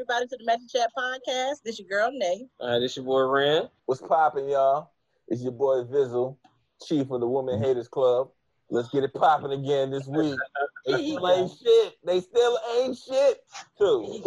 [0.00, 1.56] everybody to the Magic Chat podcast.
[1.62, 2.46] This your girl Nay.
[2.58, 3.68] All right, this your boy Ren.
[3.84, 4.92] What's poppin', y'all?
[5.28, 6.38] It's your boy Vizzle,
[6.82, 7.64] chief of the Woman mm-hmm.
[7.64, 8.30] Haters Club.
[8.70, 10.38] Let's get it popping again this week.
[10.86, 11.98] They still ain't shit.
[12.02, 13.44] They still ain't shit,
[13.76, 14.22] too.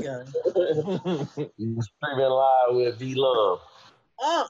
[1.58, 3.60] You streaming live with V Love.
[4.22, 4.48] Oh.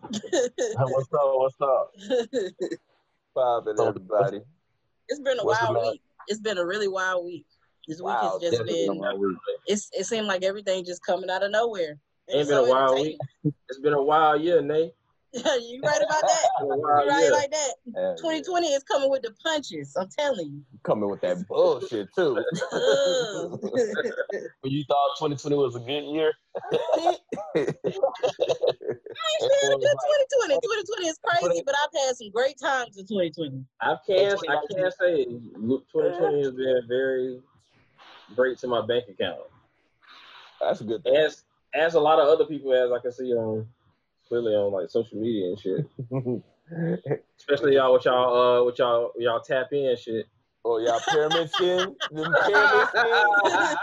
[0.00, 1.20] What's up?
[1.22, 1.92] What's up?
[3.36, 4.40] Poppin', everybody.
[5.08, 6.02] it's been a What's wild week.
[6.26, 7.46] It's been a really wild week.
[7.90, 8.98] This week has just Definitely been.
[9.00, 9.36] my week.
[9.66, 11.98] It's it seemed like everything just coming out of nowhere.
[12.28, 13.18] And Ain't it's been a wild entertaining.
[13.68, 14.92] It's been a wild year, Nate.
[15.32, 16.44] you right about that.
[16.60, 17.32] Been You right year.
[17.32, 17.70] like that.
[17.86, 19.96] Yeah, 2020 is coming with the punches.
[19.96, 20.62] I'm telling you.
[20.84, 22.36] Coming with that bullshit, too.
[22.72, 23.58] Ugh.
[24.60, 26.78] When you thought 2020 was a good year, I
[27.56, 30.54] ain't saying a good 2020.
[30.62, 33.64] 2020 is crazy, but I've had some great times in 2020.
[33.80, 34.40] I can't.
[34.48, 35.26] I can't say.
[35.56, 37.40] Look, 2020 has been very
[38.34, 39.40] great to my bank account.
[40.60, 41.16] That's a good thing.
[41.16, 43.66] As as a lot of other people, as I can see on
[44.28, 45.86] clearly on like social media and shit.
[47.38, 50.26] Especially y'all with y'all uh with y'all y'all tap in and shit.
[50.64, 51.94] oh, y'all pyramid scheme?
[52.12, 53.76] Them pyramid skin?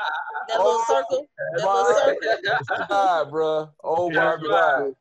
[0.47, 1.27] That little circle.
[1.57, 2.85] That little circle.
[2.87, 3.69] God, bro.
[3.83, 4.95] Oh, my God.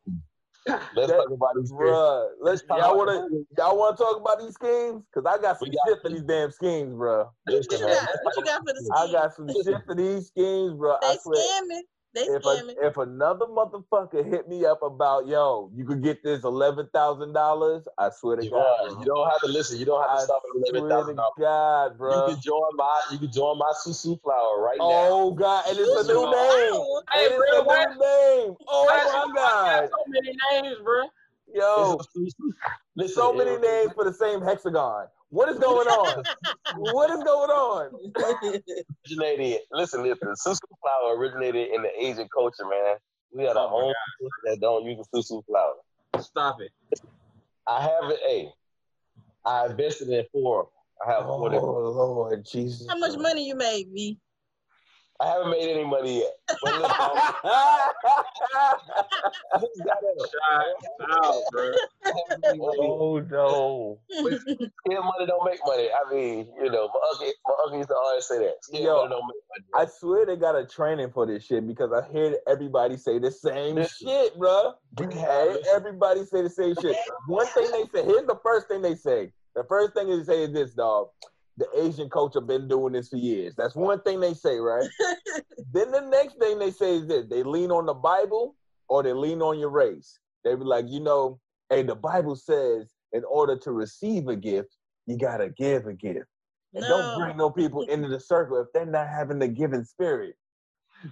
[0.97, 1.81] let's That- talk about these things.
[1.81, 5.03] Bruh, let's talk y'all wanna y'all wanna talk about these schemes?
[5.14, 7.31] Cause I got some got- shit for these damn schemes, bro.
[7.45, 8.08] What you got?
[8.23, 8.91] What you got for the schemes?
[8.95, 10.98] I got some shit for these schemes, bruh.
[11.03, 11.41] I They swear.
[11.62, 11.81] scamming.
[12.17, 16.45] They If, a, if another motherfucker hit me up about yo, you could get this
[16.45, 19.79] eleven thousand dollars, I swear to you, God, don't, you don't have to listen.
[19.79, 21.17] You don't have I to stop at swear eleven to dollars.
[21.39, 25.11] God, You can join my you can join my Susu flower right now.
[25.14, 26.86] Oh God, and it's a new name.
[26.86, 27.02] flower?
[27.13, 27.89] Hey, And it's bro, a what?
[27.89, 28.57] new name.
[28.69, 31.05] Oh my God, So many names, bro.
[31.55, 32.07] yo, It's
[32.96, 35.08] Listen, so many names for the same hexagon.
[35.36, 36.24] What is going on?
[36.79, 37.91] what is going on?
[39.05, 39.61] originated.
[39.70, 40.29] Listen, listen.
[40.29, 42.97] Susu flower originated in the Asian culture, man.
[43.35, 45.75] We are the Oh my only people that don't use the Susu flower.
[46.23, 46.73] Stop it.
[47.67, 48.19] I have it.
[48.27, 48.48] Hey,
[49.45, 50.70] I invested in four.
[51.07, 51.51] I have Oh four.
[51.51, 52.86] different- oh, Lord Jesus.
[52.89, 54.19] How much money you made, V?
[55.20, 56.32] I haven't made any money yet.
[56.62, 57.92] But listen, I
[59.54, 60.30] just got it.
[61.10, 61.72] Out, bro.
[62.60, 63.98] oh no.
[64.10, 65.88] Scared money don't make money.
[65.90, 68.54] I mean, you know, my uncle, my uncle used to always say that.
[68.62, 69.86] Scared Yo, money don't make money.
[69.86, 73.30] I swear they got a training for this shit because I hear everybody say the
[73.30, 74.74] same shit, bro.
[75.00, 76.96] You Hey, everybody say the same shit.
[77.27, 79.33] One thing they say, here's the first thing they say.
[79.54, 81.08] The first thing they say is this, dog.
[81.58, 83.55] The Asian culture been doing this for years.
[83.56, 84.86] That's one thing they say, right?
[85.72, 88.56] then the next thing they say is this: they lean on the Bible
[88.89, 90.18] or they lean on your race.
[90.45, 91.40] They be like, you know,
[91.70, 96.27] hey, the Bible says in order to receive a gift, you gotta give a gift.
[96.74, 100.36] And don't bring no people into the circle if they're not having the giving spirit.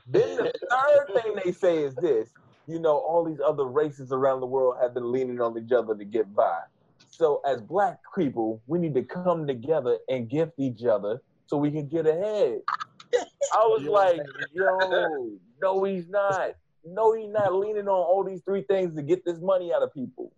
[0.06, 2.30] Then the third thing they say is this:
[2.66, 5.94] you know, all these other races around the world have been leaning on each other
[5.94, 6.60] to get by.
[7.16, 11.70] So as black people, we need to come together and gift each other so we
[11.70, 12.60] can get ahead.
[13.54, 13.90] I was Yeah.
[13.90, 15.30] like, yo,
[15.62, 16.54] no, he's not.
[16.84, 19.94] No, he's not leaning on all these three things to get this money out of
[19.94, 20.32] people.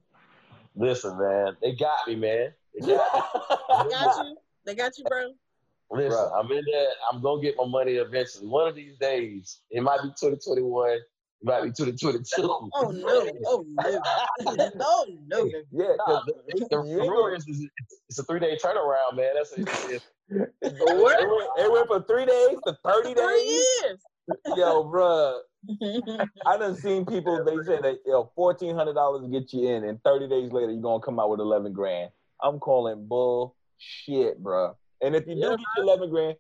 [0.77, 1.57] listen, man.
[1.63, 2.53] They got me, man.
[2.79, 3.91] They got me.
[3.91, 4.37] got you.
[4.67, 5.33] They got you, bro.
[5.91, 6.39] Listen, Bruh.
[6.39, 6.89] I'm in there.
[7.11, 8.47] I'm gonna get my money eventually.
[8.49, 10.99] One of these days, it might be 2021.
[11.47, 12.43] It might be 2022.
[12.43, 13.31] Oh no.
[13.47, 14.01] Oh no.
[14.81, 15.45] oh no.
[15.71, 17.69] Yeah, Nah, the, the, the ain't is,
[18.09, 19.31] it's a three day turnaround, man.
[19.35, 19.61] That's it.
[19.61, 20.01] It's-
[20.61, 20.73] It
[21.03, 21.21] went,
[21.57, 23.65] it went from three days to 30 Three days.
[23.85, 23.99] years.
[24.57, 25.39] Yo, bruh,
[26.47, 30.51] I done seen people, they say that, yo, $1,400 get you in, and 30 days
[30.51, 32.11] later, you're going to come out with 11 grand.
[32.43, 34.75] I'm calling bullshit, bruh.
[35.01, 36.37] And if you do get your 11 grand,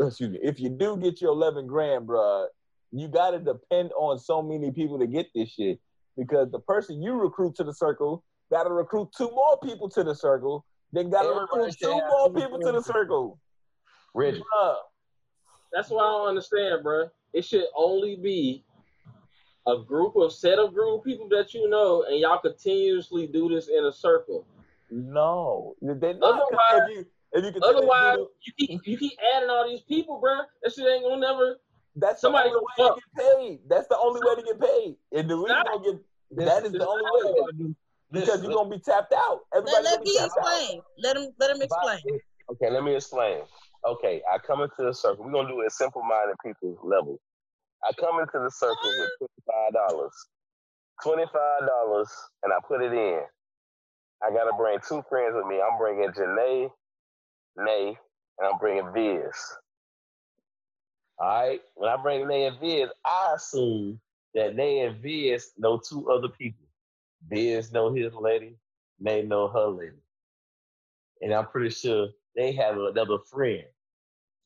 [0.00, 2.46] excuse me, if you do get your 11 grand, bruh,
[2.92, 5.80] you got to depend on so many people to get this shit
[6.16, 10.02] because the person you recruit to the circle got to recruit two more people to
[10.02, 13.38] the circle, then got to recruit two more two people to the circle.
[14.14, 14.36] Rich.
[14.36, 14.74] Bruh.
[15.72, 17.08] That's why I don't understand, bro.
[17.34, 18.64] It should only be
[19.66, 23.50] a group of set of group of people that you know, and y'all continuously do
[23.50, 24.46] this in a circle.
[24.90, 26.40] No, they not.
[26.42, 30.40] Otherwise- if you if you Otherwise, you keep you keep adding all these people, bro.
[30.62, 31.60] That shit ain't gonna never.
[31.96, 33.60] That's somebody the only go way to get paid.
[33.68, 34.96] That's the only way to get paid.
[35.12, 36.04] And the reason Not- gonna get
[36.46, 37.74] that is the only way
[38.10, 39.40] because you're gonna be tapped out.
[39.52, 40.38] Let, Everybody's let gonna me tapped out.
[40.38, 40.82] explain.
[40.98, 41.98] Let him let him explain.
[42.52, 43.42] Okay, let me explain.
[43.86, 45.24] Okay, I come into the circle.
[45.24, 47.18] We're gonna do it at simple minded people level.
[47.84, 50.12] I come into the circle with twenty five dollars.
[51.02, 52.10] Twenty five dollars,
[52.42, 53.20] and I put it in.
[54.22, 55.60] I gotta bring two friends with me.
[55.60, 56.70] I'm bringing Janae,
[57.56, 57.96] Nay,
[58.38, 59.32] and I'm bringing Viz.
[61.18, 61.60] All right.
[61.74, 64.00] When I bring Nay and Viz, I assume
[64.34, 66.66] that Nay and Viz know two other people.
[67.28, 68.56] Viz know his lady,
[69.00, 69.96] Nay know her lady.
[71.20, 73.64] And I'm pretty sure they have another friend.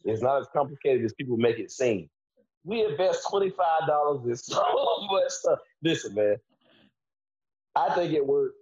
[0.04, 2.08] It's not as complicated as people make it seem.
[2.64, 4.62] We invest $25 in so
[5.10, 5.58] much stuff.
[5.82, 6.36] Listen, man.
[7.74, 8.56] I think it worked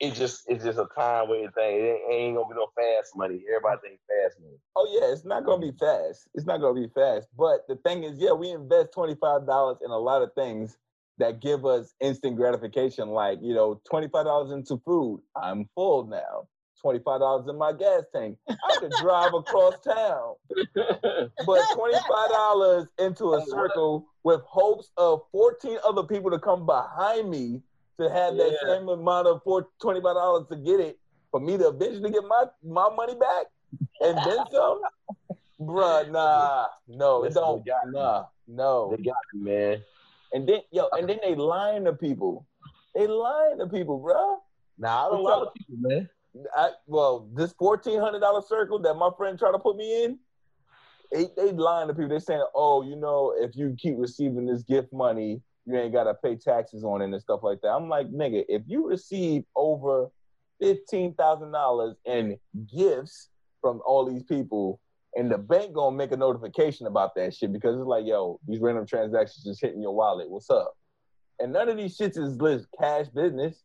[0.00, 1.76] it's just it's just a time waiting thing.
[1.76, 3.42] It ain't gonna be no fast money.
[3.48, 4.56] Everybody think fast money.
[4.74, 6.26] Oh yeah, it's not gonna be fast.
[6.34, 7.28] It's not gonna be fast.
[7.36, 10.78] But the thing is, yeah, we invest twenty five dollars in a lot of things
[11.18, 13.10] that give us instant gratification.
[13.10, 15.20] Like you know, twenty five dollars into food.
[15.36, 16.48] I'm full now.
[16.80, 18.38] Twenty five dollars in my gas tank.
[18.48, 20.34] I could drive across town.
[20.74, 26.64] But twenty five dollars into a circle with hopes of fourteen other people to come
[26.64, 27.60] behind me
[28.00, 30.98] to have that same amount of four twenty five dollars to get it
[31.30, 33.46] for me to eventually get my my money back
[34.00, 34.80] and then some.
[35.60, 37.62] Bruh, nah, no, it don't.
[37.62, 37.92] they got me.
[37.92, 38.94] Nah, no.
[38.96, 39.82] They got me, man.
[40.32, 42.46] And then yo, and then they lying to people.
[42.94, 44.38] They lying to people, bruh.
[44.78, 45.48] Nah, I don't up?
[45.48, 46.08] of people, man.
[46.56, 50.18] I, well, this fourteen hundred dollar circle that my friend tried to put me in,
[51.12, 52.08] they they lying to people.
[52.08, 56.14] They saying, oh, you know, if you keep receiving this gift money, you ain't gotta
[56.14, 57.68] pay taxes on it and stuff like that.
[57.68, 60.08] I'm like, nigga, if you receive over
[60.60, 62.38] fifteen thousand dollars in
[62.74, 63.28] gifts
[63.60, 64.80] from all these people,
[65.14, 68.60] and the bank gonna make a notification about that shit because it's like, yo, these
[68.60, 70.30] random transactions just hitting your wallet.
[70.30, 70.76] What's up?
[71.38, 73.62] And none of these shits is list cash business.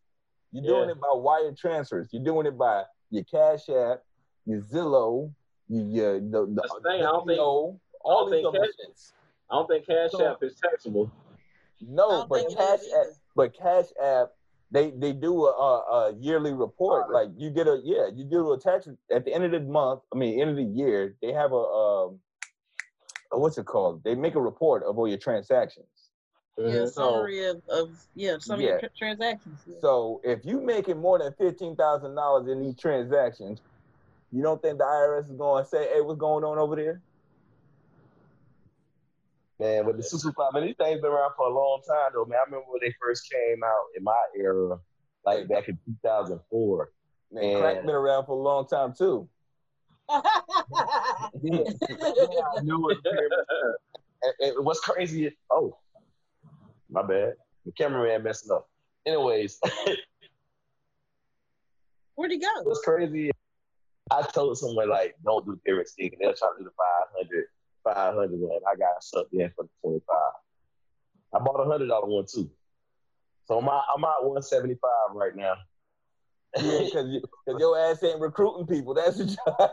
[0.51, 0.93] You're doing Yeah.
[0.95, 2.07] it by wire transfers.
[2.11, 4.01] You're doing it by your Cash App,
[4.45, 5.33] your Zelle,
[5.67, 9.11] your, your the, the, the thing, I don't think- all I don't these think Cash-
[9.51, 11.11] I don't think Cash So- App is taxable.
[11.81, 13.05] I No, but Cash App,
[13.35, 14.31] but Cash App,
[14.71, 17.11] they they do a, a, a yearly report.
[17.11, 20.01] Like you get a yeah, you do a tax at the end of the month.
[20.13, 22.19] I mean, end of the year, they have a um,
[23.31, 24.03] a- what's it called?
[24.03, 25.87] They make a report of all your transactions.
[26.57, 26.87] Yeah, Mhm.
[26.87, 29.59] So- summary of, of yeah, some of your tra- transactions.
[29.67, 29.75] Yeah.
[29.81, 33.61] So if you making more than fifteen thousand dollars in these transactions,
[34.31, 37.01] you don't think the IRS is going to say, "Hey, what's going on over there"?
[39.59, 42.25] Man, with the super five, man, these things been around for a long time though,
[42.25, 42.39] man.
[42.41, 44.77] I remember when they first came out in my era,
[45.25, 46.89] like back in 2004.
[47.31, 49.29] Man, crack been around for a long time too.
[50.09, 52.97] I knew it.
[54.23, 55.77] And, and what's crazy is, oh,
[56.89, 57.33] my bad.
[57.65, 58.69] The cameraman messing up.
[59.05, 59.59] Anyways,
[62.15, 62.47] Where'd he go?
[62.63, 63.33] what's crazy is
[64.11, 66.71] I told someone like, don't do pyramid scheme, and they'll try to do the
[67.21, 67.45] 500,
[67.85, 68.61] 500 one.
[68.69, 70.15] I got sucked in for the 25.
[71.33, 72.49] I bought a hundred dollar one too.
[73.45, 74.79] So I'm at, I'm at 175
[75.13, 75.53] right now.
[76.57, 78.93] Yeah, because you, cause your ass ain't recruiting people.
[78.93, 79.71] That's the job.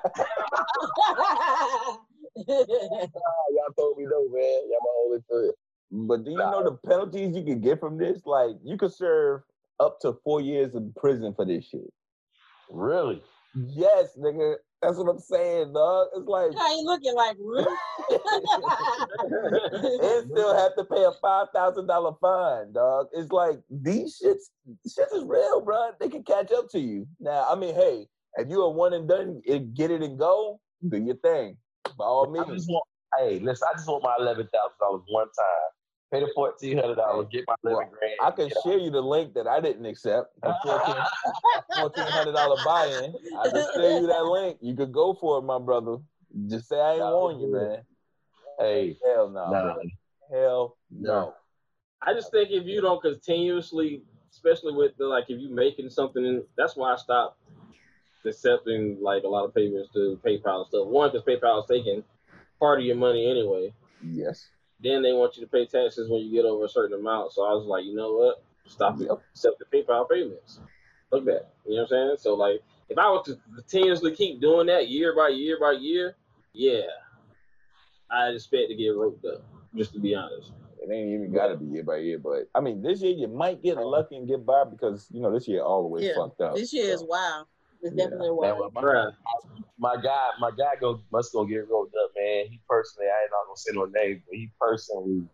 [2.37, 4.63] Y'all told me no, man.
[4.69, 5.53] Y'all my only friend.
[5.93, 8.23] But do you know the penalties you could get from this?
[8.25, 9.43] Like, you could serve
[9.79, 11.93] up to four years in prison for this shit.
[12.71, 13.23] Really?
[13.55, 14.57] Yes, nigga.
[14.83, 16.09] That's what I'm saying, dog.
[16.17, 17.65] It's like, I ain't looking like really.
[20.03, 23.07] and still have to pay a five thousand dollar fine, dog.
[23.13, 24.51] It's like these shits,
[24.87, 25.93] shits is real, bro.
[26.01, 27.07] They can catch up to you.
[27.21, 30.59] Now, I mean, hey, if you are one and done, it, get it and go,
[30.89, 31.57] do your thing.
[31.97, 32.63] By all I means.
[32.63, 32.85] just want,
[33.19, 35.71] hey, listen, I just want my eleven thousand dollars one time.
[36.13, 38.15] Pay the fourteen hundred dollars, get my eleven Well, grand.
[38.21, 38.63] I can get out.
[38.65, 40.39] share you the link that I didn't accept.
[40.43, 40.95] The fourteen
[42.05, 43.15] hundred dollar buy-in.
[43.39, 44.59] I can share you that link.
[44.61, 45.97] You could go for it, my brother.
[46.49, 47.79] Just say I ain't Nah, warn you, man.
[48.59, 49.51] Hey, Hell no.
[49.51, 49.75] nah,
[50.31, 51.35] Hell no.
[52.03, 56.43] I just think if you don't continuously, especially with the like, if you making something,
[56.57, 57.39] that's why I stopped
[58.27, 60.87] accepting like a lot of payments to PayPal and stuff.
[60.87, 62.05] One, because PayPal is taking
[62.61, 63.73] part of your money anyway.
[64.05, 64.47] Yes.
[64.83, 67.33] Then they want you to pay taxes when you get over a certain amount.
[67.33, 68.43] So I was like, you know what?
[68.67, 69.23] Stop Yep.
[69.33, 70.61] accepting PayPal payments.
[71.11, 71.53] Fuck that.
[71.67, 72.17] You know what I'm saying?
[72.19, 76.17] So like, if I was to continuously keep doing that year by year by year,
[76.53, 76.83] yeah,
[78.11, 79.45] I'd expect to get roped up.
[79.75, 80.53] Just to be honest.
[80.83, 83.63] It ain't even gotta be year by year, but I mean this year you might
[83.63, 86.41] get lucky and get by because you know this year all the way Yeah, fucked
[86.41, 86.57] up.
[86.57, 87.47] This year is wild.
[87.81, 88.05] It's Yeah.
[88.05, 88.59] definitely man, wild.
[88.59, 89.13] well, my, Bruh.
[89.83, 92.47] My guy, my guy go must go get rolled up, man.
[92.49, 95.25] He personally, I ain't not gonna say no names, but he personally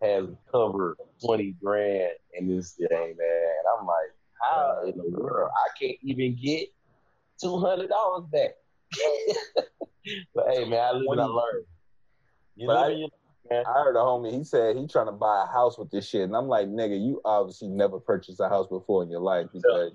[0.00, 3.08] has covered twenty grand in this thing, man.
[3.18, 4.10] And I'm like,
[4.40, 6.68] how in the world I can't even get
[7.40, 8.52] two hundred dollars back?
[10.34, 11.32] but hey, man, I live and I 20.
[11.32, 11.64] learn.
[12.56, 13.10] You But live I- and you learn,
[13.50, 13.64] man.
[13.66, 16.22] I heard a homie, he said he trying to buy a house with this shit.
[16.22, 19.92] And I'm like, nigga, you obviously never purchased a house before in your life because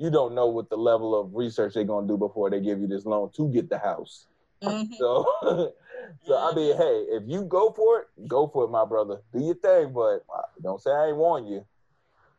[0.00, 2.86] you don't know what the level of research they're gonna do before they give you
[2.86, 4.26] this loan to get the house.
[4.62, 4.94] Mhm.
[4.98, 5.74] So
[6.26, 9.20] So I mean, hey, if you go for it, go for it, my brother.
[9.32, 11.64] Do your thing, but uh, don't say I ain't warn you.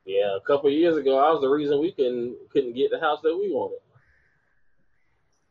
[0.06, 3.00] Yeah, a couple of years ago, I was the reason we couldn't couldn't get the
[3.00, 3.80] house that we wanted.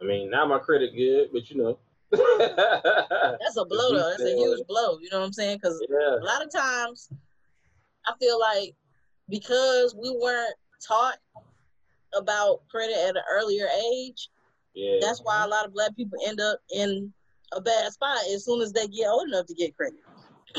[0.02, 1.78] I mean, now my credit good, but you know.
[2.10, 4.10] That's a blow, though.
[4.10, 4.98] That's a huge blow.
[4.98, 5.58] You know what I'm saying?
[5.58, 6.16] Because yeah.
[6.20, 7.08] a lot of times,
[8.04, 8.74] I feel like
[9.28, 11.18] because we weren't taught
[12.16, 14.28] about credit at an earlier age,
[14.74, 14.98] Yeah.
[15.00, 17.12] that's why a lot of black people end up in
[17.52, 19.98] a bad spot as soon as they get old enough to get credit.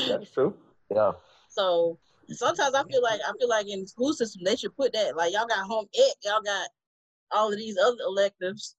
[0.08, 0.54] That's true.
[0.94, 1.12] Yeah.
[1.48, 4.92] So sometimes I feel like I feel like in the school system they should put
[4.92, 6.68] that like y'all got home ec, y'all got
[7.30, 8.76] all of these other electives.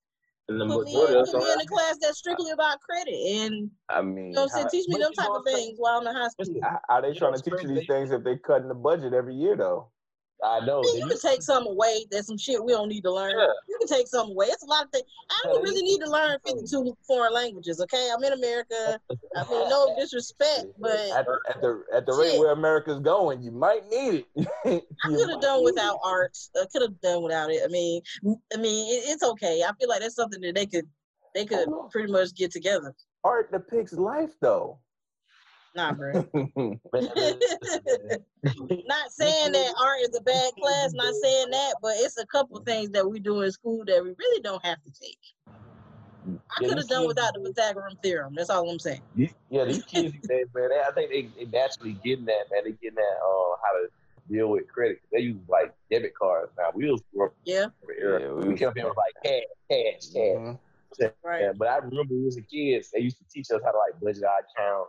[0.48, 3.70] and the Put me, in, put me in a class that's strictly about credit and
[3.90, 6.00] I mean, you know what I'm saying, how, teach me them type of things while
[6.02, 6.60] I'm in high school.
[6.62, 9.36] how, how they trying to teach you these things if they're cutting the budget every
[9.36, 9.90] year though?
[10.44, 10.80] I know.
[10.80, 12.06] I mean, They you can take some away.
[12.12, 13.32] There's some shit we don't need to learn.
[13.38, 13.48] Yeah.
[13.70, 14.48] You can take some away.
[14.48, 15.06] It's a lot of things.
[15.30, 17.80] I don't really need to learn 52 foreign languages.
[17.82, 19.00] Okay, I'm in America.
[19.36, 23.52] I mean, no disrespect, but At, at the at the rate where America's going, you
[23.52, 24.84] might need it.
[25.06, 26.02] I could have done without it.
[26.04, 26.38] art.
[26.56, 27.62] I could have done without it.
[27.64, 28.02] I mean,
[28.54, 29.64] I mean, it, it's okay.
[29.64, 30.86] I feel like that's something that they could,
[31.34, 32.94] they could pretty much get together.
[33.24, 34.80] Art depicts life, though.
[35.76, 36.14] Nah, bro.
[36.24, 36.28] Not
[39.12, 40.94] saying that art is a bad class.
[40.94, 44.14] Not saying that, but it's a couple things that we do in school that we
[44.18, 45.18] really don't have to take.
[46.26, 46.30] I
[46.62, 48.34] Yeah, could have done kids- without the Pythagorean theorem.
[48.36, 49.02] That's all I'm saying.
[49.16, 52.64] yeah, these kids these days, man, they, I think they, they naturally getting that, man.
[52.66, 53.88] They getting that uh, how to
[54.30, 55.02] deal with credit.
[55.12, 56.70] They use like debit cards now.
[56.74, 58.22] We was grew up Yeah, in the era.
[58.22, 60.16] Yeah, we we was- kept in with like cash, cash, cash.
[60.16, 60.58] Mhm.
[61.24, 61.42] right.
[61.42, 63.78] Yeah, but I remember we was a kid, they used to teach us how to
[63.80, 64.88] like budget our account,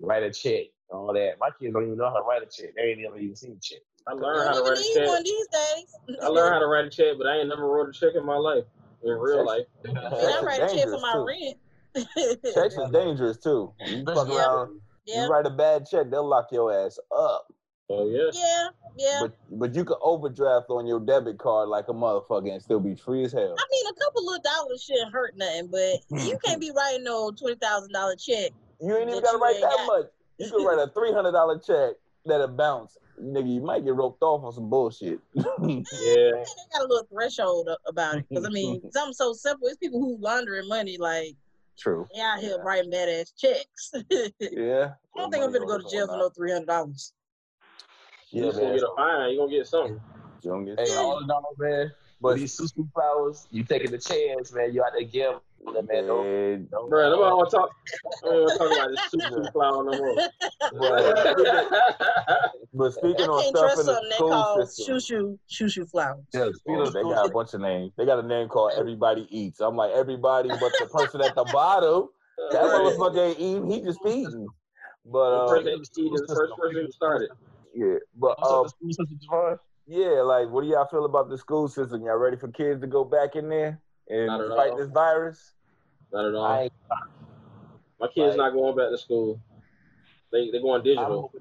[0.00, 1.34] write a check, all that.
[1.40, 2.74] My kids don't even know how to write a check.
[2.76, 3.80] They ain't never even seen a check.
[4.06, 5.06] I You learned how to write a check.
[5.08, 6.18] one these days.
[6.22, 8.24] I learned how to write a check, but I ain't never wrote a check in
[8.24, 8.64] my life.
[9.02, 9.64] In real life.
[9.84, 11.24] And I write a check for my too.
[11.26, 11.56] rent.
[12.54, 13.72] Checks is dangerous too.
[13.86, 14.36] You fuck Yeah.
[14.46, 17.46] around, yeah, you write a bad check, they'll lock your ass up.
[17.88, 18.30] Oh yeah.
[18.32, 19.18] yeah, yeah.
[19.22, 22.94] But but you can overdraft on your debit card like a motherfucker and still be
[22.94, 23.56] free as hell.
[23.58, 27.30] I mean, a couple of dollars shouldn't hurt nothing, but you can't be writing no
[27.32, 28.52] twenty thousand dollar check.
[28.80, 29.86] You ain't even That gotta write that got.
[29.86, 30.06] much.
[30.38, 31.94] You can write a three hundred dollar check
[32.24, 32.96] that'll bounce.
[33.20, 35.20] Nigga, you might get roped off on some bullshit.
[35.92, 36.30] Yeah.
[36.30, 38.26] They got a little threshold about it.
[38.28, 39.66] Because I mean, something so simple.
[39.68, 41.36] It's people who laundering money, like
[41.78, 42.06] True.
[42.14, 43.92] they out here writing badass checks.
[44.40, 44.92] Yeah.
[45.16, 47.12] I don't think I'm gonna go to jail for no three hundred dollars.
[48.30, 49.34] You Yeah, just gonna get a fine.
[49.34, 50.00] You're gonna get something.
[50.42, 51.92] You don't get Hey, all in all, man.
[52.20, 54.72] But But these susu flowers, you taking the chance, man.
[54.72, 56.06] You out there gambling, man.
[56.06, 57.70] Don't, Yeah, don't, Bro, nobody wanna talk.
[58.24, 60.16] I don't wanna talk about this super flower no more.
[62.72, 65.68] but I speaking on can't stuff in the they school call system, shoo shoo shoo
[65.68, 66.24] shoo flowers.
[66.32, 67.92] Yeah, oh, they got a bunch of names.
[67.96, 69.60] They got a name called Everybody Eats.
[69.60, 72.08] I'm like everybody, but the person at the bottom,
[72.52, 73.70] that motherfucker ain't eating.
[73.70, 74.48] He just feeding.
[75.06, 77.30] But The uh, person that cheated the first person who started.
[77.74, 79.58] yeah, but what's up, the school system, Javon?
[79.86, 82.02] yeah, like, what do y'all feel about the school system?
[82.04, 84.76] Y'all ready for kids to go back in there and Not at fight all.
[84.76, 85.52] this virus?
[86.12, 86.44] Not at all.
[86.44, 86.70] I
[88.00, 89.40] My kids Like- not going back to school.
[90.32, 91.32] They they going I'm digital.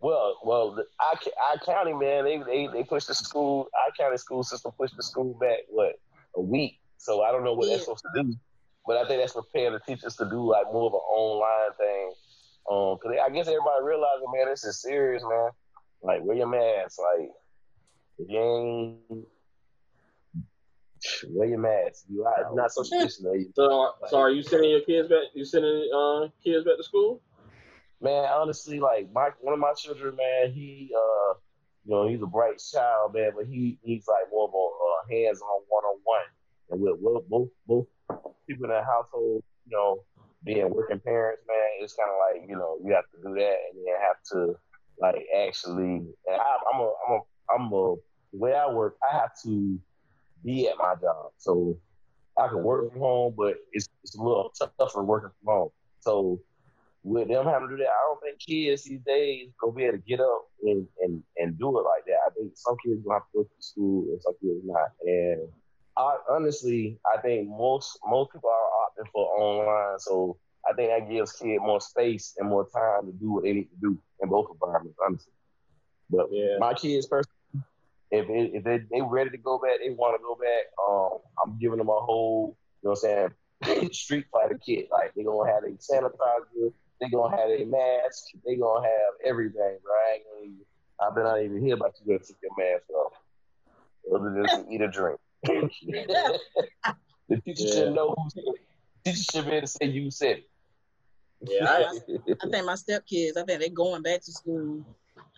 [0.00, 3.68] well, well, the, I ca- our county man, they, they they pushed the school.
[3.84, 5.96] Our county school system pushed the school back what
[6.36, 6.78] a week.
[6.98, 7.74] So I don't know what Yeah.
[7.74, 8.34] that's supposed to do,
[8.86, 12.12] but I think that's preparing the teachers to do like more of an online thing.
[12.70, 15.50] Um, cause I guess everybody realizing, man, this is serious, man.
[16.02, 16.98] Like wear your mask.
[16.98, 17.30] Like
[18.18, 18.38] if you
[19.10, 19.26] ain't
[21.28, 22.04] wear your mask.
[22.08, 23.52] You are not social distancing.
[23.54, 25.32] So, so are you sending your kids back?
[25.34, 27.22] You sending uh kids back to school?
[28.00, 31.34] Man, honestly, like my one of my children, man, he uh,
[31.84, 35.22] you know, he's a bright child, man, but he he's like more of a uh,
[35.22, 36.20] hands-on one-on-one,
[36.70, 37.86] and with both both both
[38.46, 40.04] people in the household, you know,
[40.44, 43.56] being working parents, man, it's kind of like you know you have to do that,
[43.72, 44.54] and then have to
[44.98, 47.20] like actually, and I, I'm a I'm a
[47.54, 47.96] I'm a
[48.32, 49.78] the way I work, I have to
[50.44, 51.78] be at my job, so
[52.38, 55.70] I can work from home, but it's it's a little tougher working from home,
[56.00, 56.40] so
[57.02, 59.98] with them having to do that, I don't think kids these days gonna be able
[59.98, 62.18] to get up and, and, and do it like that.
[62.26, 64.90] I think some kids gonna have to go to school and some kids not.
[65.06, 65.48] And
[65.96, 70.36] I honestly, I think most most people are opting for online, so
[70.68, 73.70] I think that gives kids more space and more time to do what they need
[73.70, 75.32] to do in both environments, honestly.
[76.10, 76.58] But Yeah.
[76.58, 77.29] my kids personally,
[78.10, 80.66] if it, if they they ready to go back, they want to go back.
[80.82, 83.30] Um, I'm giving them a whole, you know, what I'm
[83.62, 84.88] saying, street fighter kit.
[84.90, 89.78] Like they gonna have a sanitizer, they gonna have a mask, they gonna have everything,
[89.84, 90.10] right?
[90.10, 90.64] I, ain't gonna even,
[91.00, 93.12] I bet not even hear about you gonna take your mask off,
[94.14, 95.20] other than to eat a drink.
[97.28, 97.74] the teacher Yeah.
[97.74, 98.60] should know who said it.
[99.04, 100.50] The teacher should be able to say you said it.
[101.42, 101.78] Yeah, I,
[102.44, 104.84] I think my stepkids, I think they're going back to school.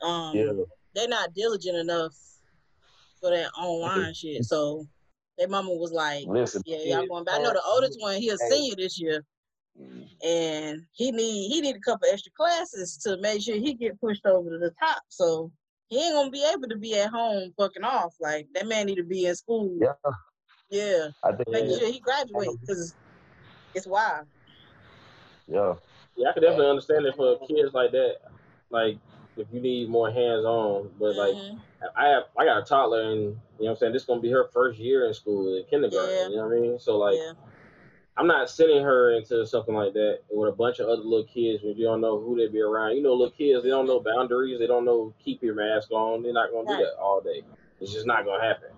[0.02, 0.52] Um, yeah.
[0.94, 2.16] they're not diligent enough
[3.22, 4.44] for that online shit.
[4.44, 4.86] So
[5.38, 8.28] their mama was like, Listen, "Yeah, y'all going back." I know the oldest one, he
[8.28, 9.24] a senior this year,
[9.80, 10.02] mm-hmm.
[10.26, 14.26] and he need he need a couple extra classes to make sure he get pushed
[14.26, 15.02] over to the top.
[15.08, 15.50] So
[15.88, 18.14] he ain't gonna be able to be at home fucking off.
[18.20, 19.78] Like that man need to be in school.
[19.80, 20.12] Yeah,
[20.70, 21.48] Yeah, I think.
[21.48, 22.94] making sure he graduates because
[23.74, 24.26] it's wild.
[25.46, 25.74] Yeah,
[26.16, 28.16] yeah, I could definitely understand it for kids like that.
[28.70, 28.98] Like
[29.36, 31.60] if you need more hands on, but like Mhm.
[31.96, 34.20] I have I got a toddler and you know what I'm saying this is gonna
[34.20, 36.14] be her first year in school in kindergarten.
[36.14, 36.28] Yeah.
[36.28, 36.78] You know what I mean?
[36.78, 37.32] So like yeah,
[38.16, 41.62] I'm not sending her into something like that with a bunch of other little kids
[41.62, 42.96] when you don't know who they be around.
[42.96, 44.58] You know, little kids they don't know boundaries.
[44.58, 46.22] They don't know keep your mask on.
[46.22, 46.78] They're not gonna Right.
[46.78, 47.42] do that all day.
[47.80, 48.68] It's just not gonna happen.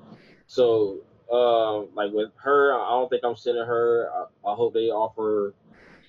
[0.47, 1.01] So
[1.33, 4.09] um, like with her, I don't think I'm sending her.
[4.15, 5.55] I, I hope they offer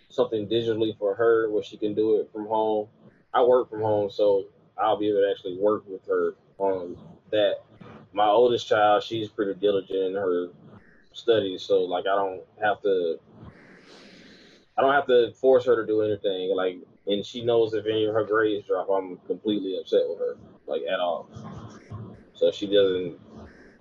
[0.09, 2.87] something digitally for her where she can do it from home.
[3.35, 4.45] I work from home, so
[4.77, 6.97] I'll be able to actually work with her on
[7.31, 7.55] that.
[8.13, 10.47] My oldest child, she's pretty diligent in her
[11.11, 13.19] studies, so like I don't have to
[14.77, 16.55] I don't have to force her to do anything.
[16.55, 16.77] Like
[17.07, 20.83] and she knows if any of her grades drop, I'm completely upset with her, like
[20.89, 21.29] at all.
[22.33, 23.19] So she doesn't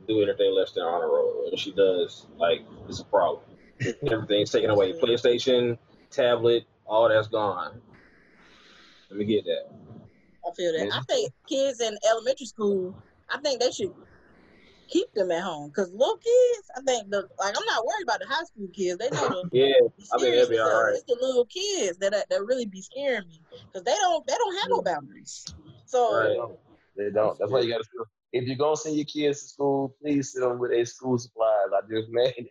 [0.09, 1.49] do anything less than honor roll.
[1.49, 3.45] And she does, like it's a problem.
[4.11, 4.93] Everything's taken away.
[4.95, 5.79] PlayStation,
[6.11, 7.81] tablet, all that's gone.
[9.15, 9.71] Let me get that.
[10.45, 10.93] I feel that.
[10.93, 12.99] I think kids in elementary school,
[13.31, 13.95] I think they should
[14.89, 18.19] keep them at home because little kids, I think the like I'm not worried about
[18.19, 18.99] the high school kids.
[18.99, 20.75] They know the, Yeah, the I think they'll be seriousness of it.
[20.75, 20.95] alright.
[20.95, 23.41] It's the little kids that that really be scaring me
[23.73, 25.55] because they don't they don't have no boundaries.
[25.87, 26.59] So Right.
[26.97, 27.39] they don't.
[27.39, 27.85] That's why you gotta.
[28.33, 31.69] If you're gonna send your kids to school, please send them with their school supplies.
[31.73, 32.51] I just made it.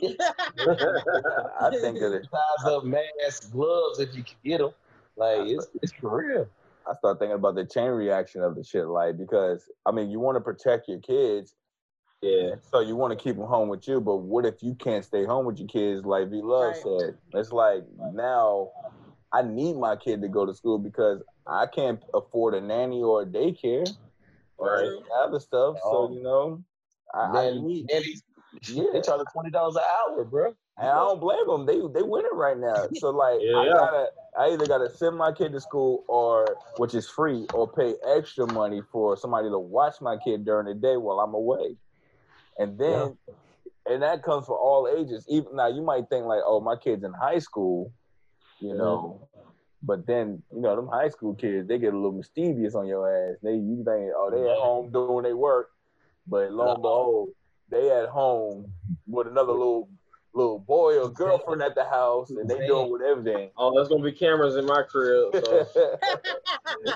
[1.60, 2.24] I think of it.
[2.30, 4.70] Size up masks, gloves if you can get them.
[5.16, 6.48] Like it's it's for real.
[6.86, 10.20] I start thinking about the chain reaction of the shit, like because I mean, you
[10.20, 11.54] want to protect your kids,
[12.20, 12.56] yeah.
[12.70, 14.00] so you want to keep them home with you.
[14.00, 16.04] But what if you can't stay home with your kids?
[16.04, 16.76] Like V Love Right.
[16.76, 18.70] said, it's like now
[19.32, 23.22] I need my kid to go to school because I can't afford a nanny or
[23.22, 23.86] a daycare
[24.58, 24.84] or Right.
[24.84, 25.76] any other stuff.
[25.82, 26.12] So oh.
[26.12, 26.62] you know,
[27.14, 27.86] I, I need.
[27.90, 28.22] Nannies,
[28.68, 28.84] Yeah.
[28.92, 30.54] they charge twenty dollars an hour, bro.
[30.76, 31.66] And I don't blame them.
[31.66, 32.88] They they winning right now.
[32.94, 33.72] So like I Yeah.
[33.74, 37.94] gotta I either gotta send my kid to school or which is free or pay
[38.16, 41.76] extra money for somebody to watch my kid during the day while I'm away.
[42.58, 43.16] And then
[43.86, 45.26] and that comes for all ages.
[45.28, 47.92] Even now you might think like, oh, my kid's in high school,
[48.60, 49.28] you know.
[49.82, 53.06] But then, you know, them high school kids, they get a little mischievous on your
[53.06, 53.36] ass.
[53.42, 55.68] They you think, oh, they at home doing their work.
[56.26, 57.28] But lo and behold,
[57.68, 58.72] they at home
[59.06, 59.90] with another little
[60.34, 63.50] little boy or girlfriend at the house, and they doing with everything.
[63.56, 65.34] Oh, there's gonna be cameras in my crib.
[65.44, 65.66] So.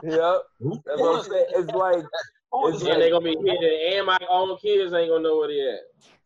[0.03, 1.46] yep, that's what I'm saying.
[1.51, 2.05] It's like
[2.55, 5.61] it's and they're gonna be hidden, and my own kids ain't gonna know where they
[5.61, 5.81] at.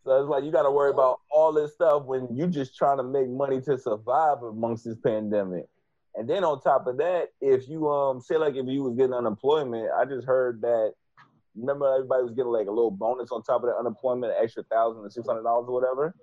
[0.05, 2.97] so it's like you got to worry about all this stuff when you just trying
[2.97, 5.67] to make money to survive amongst this pandemic.
[6.15, 9.15] And then on top of that, if you um say like if you was getting
[9.15, 10.93] unemployment, I just heard that
[11.55, 14.63] remember everybody was getting like a little bonus on top of the unemployment, an extra
[14.65, 16.15] thousand or six hundred dollars or whatever.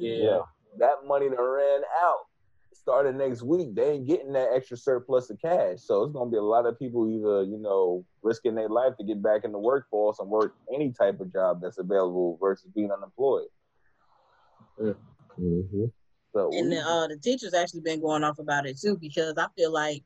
[0.00, 0.40] Yeah.
[0.78, 2.20] that money that ran out
[2.74, 3.74] started next week.
[3.74, 5.80] They ain't getting that extra surplus of cash.
[5.80, 9.04] So it's gonna be a lot of people either, you know, risking their life to
[9.04, 12.90] get back in the workforce and work any type of job that's available versus being
[12.90, 13.48] unemployed.
[14.80, 15.84] Mm-hmm.
[16.32, 19.34] So and we- the, uh, the teachers actually been going off about it too because
[19.36, 20.02] I feel like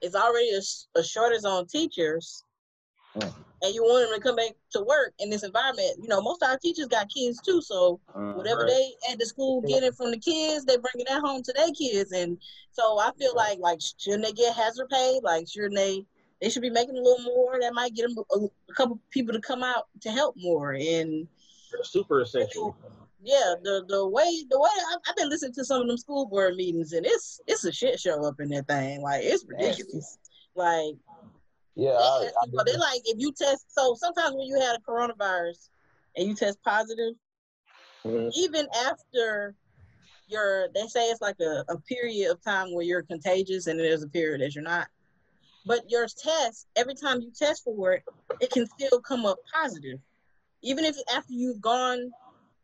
[0.00, 2.44] it's already a, sh- a shortage on teachers,
[3.16, 3.32] Mm.
[3.62, 5.96] and you want them to come back to work in this environment.
[6.02, 8.36] You know, most of our teachers got kids too, so Mhm.
[8.36, 8.68] whatever Right.
[9.06, 12.12] they at the school getting from the kids, they bringing that home to their kids,
[12.12, 12.36] and
[12.72, 15.20] so I feel like like shouldn't they get hazard pay?
[15.22, 16.04] Like shouldn't they?
[16.40, 17.58] They should be making a little more.
[17.60, 18.38] That might get them a,
[18.70, 21.26] a couple people to come out to help more and
[21.72, 22.76] They're super essential.
[23.22, 26.26] yeah, the the way the way I, I've been listening to some of them school
[26.26, 29.00] board meetings, and it's it's a shit show up in that thing.
[29.00, 30.18] Like it's ridiculous.
[30.56, 30.96] Like
[31.76, 33.66] Yeah, they, I, ask people- they like if you test.
[33.72, 35.68] So sometimes when you had a coronavirus
[36.16, 37.14] and you test positive,
[38.04, 38.30] Mhm.
[38.34, 39.54] even after
[40.26, 44.02] your they say it's like a, a period of time where you're contagious and there's
[44.02, 44.88] a period that you're not.
[45.66, 48.02] But your test, every time you test for it,
[48.40, 49.98] it can still come up positive.
[50.62, 52.10] Even if after you've gone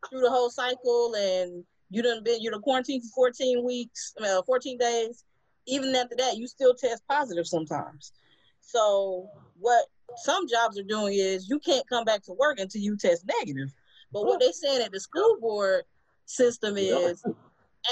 [0.09, 4.31] through the whole cycle and you done been you're quarantined for 14 weeks, I mean,
[4.37, 5.25] uh, 14 days,
[5.67, 8.13] even after that, you still test positive sometimes.
[8.71, 9.29] So
[9.59, 13.25] what some jobs are doing is you can't come back to work until you test
[13.41, 13.73] negative.
[14.13, 15.85] But what they saying at the school board
[16.27, 17.25] system is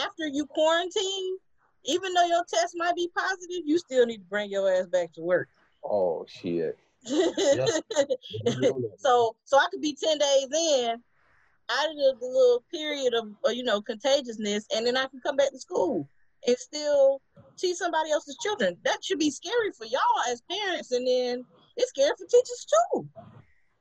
[0.02, 1.38] after you quarantine,
[1.84, 5.12] even though your test might be positive, you still need to bring your ass back
[5.14, 5.48] to work.
[5.84, 6.76] Oh shit.
[7.06, 7.32] so
[9.44, 11.00] so I could be 10 days in
[11.70, 15.20] out of the, the little period of uh, you know contagiousness and then I can
[15.20, 16.08] come back to school
[16.46, 17.20] and still
[17.58, 18.76] teach somebody else's children.
[18.84, 21.44] That should be scary for y'all as parents and then
[21.76, 23.08] it's scary for teachers too.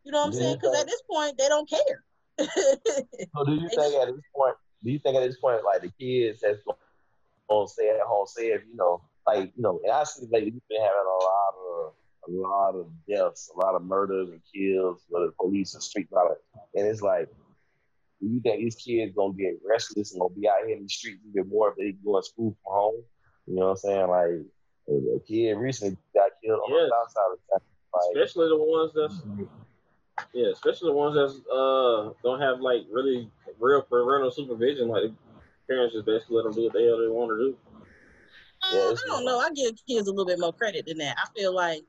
[0.03, 0.39] You know what I'm Yeah.
[0.39, 0.57] saying?
[0.61, 2.03] Because at this point they don't care.
[3.35, 5.91] So do you think at this point, do you think at this point, like the
[5.99, 6.59] kids that's
[7.49, 10.25] going to stay at home, say if you know, like you know, and I see
[10.31, 11.93] lately you've been having a lot of
[12.27, 16.39] a lot of deaths, a lot of murders and kills, whether police and street violence,
[16.75, 17.35] and it's like, do
[18.21, 21.19] you think these kids gonna get restless and gonna be out here in the streets
[21.29, 23.03] even more if they go to school from home?
[23.45, 24.07] You know what I'm saying?
[24.07, 24.45] Like
[24.89, 26.89] a a kid recently got killed on Yes.
[26.89, 27.67] the south side of town.
[27.93, 33.29] Like, especially the ones that's yeah, especially the ones that's uh don't have like really
[33.59, 34.87] real parental supervision.
[34.87, 35.13] Like the
[35.69, 37.57] parents just basically let them do what the hell they want to do.
[38.63, 39.39] Uh, it's- I don't know.
[39.39, 41.15] I give kids a little bit more credit than that.
[41.17, 41.83] I feel like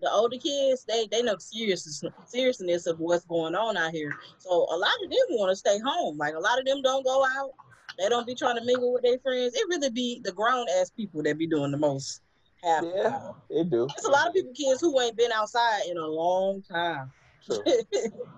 [0.00, 4.14] the older kids, they they know seriousness seriousness of what's going on out here.
[4.38, 6.16] So a lot of them want to stay home.
[6.16, 7.50] Like a lot of them don't go out.
[7.98, 9.54] They don't be trying to mingle with their friends.
[9.54, 12.22] It really be the grown ass people that be doing the most.
[12.62, 12.84] Half.
[12.84, 13.84] Yeah, they do.
[13.96, 17.10] It's a lot of people, kids who ain't been outside in a long time.
[17.44, 17.62] True.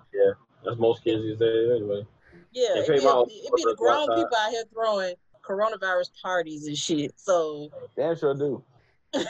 [0.63, 2.05] That's most kids these days anyway.
[2.53, 4.15] Yeah, it pay be, my a- own it be the workers grown outside.
[4.15, 7.13] people out here throwing coronavirus parties and shit.
[7.17, 8.63] So Damn sure do.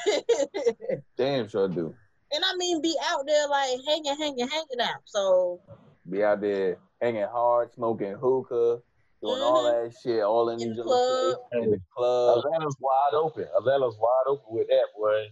[1.18, 1.96] Damn sure do.
[2.34, 5.02] And I mean, be out there like hanging, hanging, hanging out.
[5.06, 5.62] So
[6.10, 8.82] Be out there hanging hard, smoking hookah,
[9.22, 12.40] doing all that shit, all in, In these the other places, in the club.
[12.40, 13.48] Atlanta's wide open.
[13.56, 15.28] Atlanta's wide open with that boy.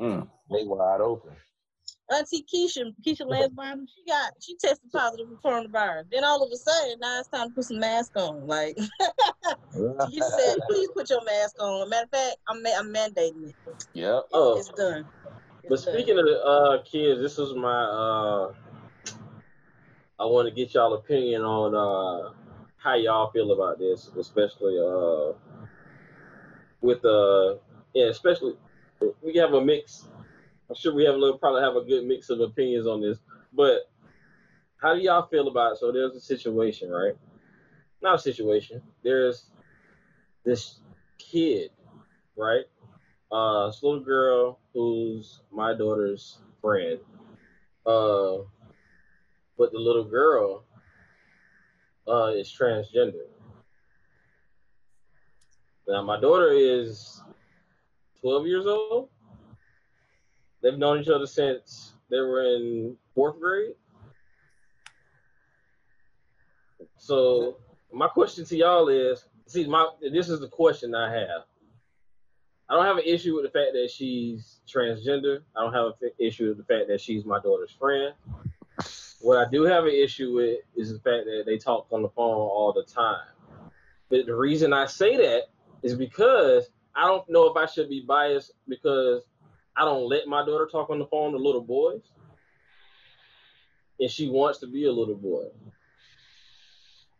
[0.00, 0.28] Mm.
[0.50, 1.32] They wide open.
[2.10, 6.04] Auntie Keisha, Keisha Lance Bottom, she got she tested positive for coronavirus.
[6.12, 8.46] Then all of a sudden, now it's time to put some mask on.
[8.46, 8.76] Like
[10.10, 11.88] she said, please put your mask on.
[11.88, 13.54] Matter of fact, I'm I'm mandating it.
[13.94, 14.24] Yep.
[14.34, 15.06] Oh, It's done.
[15.68, 17.84] But speaking of uh, kids, this is my.
[17.84, 18.52] Uh,
[20.18, 22.32] I want to get y'all opinion on uh,
[22.76, 25.32] how y'all feel about this, especially uh,
[26.80, 27.56] with uh,
[27.94, 28.54] yeah, especially
[29.22, 30.08] we have a mix.
[30.68, 33.18] I'm sure we have a little, probably have a good mix of opinions on this.
[33.52, 33.90] But
[34.76, 35.78] how do y'all feel about?
[35.78, 37.14] So there's a situation, right?
[38.02, 38.82] Not a situation.
[39.02, 39.46] There's
[40.44, 40.80] this
[41.18, 41.70] kid,
[42.36, 42.64] right?
[43.34, 46.98] uh, this little girl who's my daughter's friend.
[47.86, 48.38] Uh,
[49.56, 50.64] but the little girl
[52.08, 53.26] uh, is transgender.
[55.86, 57.22] Now, my daughter is
[58.20, 59.10] 12 years old.
[60.62, 63.74] They've known each other since they were in fourth grade.
[66.96, 67.58] So,
[67.92, 71.44] my question to y'all is see, my this is the question I have.
[72.68, 75.40] I don't have an issue with the fact that she's transgender.
[75.56, 78.14] I don't have an issue with the fact that she's my daughter's friend.
[79.20, 82.08] What I do have an issue with is the fact that they talk on the
[82.10, 83.26] phone all the time.
[84.10, 85.44] But the reason I say that
[85.82, 89.22] is because I don't know if I should be biased because
[89.76, 92.02] I don't let my daughter talk on the phone to little boys.
[94.00, 95.44] And she wants to be a little boy.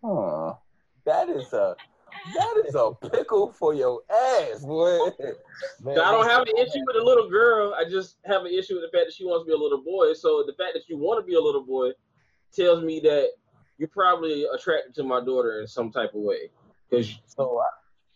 [0.02, 0.54] Huh.
[1.04, 1.76] That is a
[2.32, 4.98] that is a pickle for your ass, boy.
[5.20, 5.34] Man,
[5.94, 7.74] So I don't have an issue with a little girl.
[7.74, 9.82] I just have an issue with the fact that she wants to be a little
[9.82, 10.12] boy.
[10.14, 11.90] So the fact that you want to be a little boy
[12.54, 13.28] tells me that
[13.78, 16.50] you're probably attracted to my daughter in some type of way
[16.88, 17.64] because So, I-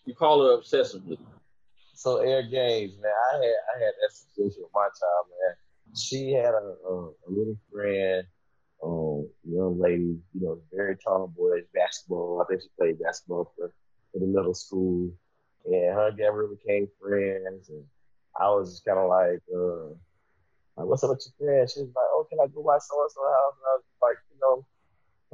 [0.07, 1.19] you call her obsessively.
[1.95, 3.43] so Air Games, man, I had
[3.77, 5.55] I had that situation with my child, man.
[5.97, 8.25] She had a, a, a little friend,
[8.83, 12.41] um, young lady, you know, very tomboyish basketball.
[12.41, 13.73] I think she played basketball for,
[14.15, 15.11] the middle school,
[15.65, 17.69] and her and Gabrielle became friends.
[17.69, 17.85] And
[18.39, 19.89] I was just kind of like, uh,
[20.77, 21.71] like, what's up with your friend?
[21.71, 23.55] She was like, oh, can I go by so and so house?
[23.57, 24.67] And I was like, you know,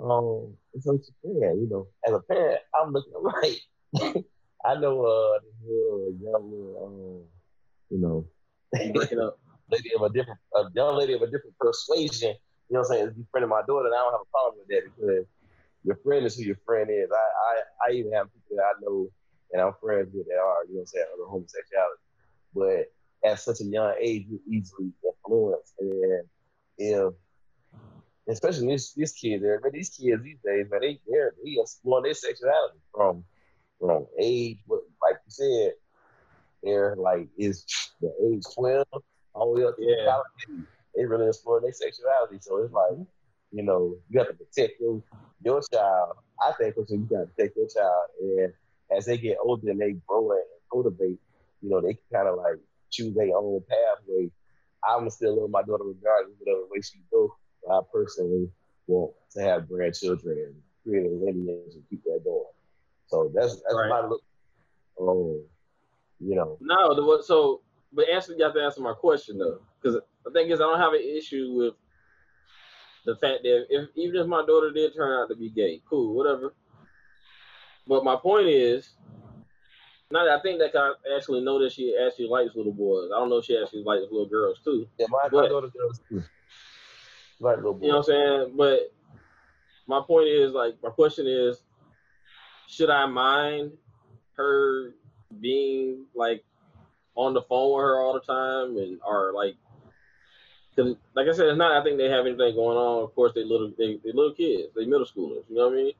[0.04, 1.60] um, what's up with your friend?
[1.62, 4.24] You know, as a parent, I'm looking like.
[4.64, 7.28] I know uh this little young little um
[7.90, 8.26] you know
[8.92, 9.38] Breaking up.
[9.70, 12.34] lady of a different a young lady of a different persuasion,
[12.68, 14.26] you know what I'm saying, is be friend of my daughter, and I don't have
[14.26, 15.26] a problem with that because
[15.85, 17.11] your friend is who your friend is.
[17.12, 19.09] I I, I even have people that I know
[19.53, 22.03] and I'm friends with that are, you know what I'm saying, other homosexuality.
[22.55, 26.25] But at such a young age you easily influenced and
[26.79, 27.12] if
[28.29, 32.14] especially these these kids, man, these kids these days, man, they they're they exploring their
[32.14, 33.25] sexuality from
[33.81, 35.73] from age, what like you said,
[36.62, 37.64] they're like is
[38.01, 38.87] the age twelve
[39.35, 40.05] all the way up to Yeah.
[40.07, 40.25] college.
[40.94, 42.38] They really explore their sexuality.
[42.40, 42.92] So it's like,
[43.54, 45.02] you know, you have to protect your
[45.44, 46.16] your child.
[46.44, 48.52] I think you gotta protect your child and
[48.96, 50.40] as they get older and they grow and
[50.72, 51.18] cultivate,
[51.62, 54.30] you know, they can kind of like choose their own pathway.
[54.86, 57.30] I'm still love my daughter regardless of whatever way she goes.
[57.70, 58.50] I personally
[58.86, 62.44] want to have grandchildren and create a lineage and keep that going.
[63.06, 63.88] So that's that's Right.
[63.88, 64.22] my look.
[65.00, 65.40] Oh,
[66.20, 67.22] you know, No, the?
[67.22, 67.62] So,
[67.92, 70.80] but answer you have to answer my question though, because the thing is, I don't
[70.80, 71.74] have an issue with
[73.04, 76.14] the fact that if even if my daughter did turn out to be gay, cool,
[76.14, 76.54] whatever.
[77.86, 78.94] But my point is,
[80.10, 83.10] now that I think that I actually know that she actually likes little boys.
[83.14, 84.88] I don't know if she actually likes little girls too.
[84.98, 86.22] yeah, my, my daughter does too.
[87.40, 87.86] Like little boy.
[87.86, 88.56] You know what I'm saying?
[88.56, 88.92] But
[89.86, 91.62] my point is, like, my question is,
[92.68, 93.72] should I mind
[94.36, 94.94] her
[95.40, 96.44] being like
[97.14, 99.56] on the phone with her all the time and or like,
[100.74, 101.72] because like I said, it's not.
[101.72, 103.04] I think they have anything going on.
[103.04, 105.44] Of course, they little they, they little kids, they middle schoolers.
[105.48, 105.92] You know what I mean?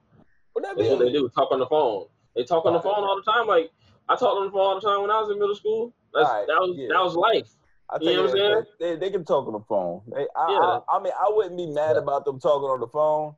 [0.52, 1.28] What that That's what they do.
[1.30, 2.06] Talk on the phone.
[2.37, 3.46] They talk on the phone all the time.
[3.46, 3.70] Like
[4.08, 5.92] I talked on the phone all the time when I was in middle school.
[6.12, 6.88] That's, Alright, that was yeah.
[6.90, 7.48] that was life.
[7.90, 8.62] I You know what I'm saying?
[8.80, 10.02] They, they can talk on the phone.
[10.06, 10.80] They, I, Yeah.
[10.88, 13.34] I, I mean, I wouldn't be mad about them talking on the phone.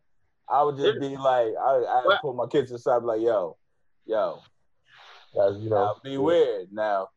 [0.48, 3.56] I would just be like, I, I put my kids aside, like, yo,
[4.06, 4.40] yo,
[5.34, 6.68] That's, you know, now be weird.
[6.72, 7.08] Now,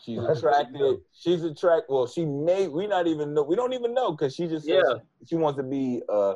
[0.00, 1.00] she's That's what you attracted.
[1.12, 1.92] She's attracted.
[1.92, 2.68] Well, she may.
[2.68, 3.42] We not even know.
[3.42, 4.94] We don't even know because she just said Yeah.
[5.20, 6.34] she, she wants to be a,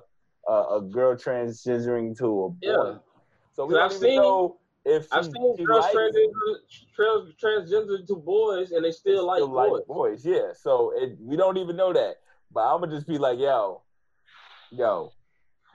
[0.49, 2.57] a a girl transitioning to a boy.
[2.62, 2.99] Yeah.
[3.55, 5.97] So we 'Cause don't I've even seen- know if she, I've seen she girls likes-
[5.97, 9.83] transgender, transgender to boys, and they still like still boys.
[9.87, 10.27] boys.
[10.27, 10.53] Yeah.
[10.55, 12.16] So it, we don't even know that.
[12.53, 13.83] But I'm gonna just be like, yo,
[14.71, 15.12] yo,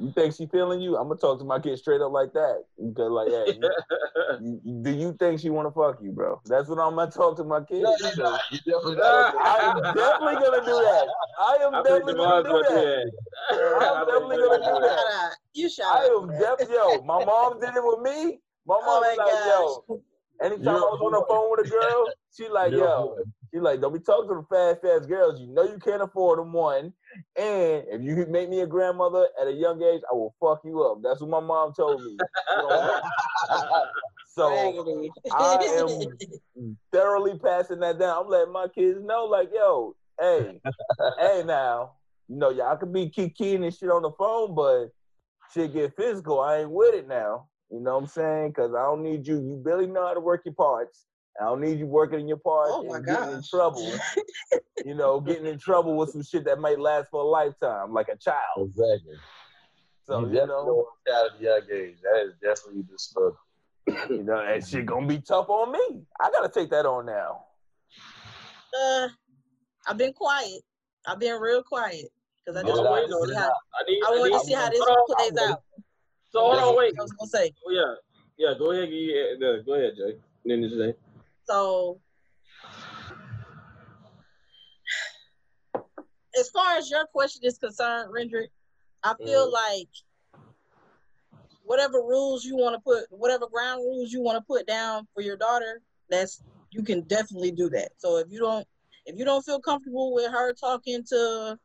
[0.02, 0.98] you think she feeling you?
[0.98, 2.64] I'm gonna talk to my kid straight up like that.
[2.78, 3.60] Because like, hey,
[4.42, 6.42] you- you- do you think she want to fuck you, bro?
[6.46, 7.84] That's what I'm gonna talk to my kid.
[7.84, 8.42] No, you not.
[8.52, 9.36] Definitely not.
[9.36, 11.08] I am definitely gonna do that.
[11.40, 13.12] I am I definitely gonna do that.
[13.52, 13.88] that.
[13.88, 15.32] I'm definitely gonna do that.
[15.54, 16.24] You shout I out.
[16.24, 17.02] am definitely yo.
[17.04, 18.40] My mom did it with me.
[18.66, 20.02] My oh mom Oh was my like, yo.
[20.42, 23.16] Anytime You're I was on the phone with a girl, she like, You're yo,
[23.54, 25.40] she like, don't be talking to the fast ass girls.
[25.40, 26.52] You know you can't afford them.
[26.52, 26.94] One,
[27.36, 30.84] and if you make me a grandmother at a young age, I will fuck you
[30.84, 31.00] up.
[31.04, 32.18] That's what my mom told me.
[34.34, 34.94] So
[35.30, 38.24] I am thoroughly passing that down.
[38.24, 40.62] I'm letting my kids know, like, yo, hey,
[41.20, 41.94] hey, now,
[42.30, 44.88] you know, y'all could be kikiing and shit on the phone, but
[45.54, 46.40] shit get physical.
[46.40, 47.48] I ain't with it now.
[47.70, 48.50] You know what I'm saying?
[48.50, 49.36] Because I don't need you.
[49.36, 51.06] You barely know how to work your parts.
[51.40, 53.98] I don't need you working in your parts Oh my and getting in trouble.
[54.86, 58.10] you know, getting in trouble with some shit that might last for a lifetime, like
[58.10, 58.70] a child.
[58.70, 59.16] Exactly.
[60.06, 61.98] So you you know, don't want a child a young age.
[62.04, 63.38] That is definitely the struggle.
[64.10, 66.04] you know that shit gonna be tough on me.
[66.20, 67.46] I gotta take that on now.
[68.80, 69.08] Uh,
[69.88, 70.62] I've been quiet.
[71.08, 72.06] I've been real quiet
[72.46, 74.02] because I just it wanted to see how I need.
[74.06, 75.62] I wanted to need- see how this on, plays out.
[76.30, 76.94] So hold on, wait.
[76.98, 77.54] I was gonna say.
[77.68, 77.96] Oh, yeah,
[78.38, 78.54] yeah.
[78.58, 80.18] Go ahead, you, uh, go ahead, Jay.
[80.46, 80.94] Then this Jay.
[81.48, 82.00] So,
[86.38, 88.50] as far as your question is concerned, Rendrick,
[89.04, 89.52] I feel Mhm.
[89.52, 89.90] like
[91.64, 95.22] whatever rules you want to put, whatever ground rules you want to put down for
[95.22, 97.92] your daughter, that's you can definitely do that.
[97.98, 98.68] So if you don't,
[99.06, 101.58] if you don't feel comfortable with her talking to,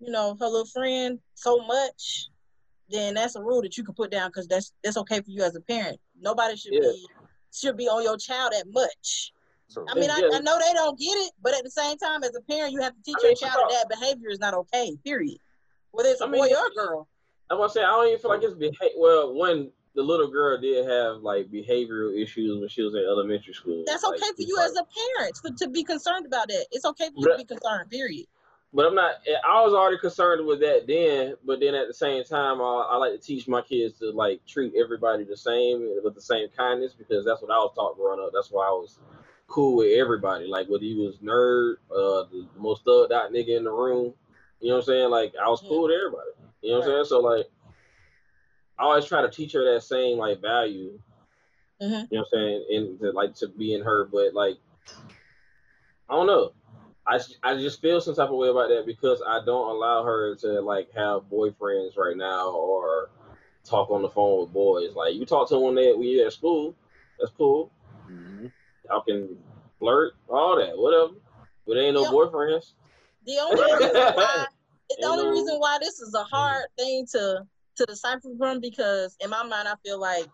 [0.00, 2.28] you know, her little friend so much,
[2.90, 5.42] then that's a rule that you can put down because that's that's okay for you
[5.42, 5.98] as a parent.
[6.20, 6.80] Nobody should Yeah.
[6.80, 7.06] be
[7.54, 9.32] should be on your child that much.
[9.68, 10.36] So I mean, I, Yeah.
[10.36, 12.80] I know they don't get it, but at the same time, as a parent, you
[12.80, 14.96] have to teach I your child that behavior is not okay.
[15.04, 15.38] Period.
[15.92, 17.08] Whether it's a I mean, boy or a girl.
[17.50, 20.60] I'm gonna say I don't even feel like it's beha- well when the little girl
[20.60, 23.84] did have like behavioral issues when she was in elementary school.
[23.86, 24.86] That's like, okay for you like- as a
[25.18, 26.66] parent to be concerned about that.
[26.72, 27.90] It's okay for you to be concerned.
[27.90, 28.26] Period.
[28.74, 29.12] But I'm not.
[29.48, 31.36] I was already concerned with that then.
[31.46, 34.44] But then at the same time, I, I like to teach my kids to like
[34.46, 38.20] treat everybody the same with the same kindness because that's what I was taught growing
[38.20, 38.32] up.
[38.34, 38.98] That's why I was
[39.46, 40.46] cool with everybody.
[40.46, 44.12] Like whether he was nerd, uh, the most thugged out nigga in the room.
[44.58, 45.10] You know what I'm saying?
[45.10, 46.30] Like I was cool with everybody.
[46.62, 47.04] You know what I'm saying?
[47.04, 47.46] So like,
[48.76, 50.98] I always try to teach her that same like value.
[51.80, 52.08] Mhm.
[52.10, 52.66] You know what I'm saying?
[52.70, 54.56] And to, like to be in her, but like,
[56.08, 56.52] I don't know.
[57.06, 60.04] I, s- I just feel some type of way about that because I don't allow
[60.04, 63.10] her to like have boyfriends right now or
[63.64, 64.94] talk on the phone with boys.
[64.94, 66.74] Like you talk to them when they when you're at school,
[67.18, 67.70] that's cool.
[68.10, 68.50] Mhm.
[68.88, 69.36] Y'all can
[69.78, 71.12] flirt, all that, whatever.
[71.66, 72.12] But ain't no Yep.
[72.12, 72.72] boyfriends.
[73.26, 74.46] The only reason why
[74.98, 77.42] the only no- reason why this is a hard thing to
[77.76, 80.26] to decipher from because in my mind I feel like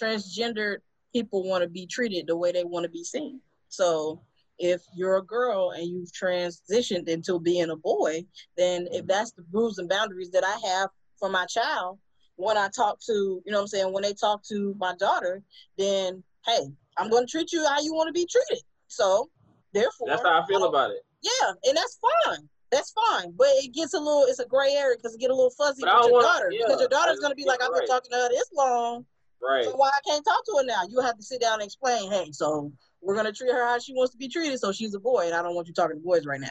[0.00, 0.78] transgendered
[1.12, 3.40] people want to be treated the way they want to be seen.
[3.68, 4.20] So
[4.62, 8.24] if you're a girl and you've transitioned into being a boy,
[8.56, 9.06] then if mm-hmm.
[9.08, 11.98] that's the rules and boundaries that I have for my child,
[12.36, 15.42] when I talk to, you know what I'm saying, when they talk to my daughter,
[15.76, 16.60] then hey,
[16.96, 18.62] I'm going to treat you how you want to be treated.
[18.86, 19.30] So,
[19.72, 21.04] therefore, That's how I feel don't- about it.
[21.22, 22.48] Yeah, and that's fine.
[22.70, 24.24] That's fine, but it gets a little.
[24.24, 26.50] It's a gray area because it get a little fuzzy But with your want- daughter
[26.50, 29.06] yeah, because your daughter's gonna be like, "I've been talking to her this long,
[29.40, 29.64] Right.
[29.64, 32.10] so why I can't talk to her now?" You have to sit down and explain.
[32.10, 34.58] Hey, so we're gonna treat her how she wants to be treated.
[34.60, 36.48] So she's a boy, and I don't want you talking to boys right now.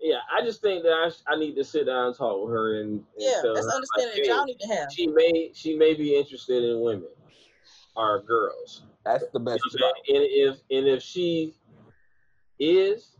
[0.00, 2.50] Yeah, I just think that I, sh- I need to sit down and talk with
[2.54, 4.90] her and, and Yeah, tell that's her, understanding like, that y'all need to have.
[4.90, 7.08] she may she may be interested in women
[7.94, 8.84] or girls.
[9.04, 9.62] That's the best.
[9.72, 10.22] You know what I'm saying?
[10.22, 11.54] And if and if she
[12.58, 13.16] is,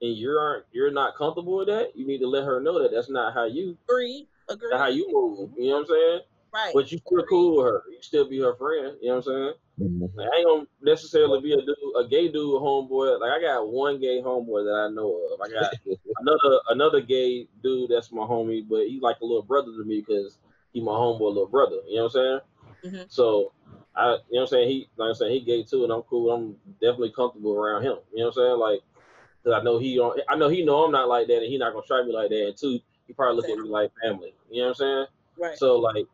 [0.00, 2.92] and you aren't you're not comfortable with that, you need to let her know that
[2.92, 4.68] that's not how you Agree, agree.
[4.72, 5.50] how you move.
[5.58, 6.20] You know what I'm saying?
[6.52, 6.74] Right.
[6.74, 7.82] But you still cool with her.
[7.90, 8.96] You still be her friend.
[9.00, 9.52] You know what I'm saying?
[9.80, 13.20] Like, I ain't gonna necessarily be a dude, a gay dude homeboy.
[13.20, 15.40] Like I got one gay homeboy that I know of.
[15.40, 15.72] I got
[16.20, 20.04] another another gay dude that's my homie, but he's like a little brother to me
[20.06, 20.38] because
[20.72, 21.76] he my homeboy little brother.
[21.88, 22.40] You know what I'm
[22.82, 22.94] saying?
[22.94, 23.12] Mhm.
[23.12, 23.52] So
[23.94, 24.68] I, you know what I'm saying?
[24.68, 26.30] He like I'm saying he gay too, and I'm cool.
[26.30, 27.96] I'm definitely comfortable around him.
[28.12, 28.58] You know what I'm saying?
[28.58, 28.80] Like,
[29.44, 30.20] cause I know he don't.
[30.28, 32.30] I know he know I'm not like that, and he not gonna try me like
[32.30, 32.46] that.
[32.48, 34.34] And two, he probably look at me like family.
[34.50, 35.06] You know what I'm saying?
[35.38, 35.58] right.
[35.58, 36.06] So like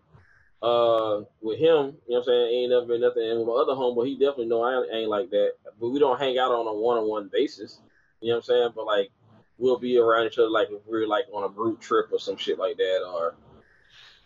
[0.62, 3.28] uh with him, you know what I'm saying, ain't never been nothing.
[3.28, 5.52] And with my other homeboy, he definitely know I ain't, like that.
[5.80, 7.80] But we don't hang out on a one on one basis.
[8.20, 8.70] You know what I'm saying?
[8.74, 9.10] But like
[9.58, 12.36] we'll be around each other like if we're like on a group trip or some
[12.36, 13.34] shit like that or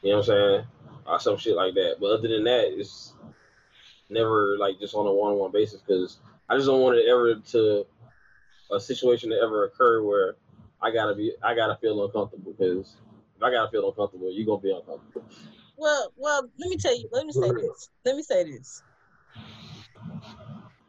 [0.02, 0.64] you know what I'm saying?
[1.06, 1.96] Or some shit like that.
[2.00, 3.12] But other than that, it's
[4.08, 7.08] never like just on a one on one basis because I just don't want it
[7.08, 7.86] ever to
[8.72, 10.36] a situation to ever occur where
[10.80, 12.96] I gotta be I gotta feel uncomfortable because
[13.36, 15.24] if I gotta feel uncomfortable, you're gonna be uncomfortable.
[15.80, 17.08] Well, well, let me tell you.
[17.10, 17.88] Let me say this.
[18.04, 18.82] Let me say this.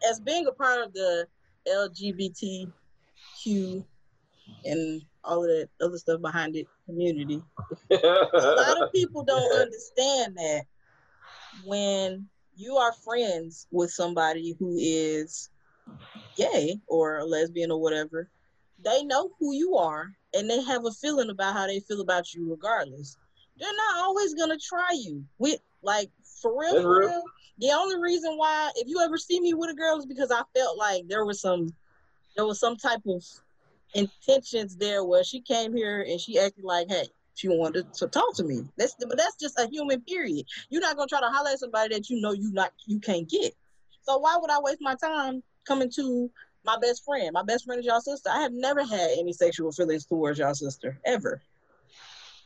[0.10, 1.28] As being a part of the
[1.66, 3.86] LGBTQ
[4.66, 7.42] and all of that other stuff behind it community,
[7.90, 10.64] a lot of people don't understand that
[11.64, 12.28] when
[12.58, 15.50] you are friends with somebody who is
[16.36, 18.30] gay or a lesbian or whatever,
[18.84, 22.34] they know who you are and they have a feeling about how they feel about
[22.34, 23.18] you regardless.
[23.62, 25.24] They're not always gonna try you.
[25.38, 26.10] We like
[26.42, 27.10] for real, That's for real.
[27.10, 27.24] real.
[27.60, 30.42] The only reason why if you ever see me with a girl is because I
[30.56, 31.74] felt like there was some
[32.36, 33.24] there was some type of
[33.94, 38.36] intentions there where she came here and she acted like, hey, she wanted to talk
[38.38, 38.64] to me.
[38.78, 40.48] That's but that's just a human period.
[40.70, 43.30] You're not gonna try to holler at somebody that you know you not you can't
[43.30, 43.54] get.
[44.02, 46.32] So why would I waste my time coming to
[46.66, 47.30] my best friend?
[47.32, 48.32] My best friend is y'all sister.
[48.32, 51.42] I have never had any sexual feelings towards y'all sister ever,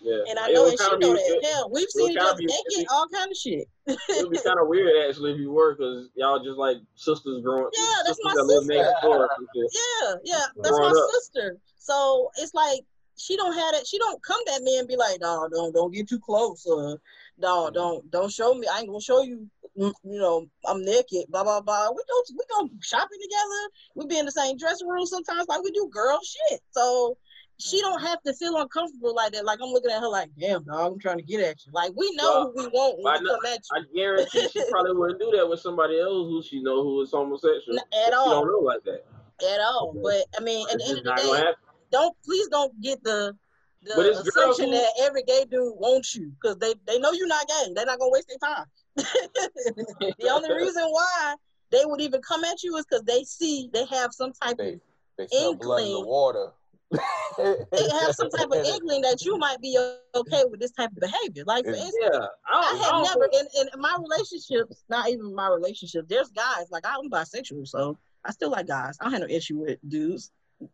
[0.01, 0.23] Yeah.
[0.29, 1.39] and I It know and she know that.
[1.43, 3.67] Hell, we've seen each other naked, all kind of shit.
[3.88, 7.41] it would be kind of weird actually if you were, because y'all just like sisters
[7.41, 7.69] growing.
[7.73, 8.73] Yeah, that's my that sister.
[8.73, 9.71] next door or some shit.
[9.73, 11.10] Yeah, yeah, that's my up.
[11.13, 11.58] sister.
[11.77, 12.81] So it's like
[13.17, 13.88] she don't have it.
[13.88, 16.99] She don't come at me and be like, "No, don't don't get too close." Or,
[17.38, 18.67] "No, don't don't show me.
[18.67, 19.47] I ain't gonna show you.
[19.77, 21.91] mm, You know, I'm naked." Blah blah blah.
[21.91, 23.69] We go we go shopping together.
[23.95, 25.47] We be in the same dressing room sometimes.
[25.47, 26.60] Like we do girl shit.
[26.71, 27.17] So
[27.57, 29.45] she don't have to feel uncomfortable like that.
[29.45, 31.91] Like I'm looking at her like, "Damn, dog, I'm trying to get at you." Like
[31.95, 33.77] we know who we want I when we know- come at you.
[33.77, 37.11] I guarantee she probably wouldn't do that with somebody else who she know who is
[37.11, 37.77] homosexual.
[37.79, 38.29] N- at She all.
[38.29, 39.05] don't know like that.
[39.53, 39.93] At all.
[40.03, 41.53] But I mean, at It's the end of the day,
[41.91, 43.35] don't please don't get the
[43.83, 47.27] the But assumption who- that every gay dude wants you because they they know you're
[47.27, 47.73] not gay.
[47.73, 48.65] They're not gonna waste their time.
[48.95, 51.35] the only reason why
[51.71, 54.57] they would even come at you is because they see they have some type of
[54.57, 54.79] They,
[55.17, 56.05] they smell blood in the Inkling.
[56.07, 56.51] water.
[56.91, 59.77] They have some type of inkling that you might be
[60.15, 61.44] okay with this type of behavior.
[61.46, 64.83] Like for instance, Yeah, I, I don't, I have never think- in, in my relationships,
[64.90, 66.08] not even my relationship.
[66.08, 68.98] There's guys like I'm bisexual, so I still like guys.
[69.00, 70.31] I don't have no issue with dudes.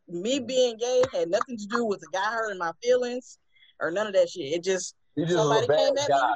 [0.07, 0.45] Me mm-hmm.
[0.45, 3.39] being gay had nothing to do with a guy hurting my feelings
[3.80, 4.53] or none of that shit.
[4.53, 6.16] It just He just somebody was a bad came at me.
[6.16, 6.34] guy.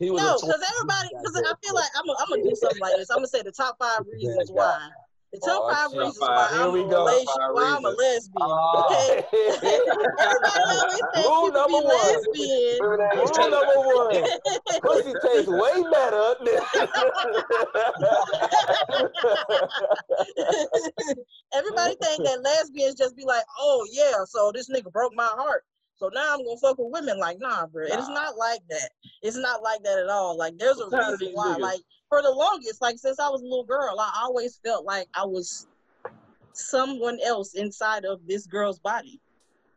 [0.00, 1.08] He was no, because everybody.
[1.22, 2.04] Because I feel like I'm.
[2.08, 3.10] I'm gonna do something like this.
[3.10, 4.54] I'm gonna say the top five reasons guy.
[4.54, 4.88] why.
[5.32, 6.48] The top Oh, five reasons Top why.
[6.50, 7.06] Here I'm we a go.
[7.06, 8.32] five why I'm a lesbian.
[8.40, 8.84] Oh.
[8.90, 9.24] Okay.
[9.62, 11.86] Everybody always say Rule be number one.
[11.86, 12.78] lesbian.
[12.82, 14.26] Rule number one.
[14.82, 16.34] Pussy tastes way better.
[21.52, 25.64] Everybody think that lesbians just be like, oh yeah, so this nigga broke my heart.
[25.96, 27.18] So now I'm gonna fuck with women.
[27.18, 27.84] Like, nah, bro.
[27.84, 28.90] It's not like that.
[29.22, 30.36] It's not like that at all.
[30.36, 31.56] Like, there's a I'm tired of reason why.
[31.56, 31.60] niggas.
[31.60, 31.80] Like,
[32.10, 35.24] for the longest, like since I was a little girl, I always felt like I
[35.24, 35.68] was
[36.52, 39.20] someone else inside of this girl's body.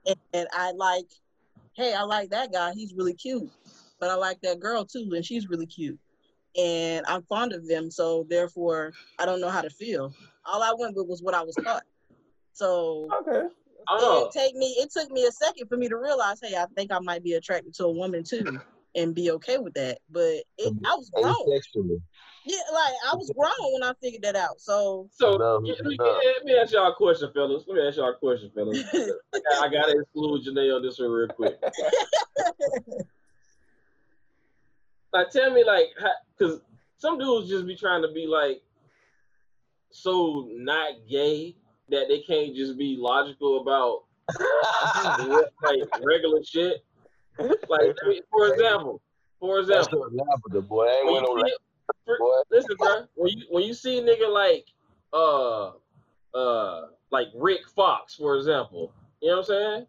[0.05, 1.07] And, and I like,
[1.77, 2.73] hey, I like that guy.
[2.73, 3.49] He's really cute.
[3.99, 5.97] But I like that girl too, and she's really cute.
[6.57, 10.13] And I'm fond of them, so therefore I don't know how to feel.
[10.45, 11.83] All I went with was what I was taught.
[12.53, 13.47] So okay.
[13.87, 16.55] I it didn't take me it took me a second for me to realize, hey,
[16.55, 18.59] I think I might be attracted to a woman too.
[18.95, 19.99] And be okay with that.
[20.09, 21.35] But it, I was grown.
[22.45, 24.59] Yeah, like I was grown when I figured that out.
[24.59, 26.05] So So No, yeah, let, me, no.
[26.05, 27.63] let me ask y'all a question, fellas.
[27.67, 28.83] Let me ask y'all a question, fellas.
[28.93, 31.59] I, got- I gotta exclude Janae on this one real quick.
[35.13, 35.89] Like, tell me, like,
[36.35, 36.61] because
[36.97, 38.63] some dudes just be trying to be like
[39.91, 41.55] so not gay
[41.89, 44.05] that they can't just be logical about
[45.63, 46.83] like regular shit.
[47.69, 47.95] Like,
[48.31, 49.01] for example,
[49.39, 50.85] for example, Labrador, boy.
[50.85, 51.53] I ain't when went you on see,
[52.05, 52.35] for- boy.
[52.51, 53.05] listen, bro.
[53.15, 54.65] When you when you see a nigga like
[55.13, 55.71] uh
[56.37, 59.85] uh like Rick Fox, for example, you know what I'm saying?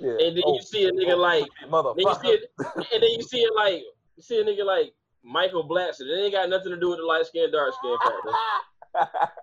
[0.00, 0.26] Yeah.
[0.26, 2.32] And then Oh, you see a nigga like then you see motherfucker.
[2.34, 2.50] it,
[2.92, 3.82] and then you see it like
[4.16, 4.92] you see a nigga like
[5.22, 6.02] Michael Blackson.
[6.02, 9.18] It ain't got nothing to do with the light skin, dark skin factor.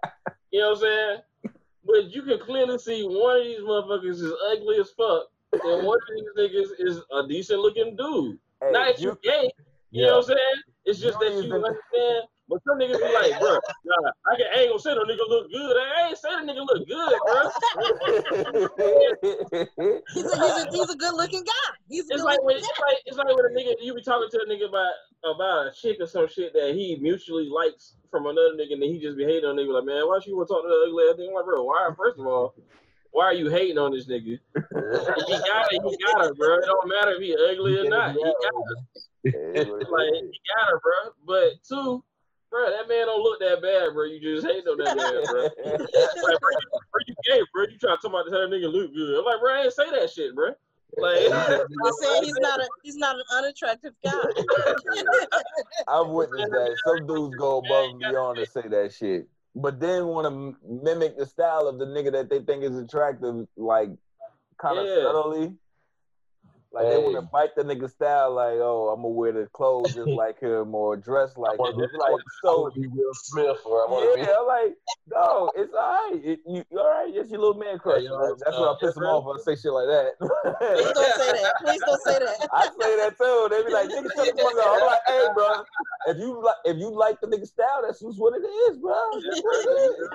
[0.52, 1.18] You know what I'm saying?
[1.86, 5.98] But you can clearly see one of these motherfuckers is ugly as fuck, and one
[5.98, 8.38] of these niggas is a decent looking dude.
[8.62, 9.50] Hey, Not that you gay,
[9.92, 10.62] you know what I'm saying?
[10.86, 12.28] It's just You that you even- understand.
[12.50, 13.54] But some niggas be like, bro,
[13.86, 15.72] nah, I, can, I ain't gonna say no nigga look good.
[15.78, 17.42] I ain't say the nigga look good, bro.
[20.14, 21.70] he's a, he's a, he's a good looking guy.
[21.88, 23.94] He's a It's good like when looking it's like it's like when a nigga you
[23.96, 24.92] be talking to a nigga about
[25.24, 28.90] about a chick or some shit that he mutually likes from another nigga, and then
[28.90, 30.86] he just be hating on nigga like, man, why you want to talk to that
[30.90, 31.30] ugly ass nigga?
[31.30, 31.90] I'm like, bro, why?
[31.96, 32.54] First of all,
[33.12, 34.26] why are you hating on this nigga?
[34.26, 36.56] He got it, he got it, bro.
[36.56, 38.14] It don't matter if he ugly or not.
[38.14, 38.34] He got
[39.24, 39.68] it.
[39.68, 41.14] Like he got her, bro.
[41.26, 42.04] But two,
[42.50, 44.06] bro, that man don't look that bad, bro.
[44.06, 45.44] You just hate on that man, bro.
[45.44, 47.64] Like, bro, you, bro, you gay, bro.
[47.64, 49.20] You try to talk about how that nigga look good.
[49.20, 50.54] I'm like, bro, I ain't say that shit, bro.
[50.98, 51.58] Like, I
[52.02, 54.12] said he's not a he's not an unattractive guy.
[55.88, 56.78] I've witnessed that.
[56.86, 61.18] Some dudes go above and beyond to say that shit, but then want to mimic
[61.18, 63.90] the style of the nigga that they think is attractive, like
[64.58, 65.04] kind of Yeah.
[65.12, 65.54] subtly.
[66.74, 67.28] Like they want to Hey.
[67.32, 70.96] bite the nigga style, like, oh, I'm gonna wear the clothes just like him or
[70.96, 71.76] dress like I him.
[71.76, 72.62] wanna be- like I so.
[72.62, 74.76] want to be Will Smith, or I want to Yeah, I'm like,
[75.08, 75.80] no, it's all
[76.12, 76.22] right.
[76.24, 77.12] It, you, you all right?
[77.14, 78.04] It's your little man crush.
[78.04, 80.12] Yeah, Like, that's uh, what I piss him off when I say shit like that.
[80.22, 81.54] Please don't say that.
[81.62, 82.48] Please don't say that.
[82.54, 83.48] I say that too.
[83.52, 84.80] They be like, nigga, shut the fuck up.
[84.80, 85.64] I'm like, hey, bro,
[86.08, 88.96] if you like, if you like the nigga style, that's just what it is, bro.
[89.26, 90.08] That's what it is.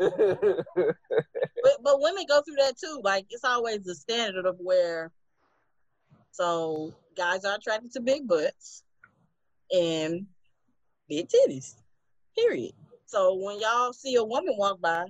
[1.62, 3.00] but but women go through that too.
[3.02, 4.89] Like it's always the standard of where
[6.32, 8.82] so guys are attracted to big butts
[9.74, 10.26] and
[11.08, 11.74] big titties.
[12.36, 12.72] Period.
[13.06, 15.06] So when y'all see a woman walk by,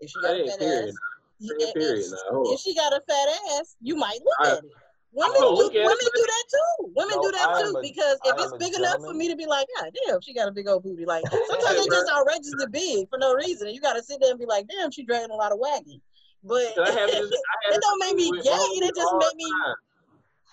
[0.00, 0.88] if she got a fat period.
[0.88, 0.94] ass,
[1.40, 2.10] Period, if- period.
[2.10, 2.54] Now, hold on.
[2.54, 3.28] if she got a fat
[3.60, 4.70] ass, you might look I- at it.
[5.16, 6.12] Women do, women it.
[6.12, 6.90] do that too.
[6.96, 9.46] Women No, do that too a- because if it's big enough for me to be
[9.46, 11.04] like, God damn, she got a big old booty.
[11.06, 13.68] Like sometimes Hey, they just outrageously big for no reason.
[13.68, 16.02] And you gotta sit there and be like, damn, she dragging a lot of wagon.
[16.44, 17.30] But this,
[17.70, 19.74] It don't make me gay, it just make me- time.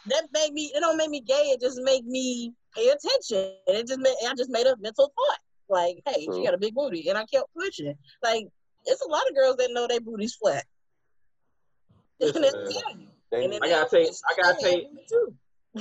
[0.08, 3.54] that made me it don't make me gay, it just make me pay attention.
[3.68, 5.40] And it just made I just made a mental thought.
[5.70, 6.38] Like, hey, True.
[6.38, 7.10] she got a big booty.
[7.10, 7.94] And I kept pushing.
[8.24, 8.48] Like,
[8.86, 10.66] it's a lot of girls that know their booty's flat.
[12.20, 12.72] Listen, and they'll man.
[12.74, 13.08] tell you.
[13.32, 14.88] They- And then I gotta take- I gotta take-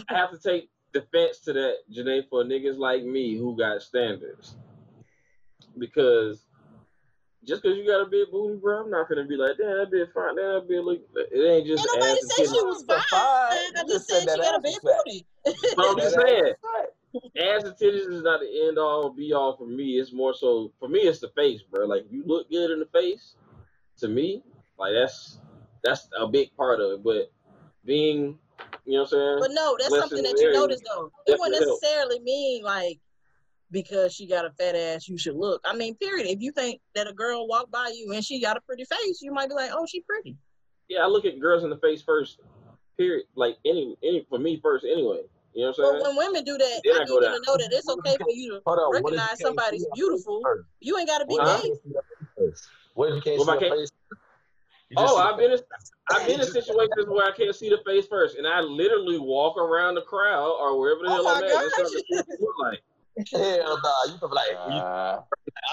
[0.08, 4.54] I have to take defense to that, Janae, for niggas like me who got standards.
[5.78, 6.46] Because
[7.46, 9.90] just because you got a big booty, bro, I'm not gonna be like, damn, that
[9.90, 11.00] bitch fine, damn, that bitch look.
[11.32, 13.00] It ain't just Ain't nobody ass said she was Fine.
[13.10, 13.20] fine.
[13.20, 15.26] I just just said said she that got a big booty.
[15.76, 17.42] But I'm just saying, is fat.
[17.42, 19.98] ass and titties is not the end all be all for me.
[19.98, 21.00] It's more so for me.
[21.00, 21.86] It's the face, bro.
[21.86, 23.36] Like you look good in the face.
[23.98, 24.42] To me,
[24.78, 25.40] like that's
[25.82, 27.04] that's a big part of it.
[27.04, 27.30] But
[27.84, 28.38] being,
[28.84, 29.36] you know what I'm saying?
[29.40, 31.12] But no, that's Less something that you area notice though.
[31.26, 31.80] It wouldn't definitely help.
[31.82, 32.98] necessarily mean like
[33.70, 35.60] because she got a fat ass, you should look.
[35.64, 36.26] I mean, period.
[36.26, 39.20] If you think that a girl walked by you and she got a pretty face,
[39.22, 40.36] you might be like, oh, she pretty.
[40.88, 42.38] yeah, I look at girls in the face first.
[42.98, 43.26] Period.
[43.34, 45.20] Like any any for me first anyway.
[45.54, 46.16] You know what I'm But saying?
[46.16, 47.32] when women do that, Then I I need go you down.
[47.32, 48.88] to know that it's okay for you to Hold on.
[48.88, 50.42] You recognize somebody's beautiful.
[50.44, 51.68] face You ain't got to be What gay.
[51.68, 52.68] you can't see her face?
[52.94, 53.90] What if you can't What see her can't- face?
[54.96, 55.58] Oh, I've been in,
[56.10, 59.56] I've been in situations where I can't see the face first, and I literally walk
[59.56, 61.90] around the crowd or wherever the Oh hell I'm at, just trying to gosh.
[61.92, 62.82] see what it look like.
[63.32, 65.22] Hell nah, you gonna be like, you, Uh,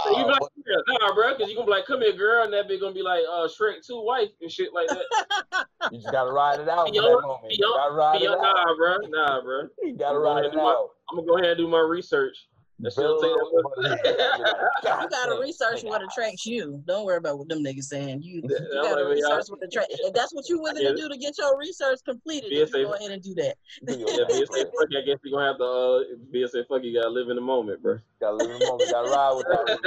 [0.03, 2.43] So you be like, yeah, nah, bro, because you gonna be like, come here, girl,
[2.43, 5.65] and that bitch gonna be like, uh, Shrek two wife and shit like that.
[5.91, 7.53] you just gotta ride it out for that moment.
[7.53, 8.41] You young- gotta ride it Yo, out.
[8.41, 9.61] nah, bro, nah, bro.
[9.83, 10.89] You gotta I'm ride it to my- out.
[11.09, 12.35] I'm gonna go ahead and do my research.
[12.79, 15.01] That shit don't take that much.
[15.01, 16.83] You gotta research what attracts you.
[16.85, 18.21] Don't worry about what them niggas saying.
[18.21, 19.95] You, you gotta research what attracts.
[20.07, 23.11] If that's what you willing to do to get your research completed, you go ahead
[23.11, 23.57] and do that.
[23.81, 23.95] Yeah,
[24.29, 26.03] BS fuck I guess you gonna have to uh
[26.33, 27.97] BS fuck you gotta live in the moment, bro.
[28.19, 28.91] Gotta live in the moment.
[28.91, 29.79] Gotta ride with that.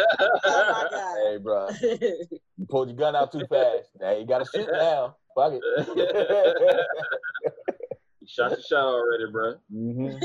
[0.44, 1.16] Oh my god.
[1.26, 1.68] Hey, bro,
[2.58, 3.90] you pulled your gun out too fast.
[4.00, 5.14] Now you gotta shoot now.
[5.34, 5.62] Fuck it.
[8.26, 9.54] shot your shot already, bro.
[9.72, 10.18] Mm-hmm.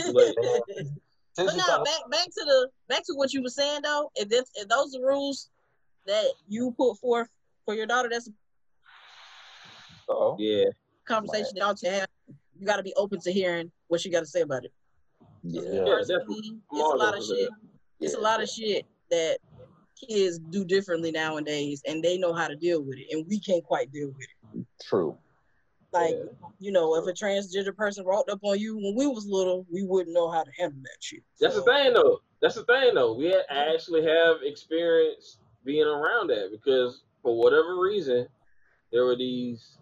[1.37, 4.09] Like, But Since no, back back to the back to what you were saying though.
[4.15, 5.49] If this if those are rules
[6.05, 7.27] that you put forth
[7.65, 8.29] for your daughter, that's
[10.07, 10.65] Oh, yeah,
[11.05, 12.07] conversation that ought to have.
[12.57, 14.71] You got to be open to hearing what she got to say about it.
[15.43, 15.61] yeah.
[15.63, 15.83] Yeah.
[15.83, 17.49] Personally, it's a I'm lot of over shit.
[17.99, 19.39] It's a lot of shit that
[19.99, 23.63] kids do differently nowadays, and they know how to deal with it, and we can't
[23.63, 24.65] quite deal with it.
[24.83, 25.17] True.
[25.95, 26.47] Like Yeah.
[26.59, 29.83] you know, if a transgender person walked up on you when we was little, we
[29.83, 31.23] wouldn't know how to handle that shit.
[31.39, 32.19] That's the thing though.
[32.41, 33.13] That's the thing though.
[33.13, 38.27] We had- actually have experience being around that because for whatever reason,
[38.91, 39.77] there were these.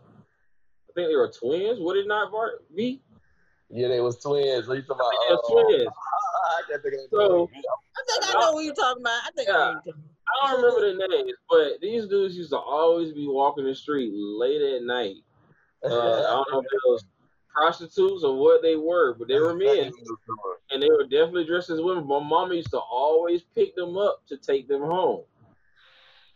[0.90, 1.80] I think they were twins.
[1.80, 3.02] Would it not Bart, be?
[3.70, 4.68] yeah, they was twins.
[4.68, 5.12] What you talking about?
[5.28, 5.88] They were Uh, twins.
[6.46, 7.50] I can't think of the So-
[7.98, 9.22] I think I know what you're talking about.
[9.26, 9.96] I think I know you're about.
[10.26, 14.12] I don't remember the names, but these dudes used to always be walking the street
[14.14, 15.18] late at night.
[15.84, 17.04] Uh, I don't know if it was
[17.54, 19.92] prostitutes or what they were, but they were men,
[20.72, 22.08] and they were definitely dressed as women.
[22.08, 25.24] But mama used to always pick them up to take them home.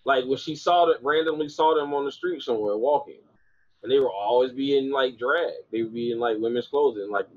[0.05, 3.19] Like when she saw that randomly saw them on the street somewhere walking,
[3.83, 5.53] and they were always being like drag.
[5.71, 7.27] They would be in like women's clothing, like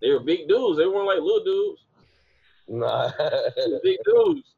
[0.00, 0.78] they were big dudes.
[0.78, 1.80] They weren't like little dudes.
[2.68, 3.12] Nah.
[3.82, 4.54] big dudes.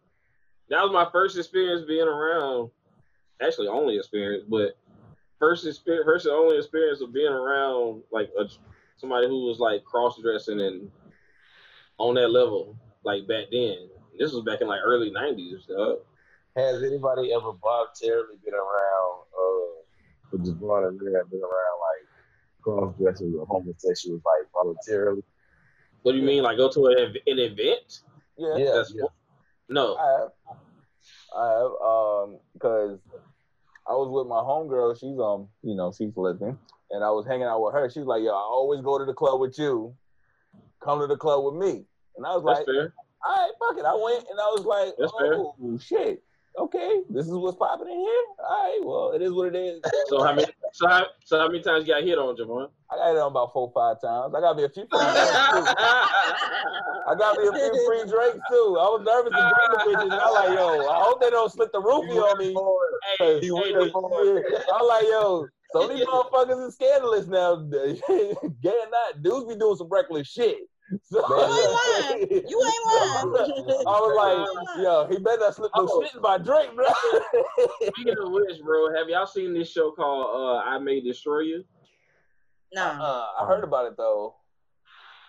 [0.71, 2.71] That was my first experience being around.
[3.43, 4.77] Actually, only experience, but
[5.45, 8.49] first experience, first and only experience of being around like a,
[8.97, 10.91] somebody who was like cross dressing and
[11.99, 13.89] on that level, like back then.
[14.19, 15.67] This was back in like early '90s.
[15.67, 15.99] Dog.
[16.57, 22.07] Has anybody ever voluntarily been around, uh, or just voluntarily been around like
[22.63, 25.23] cross dressers or homosexuals, like voluntarily?
[26.03, 26.43] What do you mean?
[26.43, 28.01] Like go to an, an event?
[28.39, 28.57] Yeah.
[28.57, 29.05] Yeah, That's yeah.
[29.69, 29.97] no.
[29.97, 30.31] I have.
[31.37, 31.73] I have.
[31.83, 32.99] Um, because
[33.87, 34.99] I was with my homegirl.
[34.99, 36.59] She's um, you know, she's lesbian,
[36.91, 37.91] and I was hanging out with her.
[37.91, 39.95] She's like, "Yo, I always go to the club with you.
[40.83, 41.85] Come to the club with me."
[42.17, 42.95] And I was That's like, fair.
[43.27, 45.35] "All right, fuck it." I went, and I was like, That's fair.
[45.35, 46.23] "Oh shit."
[46.57, 48.25] Okay, this is what's popping in here.
[48.39, 49.81] All right, well, it is what it is.
[50.09, 50.47] So how many?
[50.73, 52.69] So how, so how many times you got hit on, Javon?
[52.93, 54.35] I got it on about four, five times.
[54.35, 55.65] I got me a few free drinks too.
[57.07, 58.79] I got me a few free drinks too.
[58.79, 61.51] I was nervous to drink the bitches, and I like, yo, I hope they don't
[61.51, 62.55] slip the roofie on me.
[63.19, 63.93] Hey, Hey, hey.
[64.73, 67.57] I'm like, yo, so these motherfuckers is scandalous now.
[67.57, 68.01] Gay
[68.71, 70.59] or not, dudes be doing some reckless shit.
[71.03, 72.45] So, You ain't lying.
[72.47, 73.31] You ain't lying.
[73.87, 74.15] I was
[74.77, 76.03] like, yo, he better not slip no Oh.
[76.03, 76.85] shit in my drink, bro.
[77.89, 81.65] Speaking of which, bro, have y'all seen this show called uh, "I May Destroy You"?
[82.75, 83.01] Nah.
[83.03, 84.35] uh, I heard about it though.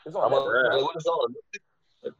[0.06, 0.70] It's on I'm Netflix.
[0.72, 0.84] Right.
[0.84, 1.36] what is on?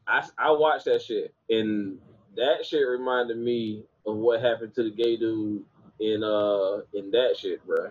[0.06, 1.98] I I watched that shit, and
[2.36, 5.64] that shit reminded me of what happened to the gay dude
[6.00, 7.90] in uh in that shit, bro.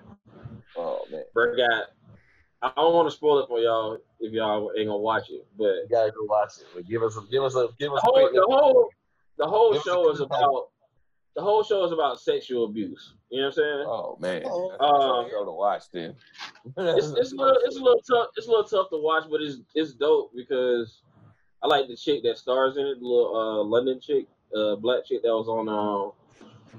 [0.77, 1.23] Oh man.
[1.33, 1.85] Bro got.
[2.61, 5.65] I don't want to spoil it for y'all if y'all ain't gonna watch it, but
[5.65, 6.65] You gotta go watch it.
[6.73, 8.89] But give us a give us a give the us a whole quick the whole
[9.37, 10.69] the whole Give show is quick about
[11.35, 13.13] the whole show is about sexual abuse.
[13.29, 13.85] You know what I'm saying?
[13.87, 14.43] Oh man.
[14.45, 14.69] Oh.
[14.69, 16.15] That's Uh, a show to watch then.
[16.77, 19.41] it's it's a little it's a little tough it's a little tough to watch, but
[19.41, 21.01] it's it's dope because
[21.61, 25.05] I like the chick that stars in it, the little uh London chick, uh black
[25.05, 26.11] chick that was on um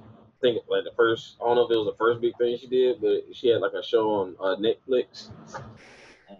[0.02, 2.56] I think like the first I don't know if it was the first big thing
[2.58, 5.30] she did, but she had like a show on uh, Netflix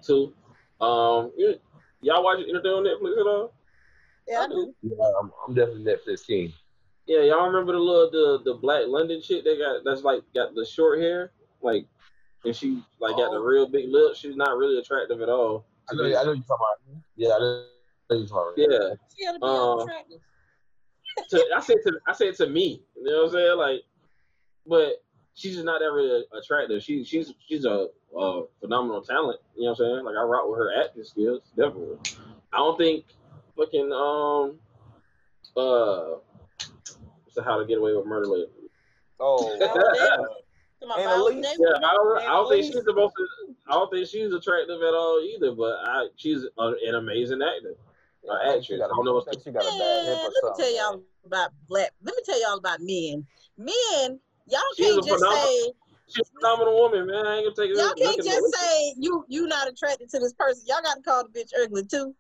[0.04, 0.32] too.
[0.80, 1.58] Um you,
[2.00, 3.52] y'all watch anything on Netflix at all?
[4.28, 4.74] Yeah, I do.
[4.82, 6.52] Yeah, I'm, I'm definitely Netflix king.
[7.06, 10.54] Yeah, y'all remember the little the the black London chick that got that's like got
[10.54, 11.32] the short hair?
[11.62, 11.86] Like
[12.44, 13.42] and she like got the Oh.
[13.44, 14.18] real big lips.
[14.18, 15.66] She's not really attractive at all.
[15.90, 17.02] I know, I know you're talking about.
[17.16, 17.64] Yeah, I know
[18.10, 18.72] you're talking about.
[18.90, 18.94] Yeah.
[19.16, 20.20] She gotta be attractive.
[21.30, 23.56] To I said to I said to me, you know what I'm saying?
[23.58, 23.80] Like,
[24.66, 25.02] but
[25.34, 26.82] she's just not that really attractive.
[26.82, 29.40] She she's she's a, a phenomenal talent.
[29.56, 30.04] You know what I'm saying?
[30.04, 31.98] Like I rock with her acting skills, definitely.
[32.52, 33.04] I don't think
[33.56, 34.58] fucking um
[35.56, 36.18] uh
[37.30, 38.50] so how to get away with murder later.
[39.20, 39.56] Oh,
[40.98, 43.14] And Viola Elise- Yeah, I don't, I don't think she's the most.
[43.66, 45.52] I don't think she's attractive at all either.
[45.52, 47.74] But I, she's a, an amazing actor.
[48.30, 48.78] I think actress.
[48.78, 50.50] got a- I don't know I what's- she got a bad hip or let me
[50.58, 51.92] tell y'all about black.
[52.02, 53.26] Let me tell y'all about men.
[53.58, 55.72] Men, y'all She's can't just phenomenal- say
[56.08, 57.26] She's a phenomenal woman, man.
[57.26, 60.32] I ain't gonna take y'all can't just the- say you you not attracted to this
[60.34, 60.62] person.
[60.66, 62.14] Y'all got to call the bitch ugly too.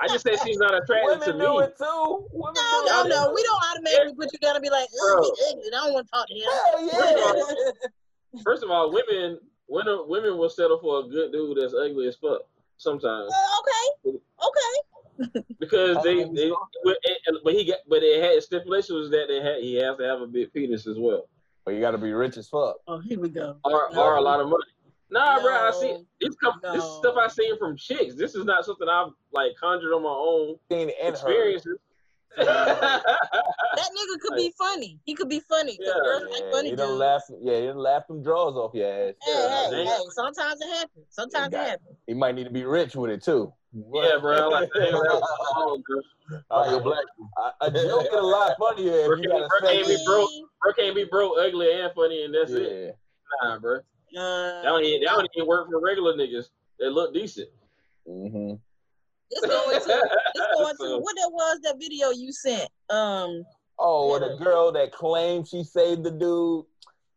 [0.00, 1.44] I just said she's not attractive to Women me.
[1.46, 2.26] do it too.
[2.32, 3.08] Women No, do no, it.
[3.08, 3.32] no.
[3.32, 5.18] We don't automatically put you down and be like, Bro.
[5.18, 5.62] ugh, he ugly.
[5.68, 6.90] I don't want to talk to him.
[6.90, 7.54] Hell
[8.34, 8.42] yeah.
[8.42, 12.16] First of all, women, women, women will settle for a good dude that's ugly as
[12.16, 12.42] fuck
[12.78, 14.74] sometimes Uh, okay, okay.
[15.60, 16.50] Because they, uh, they,
[16.84, 16.96] but,
[17.44, 20.20] but he got, but it had stipulation was that they had he has to have
[20.20, 21.28] a big penis as well,
[21.64, 22.76] But you got to be rich as fuck.
[22.88, 23.56] Oh, here we go.
[23.64, 24.02] or No.
[24.02, 24.64] or a lot of money.
[25.10, 25.52] Nah, bro.
[25.52, 26.34] I see this.
[26.42, 28.14] Come, This stuff I seen from chicks.
[28.16, 31.78] This is not something I've like conjured on my own Seen experiences.
[32.36, 34.98] That nigga could be funny.
[35.04, 35.78] He could be funny.
[35.80, 36.88] Yeah, girls like Yeah, funny you dudes.
[36.88, 37.22] don't laugh.
[37.40, 39.14] Yeah, you done laugh them drawers off your ass.
[39.22, 41.06] Hey, Yeah, hey, hey, sometimes it happens.
[41.10, 41.96] Sometimes it got- happens.
[42.06, 43.52] He might need to be rich with it too.
[43.74, 44.36] Yeah, bro.
[44.36, 46.40] I like, damn, that was wrong, bro.
[46.50, 47.04] Uh, Your black.
[47.60, 49.96] a, a joke is a lot funnier Bro if you can't- bro a can't be
[50.06, 50.30] broke.
[50.62, 52.96] Bro can't be broke, ugly, and funny, and that's it.
[53.42, 53.48] Yeah.
[53.48, 53.76] Nah, bro.
[53.76, 53.80] Uh,
[54.14, 56.48] That don't, even, that don't even work for regular niggas
[56.78, 57.48] that look decent.
[58.08, 58.54] Mm-hmm.
[59.32, 62.68] Let's go into let's go into So- what that was that video you sent.
[62.90, 63.44] Um,
[63.76, 66.64] Oh, or the girl that claimed she saved the dude,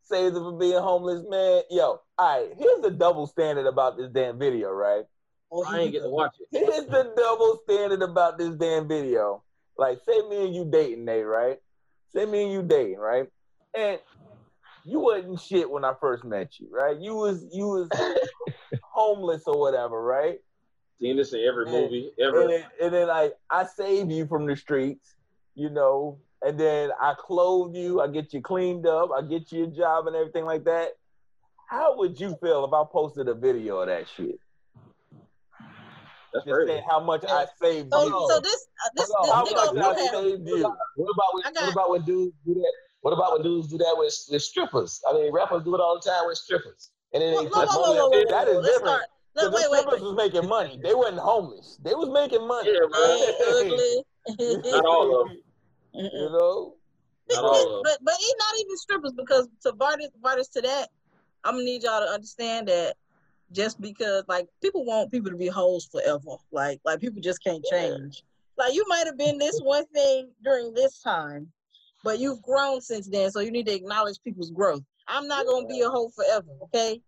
[0.01, 1.61] saved him from being homeless, man.
[1.69, 5.05] Yo, all right, here's the double standard about this damn video, right?
[5.51, 6.47] Oh, I ain't get to watch it.
[6.51, 9.43] Here's the double standard about this damn video.
[9.77, 11.57] Like, say me and you dating, Nate, right?
[12.13, 13.27] Say me and you dating, right?
[13.77, 13.99] And
[14.85, 16.97] you wasn't shit when I first met you, right?
[16.99, 17.89] You was you was
[18.81, 20.39] homeless or whatever, right?
[20.99, 21.71] Seen this in every Yeah.
[21.71, 25.15] movie And then, and then like I save you from the streets,
[25.55, 29.65] you know, and then I clothe you, I get you cleaned up, I get you
[29.65, 30.89] a job and everything like that.
[31.69, 34.39] How would you feel if I posted a video of that shit?
[36.37, 36.71] That's Just crazy.
[36.71, 38.27] saying how much I saved so you.
[38.29, 40.29] so this uh, this, Hold this on, how nigga, much I okay.
[40.29, 40.61] saved you.
[40.95, 42.73] What about when, what about when dudes do that?
[43.01, 45.01] What about when dudes do that with, with strippers?
[45.09, 47.61] I mean, rappers do it all the time with strippers, and then Whoa, they whoa,
[47.61, 48.55] put whoa, money whoa, up whoa, whoa, That is.
[48.57, 48.87] Let's different.
[48.87, 49.03] start.
[49.33, 50.07] Because Look, the wait, wait, strippers wait.
[50.07, 50.79] was making money.
[50.83, 51.79] They wasn't homeless.
[51.83, 52.69] They was making money.
[52.69, 53.01] Yeah, bro.
[53.17, 54.61] Hey, ugly.
[54.71, 55.37] Not all of them.
[55.93, 56.73] You know?
[57.29, 57.81] Not all of them.
[57.83, 60.89] but but not even strippers because to Vardas Vardas to that,
[61.43, 62.95] I'm gonna need y'all to understand that
[63.51, 66.37] just because like people want people to be hoes forever.
[66.51, 68.23] Like like people just can't change.
[68.57, 71.51] Like you might have been this one thing during this time,
[72.03, 74.81] but you've grown since then, so you need to acknowledge people's growth.
[75.07, 77.01] I'm not gonna be a hoe forever, okay?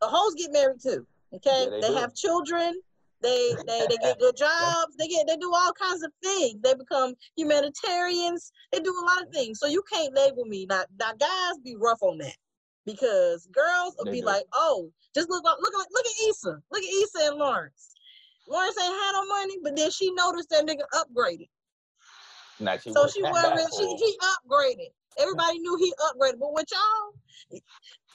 [0.00, 1.64] The hoes get married too, okay?
[1.64, 2.80] Yeah, they they have children.
[3.22, 4.96] They, they they get good jobs.
[4.98, 6.60] They get they do all kinds of things.
[6.62, 8.52] They become humanitarians.
[8.72, 9.58] They do a lot of things.
[9.58, 10.66] So you can't label me.
[10.68, 12.36] Now, now guys be rough on that
[12.86, 14.26] because girls will They be do.
[14.26, 16.62] like, oh, just look look look look at Issa.
[16.70, 17.90] Look at Issa and Lawrence.
[18.48, 21.48] Lawrence ain't had no money, but then she noticed that nigga upgraded.
[22.60, 24.90] Nah, she So she wasn't really, she he upgraded.
[25.18, 26.38] Everybody knew he upgraded.
[26.38, 27.60] But with y'all,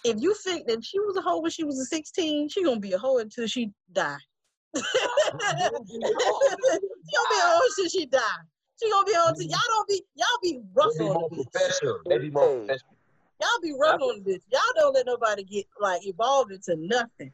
[0.03, 2.80] if you think that she was a hoe when she was a 16, she gonna
[2.80, 4.17] be a hoe until she die.
[4.76, 6.17] she gonna be a
[7.43, 8.19] hoe until she die.
[8.82, 11.30] She gonna be a hoe until y'all don't be y'all be rough They be more
[11.30, 11.99] professional.
[12.07, 12.95] They be more professional.
[13.41, 14.41] Y'all be rough on the bitch.
[14.51, 17.31] Y'all don't let nobody get like evolved into nothing.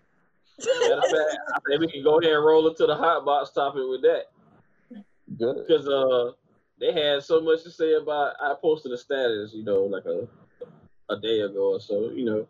[0.79, 3.51] Matter of fact, I think we can go ahead and roll into the hot box
[3.51, 4.23] topic with that.
[5.37, 5.67] good.
[5.67, 6.31] because uh
[6.79, 10.27] they had so much to say about I posted a status, you know, like a
[11.09, 12.47] a day ago or so, you know,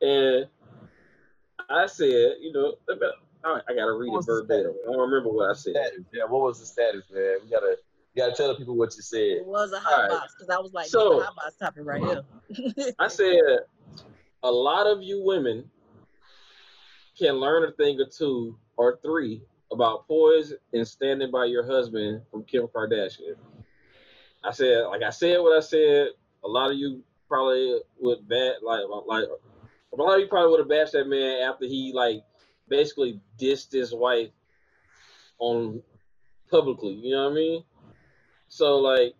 [0.00, 0.46] and
[1.68, 2.74] I said, you know,
[3.44, 4.74] I, I gotta read it the verbatim.
[4.88, 5.74] I don't remember what I said.
[5.74, 6.04] Status.
[6.12, 7.38] Yeah, what was the status, man?
[7.42, 7.76] We gotta,
[8.16, 9.20] you gotta tell the people what you said.
[9.20, 10.10] It was a hot Alright.
[10.10, 12.22] box because I was like, So- hot box topic right uh-huh.
[12.48, 12.92] here.
[12.98, 13.36] I said
[14.42, 15.70] a lot of you women
[17.18, 22.22] can learn a thing or two or three about poise and standing by your husband
[22.30, 23.36] from Kim Kardashian.
[24.44, 26.08] I said, like I said what I said.
[26.44, 29.24] A lot of you probably would bat like like
[29.92, 32.22] a lot of you probably would have bashed that man after he like
[32.68, 34.30] basically dissed his wife
[35.38, 35.82] on
[36.50, 36.92] publicly.
[36.92, 37.64] You know what I mean?
[38.56, 39.14] So like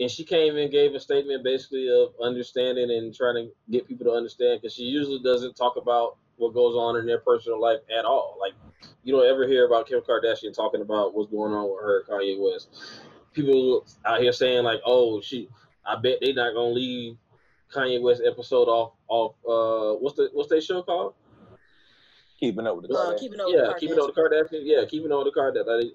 [0.00, 4.06] and she came and gave a statement basically of understanding and trying to get people
[4.06, 7.80] to understand because she usually doesn't talk about what goes on in their personal life
[7.96, 8.36] at all.
[8.40, 8.54] Like
[9.04, 12.36] you don't ever hear about Kim Kardashian talking about what's going on with her, Kanye
[12.40, 12.70] West.
[13.32, 15.48] People out here saying like, "Oh, she,"
[15.84, 17.16] I bet they not gonna leave
[17.72, 19.34] Kanye West episode off off.
[19.46, 21.14] Uh, what's the what's their show called?
[22.40, 23.20] Keeping up with the uh, Kardashians.
[23.20, 24.62] keeping up yeah, with keeping up with the Kardashians.
[24.64, 25.84] Yeah, keeping up with the Kardashians.
[25.84, 25.92] Like,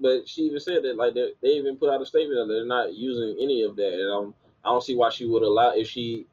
[0.00, 2.94] but she even said that like they, even put out a statement that they're not
[2.94, 4.34] using any of that, and
[4.64, 6.26] I don't see why she would allow if she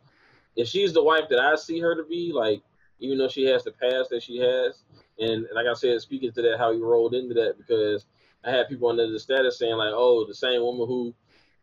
[0.56, 2.32] if she's the wife that I see her to be.
[2.34, 2.62] Like,
[3.00, 4.84] even though she has the past that she has,
[5.20, 8.06] and like I said, speaking to that, how you rolled into that because
[8.46, 11.14] I had people under the status saying like, oh, the same woman who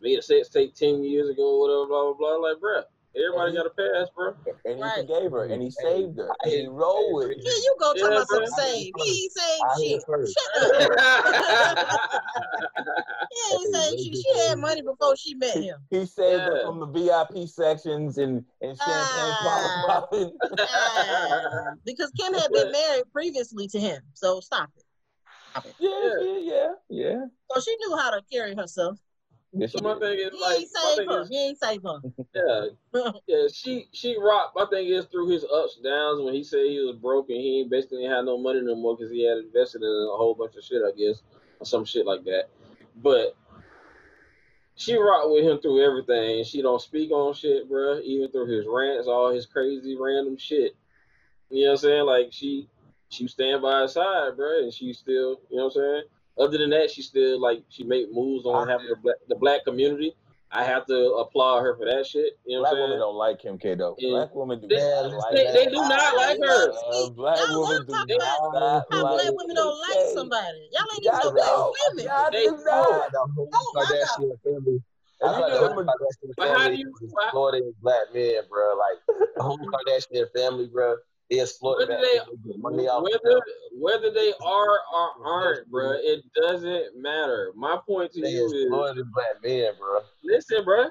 [0.00, 2.48] made a sex tape ten years ago, whatever, blah blah blah.
[2.48, 2.84] Like, bruh,
[3.16, 4.34] everybody got a pass, bro.
[4.64, 4.92] And he Right.
[5.06, 7.38] forgave her, and he saved her, and he rolled with it.
[7.44, 8.46] Yeah, you go talk Yeah, about some bro.
[8.46, 8.92] save.
[8.96, 10.02] He ain't saying shit.
[10.32, 10.52] Shut
[10.82, 11.98] up.
[13.30, 14.16] He ain't saying shit.
[14.16, 15.78] She had money before she met him.
[15.90, 20.32] He saved her from the VIP sections and, and champagne popping.
[20.58, 24.02] Ah, because Kim had been married previously to him.
[24.14, 25.74] So stop it.
[25.78, 27.24] yeah, yeah, yeah, yeah.
[27.50, 28.98] So she knew how to carry herself.
[29.56, 32.00] Yes, So my thing is He like ain't my thing is He ain't save her.
[32.34, 32.64] yeah
[33.26, 34.56] yeah she she rocked.
[34.56, 37.60] My thing is through his ups downs when he said he was broke and he
[37.60, 40.56] ain't basically had no money no more because he had invested in a whole bunch
[40.56, 41.22] of shit I guess
[41.60, 42.48] or some shit like that.
[42.96, 43.36] But
[44.76, 46.42] she rocked with him through everything.
[46.44, 48.02] She don't speak on shit, bruh.
[48.02, 50.74] Even through his rants, all his crazy random shit.
[51.50, 52.06] You know what I'm saying?
[52.06, 52.68] Like she
[53.08, 56.02] she stand by his side, bruh, and she still, you know what I'm saying?
[56.38, 59.64] Other than that, she still like she made moves on having the black, the black
[59.64, 60.14] community.
[60.50, 62.38] I have to applaud her for that shit.
[62.46, 63.00] You know Black what I'm women saying?
[63.00, 63.96] don't like Kim K though.
[63.98, 64.10] Yeah.
[64.10, 65.54] Black women do They- not they- like They, that.
[65.54, 66.70] they do not like her.
[66.70, 69.98] Uh, black Y'all women love do talking about not How like black women don't like
[69.98, 70.14] Kim K.
[70.14, 70.68] somebody.
[70.70, 71.74] Y'all ain't even Y'all know black know.
[71.90, 72.04] women.
[72.06, 72.62] Y'all They do know.
[72.62, 73.10] not.
[73.10, 74.78] The whole Oh, my Kardashian family.
[74.78, 77.10] And I you thought know the them whole Kardashian But how do family you- is
[77.10, 78.66] why- exploiting black men, bro.
[78.78, 78.98] Like
[79.34, 80.96] the whole Kardashian family, bro.
[81.30, 82.26] They exploit Whether black they men.
[82.44, 83.40] They get money off whether
[83.72, 87.52] whether they are or aren't, bruh, it doesn't matter.
[87.54, 90.00] My point to They you is black men, bro.
[90.22, 90.90] listen, bruh.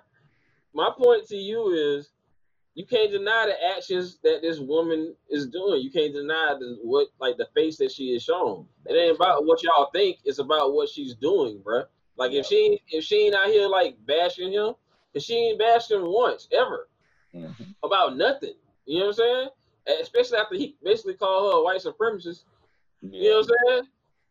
[0.74, 2.10] My point to you is
[2.74, 5.82] you can't deny the actions that this woman is doing.
[5.84, 8.68] You can't deny the what like the face that she is shown.
[8.88, 10.18] It ain't about what y'all think.
[10.26, 11.86] It's about what she's doing, bruh.
[12.18, 14.74] Like if she ain't- if she ain't out here like bashing him,
[15.14, 16.90] if she ain't bashed him once ever
[17.34, 17.76] Mhm.
[17.84, 18.56] about nothing,
[18.86, 19.50] you know what I'm saying?
[19.88, 22.44] And Especially after he basically called her a white supremacist.
[23.02, 23.84] You know what I'm saying?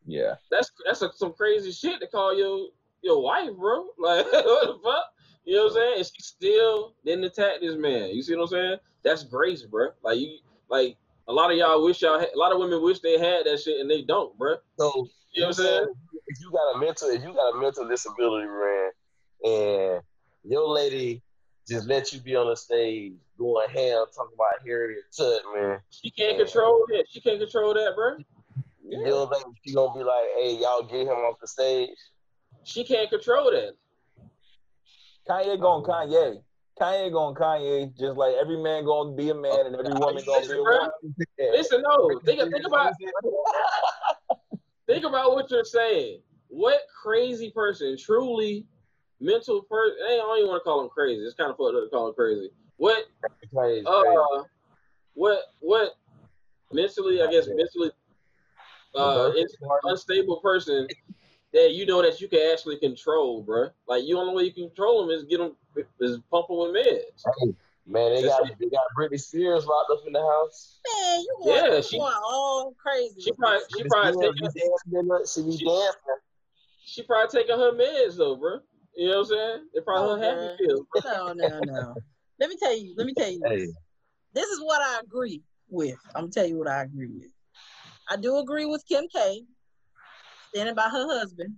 [0.07, 0.35] Yeah.
[0.51, 2.69] That's that's a, some crazy shit to call your
[3.03, 3.87] your wife, bro.
[3.99, 5.05] Like what the fuck?
[5.45, 5.95] You know what I'm saying?
[5.99, 8.11] And she still didn't attack this man.
[8.11, 8.77] You see what I'm saying?
[9.03, 9.89] That's grace, bro.
[10.03, 10.39] Like you,
[10.71, 10.97] like
[11.29, 13.61] a lot of y'all wish y'all, had, a lot of women wish they had that
[13.61, 14.57] shit and they don't, bro.
[14.79, 15.87] So You know what I'm saying?
[16.27, 18.91] if you got a mental, if you got a mental disability, man,
[19.45, 20.03] and
[20.45, 21.23] your lady
[21.69, 23.13] just let you be on the stage
[23.43, 27.05] going ham talking about Harriet Tubman, She can't control that.
[27.11, 28.17] She can't control that, bro.
[28.89, 31.91] you don't think she gonna be like, "Hey, y'all get him off the stage"?
[32.65, 33.75] She can't control that.
[35.29, 36.43] Kanye going Kanye.
[36.81, 37.97] Kanye going Kanye.
[37.99, 40.79] Just like every man gonna be a man and every woman gonna be a Bro,
[40.79, 40.91] woman.
[41.39, 42.93] Listen, no, think think about
[44.87, 46.21] think about what you're saying.
[46.49, 48.67] What crazy person, truly
[49.21, 49.97] mental person?
[50.05, 51.23] I don't even want to call him crazy.
[51.23, 52.51] It's kind of fucked up to call him crazy.
[52.83, 53.05] What
[53.55, 53.87] Crazy, crazy.
[53.87, 54.43] uh
[55.15, 55.93] what what
[56.73, 57.91] mentally i guess mentally
[58.97, 59.55] uh it's
[59.85, 60.89] unstable person
[61.53, 64.67] that you know that you can actually control bro like you only way you can
[64.67, 65.55] control them is get them
[66.01, 67.23] is pump them with meds
[67.87, 70.79] Man, they got they got Britney Spears locked up in the house.
[70.87, 73.21] Man, you going, Yeah, you she- going all crazy.
[73.21, 75.27] she probably she Britney probably taking be dancing.
[75.27, 76.21] She be She- dancing.
[76.85, 78.59] she probably taking her meds though bro
[78.97, 81.95] you know what i'm saying it probably her Oh, happy pills No, no, no.
[82.43, 82.93] Let me tell you.
[82.97, 83.41] Let me tell you.
[83.47, 83.59] Hey.
[83.59, 83.73] This.
[84.35, 85.95] this is what I agree with.
[86.17, 87.31] I'm gonna tell you what I agree with.
[88.11, 89.45] I do agree with Kim K.
[90.53, 91.55] Standing by her husband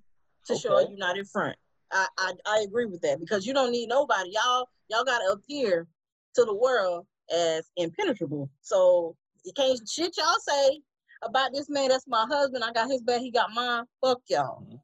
[0.47, 0.93] to show a Okay.
[0.93, 1.57] united front.
[1.91, 4.29] I, I I agree with that because you don't need nobody.
[4.33, 5.89] Y'all y'all gotta appear
[6.35, 8.51] to the world as impenetrable.
[8.61, 10.83] So you can't shit y'all say
[11.23, 11.89] about this man.
[11.89, 12.63] That's my husband.
[12.63, 13.23] I got his back.
[13.23, 13.85] He got mine.
[14.03, 14.65] Fuck y'all.
[14.65, 14.77] Mm-hmm.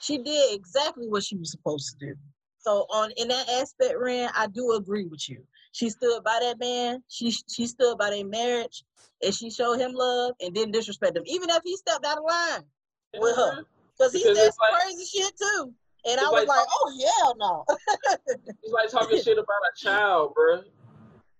[0.00, 2.14] She did exactly what she was supposed to do.
[2.68, 5.42] So on in that aspect, Ren, I do agree with you.
[5.72, 7.02] She stood by that man.
[7.08, 8.84] She she stood by their marriage,
[9.24, 12.24] and she showed him love and didn't disrespect him, even if he stepped out of
[12.28, 12.64] line
[13.18, 13.62] with her, mm-hmm.
[13.96, 15.72] because he said some like- crazy shit too.
[16.06, 17.64] And I was like like, oh hell no.
[18.28, 20.60] it's like talking shit about a child bro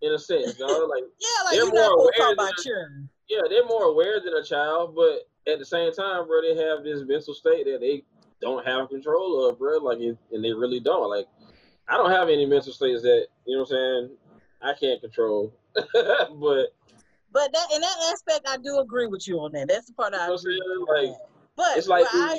[0.00, 0.70] in a sense dog.
[0.88, 3.08] like yeah, like They're you're not talk aware about than- children.
[3.28, 6.84] yeah, they're more aware than a child, but at the same time, bro, they have
[6.84, 8.02] this mental state that they
[8.40, 9.78] don't have control of, bro.
[9.78, 11.10] Like, it, and they really don't.
[11.10, 11.26] Like,
[11.88, 14.10] I don't have any mental states that you know what I'm saying.
[14.60, 15.86] I can't control, but
[17.32, 19.68] But that in that aspect, I do agree with you on that.
[19.68, 21.18] That's the part I You know what I'm agree Like.
[21.56, 22.38] But it's like I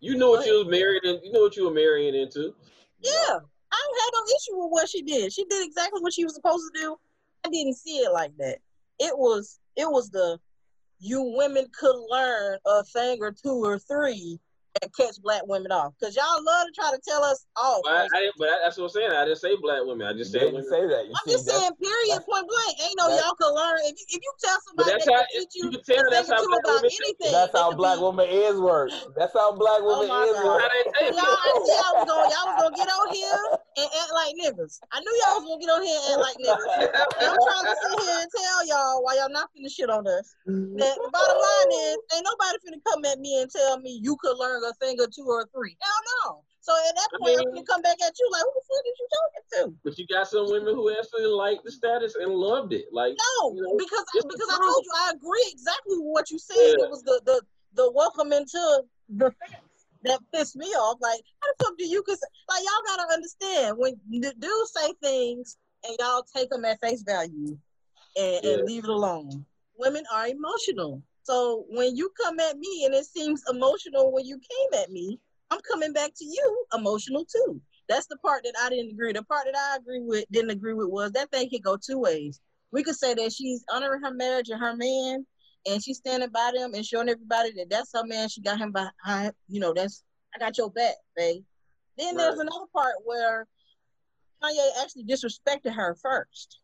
[0.00, 2.54] you knew what you was married and you knew what you were marrying into.
[3.00, 5.32] Yeah, I don't have no issue with what she did.
[5.32, 6.96] She did exactly what she was supposed to do.
[7.44, 8.58] I didn't see it like that.
[8.98, 10.38] It was it was the
[10.98, 14.38] you women could learn a thing or two or three
[14.80, 15.92] and catch black women off.
[16.00, 17.80] Cause y'all love to try to tell us off.
[17.84, 18.34] But I, I didn't.
[18.38, 19.12] But that's what I'm saying.
[19.12, 20.06] I didn't say black women.
[20.06, 20.70] I You just said didn't women.
[20.72, 21.04] say that.
[21.04, 22.72] You I'm just saying, period, point blank.
[22.80, 23.84] Ain't no y'all can learn.
[23.84, 26.04] If you, if you tell somebody that's they how can teach you, you can tell
[26.08, 26.90] that's how black about women.
[27.04, 27.32] anything.
[27.36, 28.90] that's how black be- woman is work.
[29.16, 30.46] That's how black Oh woman my is God.
[30.48, 30.62] work.
[30.64, 33.40] I Y'all, I knew y'all was gonna y'all was gonna get on here
[33.76, 34.80] and act like niggas.
[34.92, 36.72] I knew y'all was gonna get on here and act like niggas.
[37.20, 40.06] And I'm trying to sit here and tell y'all why y'all not finna shit on
[40.06, 40.32] us.
[40.46, 44.16] That the bottom line is, ain't nobody finna come at me and tell me you
[44.20, 45.76] could learn a thing or two or three.
[45.80, 46.42] Hell no.
[46.60, 48.62] So at that I point, I'm mean- gonna come back at you like, who the
[48.68, 49.78] fuck is you talking to?
[49.84, 52.86] But you got some women who actually liked the status and loved it.
[52.92, 56.38] Like No, You know, because because I told you I agree exactly with what you
[56.38, 56.56] said.
[56.56, 56.84] Yeah.
[56.86, 57.42] It was the the
[57.74, 59.62] the welcome into the fence.
[60.04, 60.98] that pissed me off.
[61.00, 62.02] Like, how the fuck do you?
[62.02, 65.56] Cause like y'all gotta understand when the dudes say things
[65.86, 67.58] and y'all take them at face value
[68.16, 68.50] and, Yeah.
[68.52, 69.44] and leave it alone.
[69.78, 71.02] Women are emotional.
[71.22, 75.18] So when you come at me and it seems emotional when you came at me,
[75.50, 77.60] I'm coming back to you emotional too.
[77.88, 79.12] That's the part that I didn't agree.
[79.12, 81.98] The part that I agree with didn't agree with was that thing could go two
[81.98, 82.40] ways.
[82.72, 85.26] We could say that she's honoring her marriage and her man,
[85.66, 88.28] and she's standing by them and showing everybody that that's her man.
[88.28, 89.32] She got him behind.
[89.48, 90.02] You know, that's
[90.34, 91.42] I got your back, babe.
[91.98, 93.46] Then there's another part where
[94.42, 96.58] Kanye actually disrespected her first.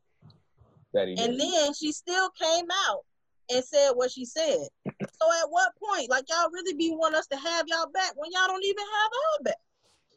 [0.95, 3.05] That he And then she still came out
[3.51, 4.69] and said what she said.
[4.87, 8.31] So at what point, like y'all really be want us to have y'all back when
[8.33, 9.57] y'all don't even have our back?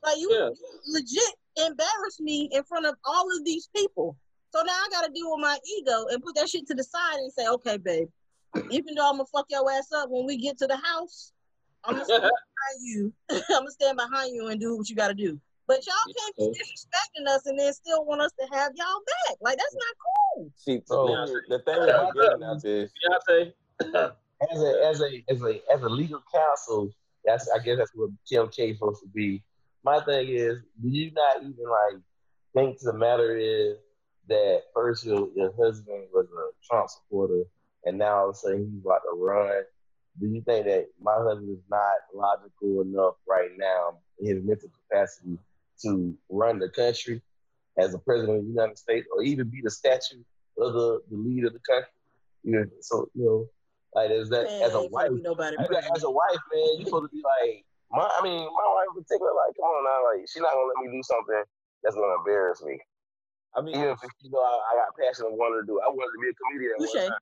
[0.03, 0.49] Like you, Yeah.
[0.49, 4.15] you legit embarrass me in front of all of these people.
[4.53, 7.15] So now I gotta deal with my ego and put that shit to the side
[7.15, 8.07] and say, okay, babe,
[8.69, 11.31] even though I'm gonna fuck your ass up when we get to the house,
[11.83, 13.13] I'm gonna stand behind you.
[13.31, 15.39] I'm gonna stand behind you and do what you gotta do.
[15.67, 19.37] But y'all can't be disrespecting us and then still want us to have y'all back.
[19.41, 19.95] Like that's not
[20.35, 20.51] cool.
[20.55, 23.53] See, So- thing the thing that I'm getting at is Beyonce.
[24.51, 26.89] as a as a as a as a legal counsel,
[27.25, 29.43] that's I guess that's what Kim K supposed to be.
[29.83, 32.01] My thing is, do you not even like
[32.53, 33.77] think the matter is
[34.27, 37.43] that first your, your husband was a Trump supporter
[37.85, 39.63] and now all of a sudden he's about to run?
[40.19, 44.69] Do you think that my husband is not logical enough right now in his mental
[44.89, 45.37] capacity
[45.83, 47.21] to run the country
[47.77, 50.21] as a president of the United States or even be the statue
[50.57, 51.91] of the, the leader of the country?
[52.43, 53.45] You know, so you know,
[53.93, 55.97] like as that Man, as a wife, nobody you got, pregnant.
[55.97, 59.03] as a wife, man, you supposed to be like, my, I mean, my wife in
[59.03, 61.43] particular, like, come on now, like, she's not gonna let me do something
[61.83, 62.79] that's gonna embarrass me.
[63.53, 65.83] I mean, Even if you know I, I got passion and wanted to do, it.
[65.83, 66.79] I wanted to be a comedian.
[66.79, 67.11] one Touche.
[67.11, 67.19] time.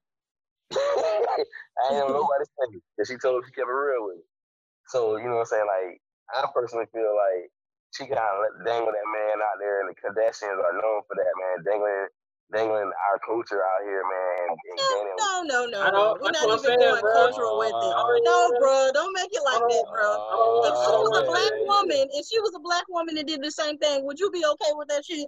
[0.78, 2.84] I ain't know nobody say it.
[3.02, 4.24] And she told me she kept it real with me.
[4.94, 5.66] So you know what I'm saying?
[5.66, 5.98] Like,
[6.30, 7.50] I personally feel like
[7.92, 11.18] she kind of let dangle that man out there, and the Kardashians are known for
[11.18, 12.08] that, man, dangling,
[12.54, 15.10] dangling our culture out here, man, and, and.
[15.18, 16.18] No, no, no, no.
[16.22, 17.14] We're not even saying, going bro.
[17.14, 17.94] cultural with it.
[17.98, 20.10] Uh, No, bro, don't make it like that, bro.
[20.70, 23.52] If she was a black woman, if she was a black woman and did the
[23.52, 25.28] same thing, would you be okay with that shit?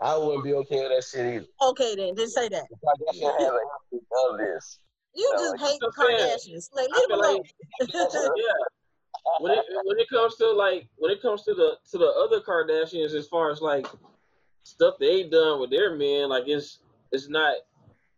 [0.00, 1.46] I wouldn't be okay with that shit either.
[1.74, 2.64] Okay, then, just say that.
[2.70, 4.78] The Kardashian has a history of this.
[5.14, 6.70] You No, just hate I'm Kardashians.
[6.72, 7.42] Like, I leave feel them like
[7.94, 8.32] alone.
[8.36, 8.77] yeah.
[9.40, 12.40] When it when it comes to like when it comes to the to the other
[12.40, 13.86] Kardashians, as far as like
[14.62, 16.78] stuff they done with their men, like it's
[17.12, 17.54] it's not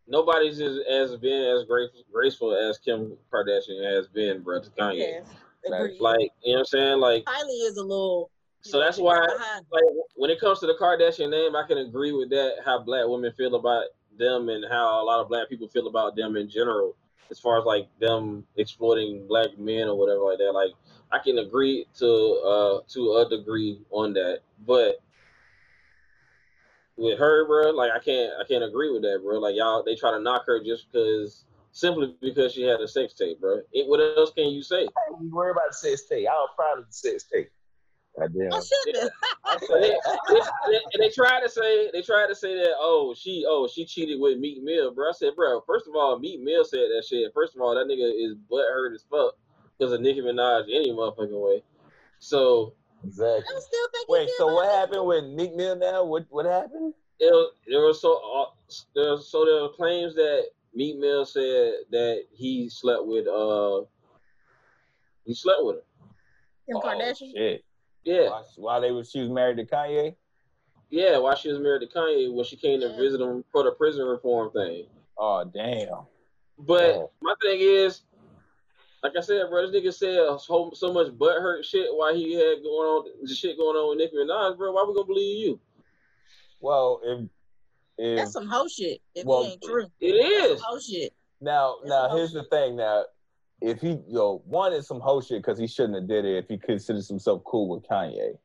[0.08, 4.98] nobody's as, as been as graceful graceful as Kim Kardashian has been, bro, to Kanye.
[4.98, 5.26] yes,
[5.66, 6.00] agreed.
[6.00, 6.98] Like you know what I'm saying?
[7.00, 8.30] Like Kylie is a little.
[8.62, 9.16] So that's why-
[9.72, 9.84] like
[10.16, 12.56] when it comes to the Kardashian name, I can agree with that.
[12.64, 13.84] How black women feel about
[14.18, 16.94] them, and how a lot of black people feel about them in general,
[17.30, 20.52] as far as like them exploiting black men or whatever like that.
[20.52, 20.72] Like
[21.12, 24.96] I can agree to uh to a degree on that, but
[26.96, 29.38] with her, bro, like I can't I can't agree with that, bro.
[29.38, 33.14] Like y'all, they try to knock her just because simply because she had a sex
[33.14, 33.60] tape, bro.
[33.72, 34.82] It, what else can you say?
[34.82, 36.28] I ain't worried about the sex tape.
[36.28, 37.50] I was proud of the sex tape.
[38.18, 38.52] God damn.
[38.52, 39.10] I should have.
[39.50, 39.98] And they,
[40.28, 43.84] they, and they tried to say they tried to say that oh she oh she
[43.84, 45.08] cheated with Meek Mill, bro.
[45.08, 47.32] I said, bro, first of all, Meek Mill said that shit.
[47.34, 49.34] First of all, that nigga is butthurt as fuck
[49.80, 51.62] because of Nicki Minaj any motherfucking way.
[52.18, 53.56] So Exactly.
[53.56, 54.08] I still think.
[54.10, 56.04] Wait, so what happened with Meek Mill now?
[56.04, 56.92] What what happened?
[57.18, 58.50] it was, there was so uh,
[58.94, 63.82] there was, so there were claims that Meek Mill said that he slept with uh
[65.24, 65.82] he slept with her.
[66.66, 67.32] Kim Oh, Kardashian.
[67.32, 67.64] shit.
[68.04, 70.14] Yeah, While, while they was she was married to Kanye.
[70.90, 71.16] yeah.
[71.18, 74.04] While she was married to Kanye, when she came to visit him for the prison
[74.06, 74.86] reform thing.
[75.16, 76.04] Oh damn.
[76.58, 77.04] But Yeah.
[77.22, 78.02] my thing is,
[79.02, 82.34] like I said, bro, this nigga said so, so much butt hurt shit while he
[82.34, 84.72] had going on the shit going on with Nicki Minaj, bro.
[84.72, 85.60] Why we gonna believe you?
[86.60, 87.28] Well, if
[87.98, 89.00] if That's some hoe shit.
[89.14, 91.14] If Well, it ain't true, It that's some hoe shit.
[91.40, 93.04] now It's now some here's the thing now.
[93.62, 96.48] If he yo one is some whole shit because he shouldn't have did it if
[96.48, 98.38] he considers himself cool with Kanye.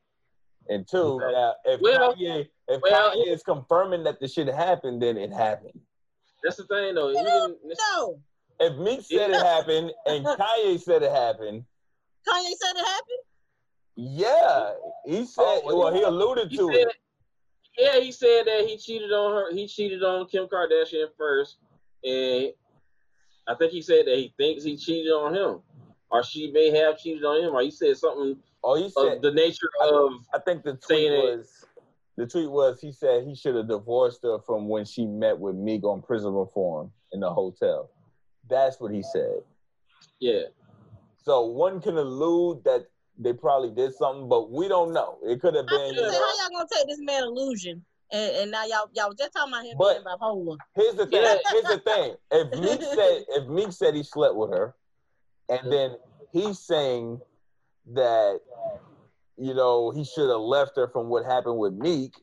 [0.68, 1.32] And two, Okay.
[1.32, 5.32] now if Well- Kanye if well, Kanye is confirming that the shit happened, then it
[5.32, 5.80] happened.
[6.44, 7.10] That's the thing, though.
[7.10, 8.20] He No,
[8.60, 11.66] If Meek said it happened and Kanye said it happened,
[12.28, 13.20] Kanye said it happened.
[13.96, 14.72] yeah,
[15.06, 15.44] he said.
[15.44, 16.96] Oh, well, well, he alluded He to said, it.
[17.78, 19.54] yeah, he said that he cheated on her.
[19.54, 21.58] He cheated on Kim Kardashian first,
[22.04, 22.52] and
[23.48, 25.62] I think he said that he thinks he cheated on him,
[26.10, 29.18] or she may have cheated on him, or he said something Oh, he said.
[29.18, 31.66] of the nature of I think the tweet saying it- was
[32.18, 35.56] the tweet was he said he should have divorced her from when she met with
[35.56, 37.92] Meek on prison reform in the hotel.
[38.50, 39.42] That's what he said.
[40.20, 40.44] yeah.
[41.18, 42.86] So one can allude that
[43.18, 45.18] they probably did something, but we don't know.
[45.24, 45.80] It could have been.
[45.80, 47.84] was gonna You know, how y'all gonna take this man illusion?
[48.12, 50.58] And, and now y'all y'all just talking about him But- being bipolar.
[50.76, 51.24] here's the thing.
[51.24, 51.38] Yeah.
[51.50, 52.16] Here's the thing.
[52.32, 54.76] If Meek said if Meek said he slept with her,
[55.50, 55.96] and then
[56.32, 57.20] he's saying
[57.94, 58.40] that
[59.38, 62.14] you know he should have left her from what happened with Meek,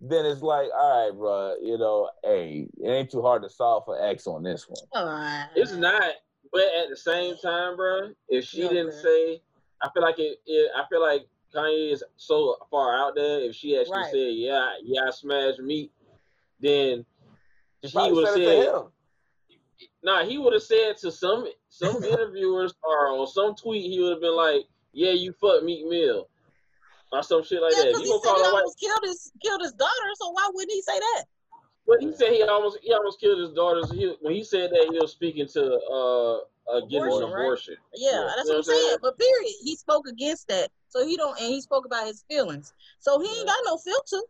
[0.00, 1.54] then it's like, all right, bro.
[1.62, 4.86] You know, hey, it ain't too hard to solve for X on this one.
[4.94, 5.48] Alright.
[5.54, 6.02] It's not,
[6.52, 9.02] but at the same time, bro, if she Yeah, didn't man.
[9.02, 9.42] say,
[9.82, 10.70] I feel like it, it.
[10.76, 13.40] I feel like Kanye is so far out there.
[13.40, 14.10] If she actually Right.
[14.10, 15.90] said, "Yeah, yeah, I smashed Meek,"
[16.60, 17.04] then
[17.82, 18.92] She She would've said it to said- him.
[20.02, 24.12] nah, he would have said to some some interviewers or on some tweet, he would
[24.12, 26.28] have been like, "Yeah, you fucked Meek Mill,"
[27.12, 27.88] or some shit like yeah, that.
[27.88, 28.60] because he you said gonna he call white?
[28.60, 31.24] almost killed his killed his daughter, so why wouldn't he say that?
[31.86, 33.90] But he said he almost he almost killed his daughters.
[33.90, 36.34] He, when he said that, he was speaking to uh,
[36.66, 37.58] uh getting Abortion, an right?
[37.94, 38.32] Yeah, Yeah.
[38.36, 38.80] that's You what know I'm what I'm saying?
[38.86, 38.98] saying.
[39.02, 40.70] But period, he spoke against that.
[40.88, 42.72] So he don't, and he spoke about his feelings.
[42.98, 44.26] So he ain't got no filter.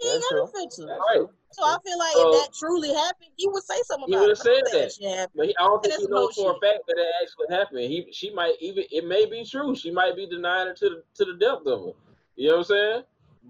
[0.00, 0.86] He ain't That's got no filter.
[0.86, 1.16] That's Right.
[1.16, 1.30] true.
[1.52, 4.18] So I feel like So- if that truly happened, he would say something about it.
[4.18, 4.92] He would've said I know that.
[4.92, 5.30] shit.
[5.34, 7.80] But he, I don't think he knows for a fact that it actually happened.
[7.80, 9.74] He she might even it may be true.
[9.74, 11.96] She might be denying it to the to the depth of it.
[12.36, 13.02] You know what I'm saying?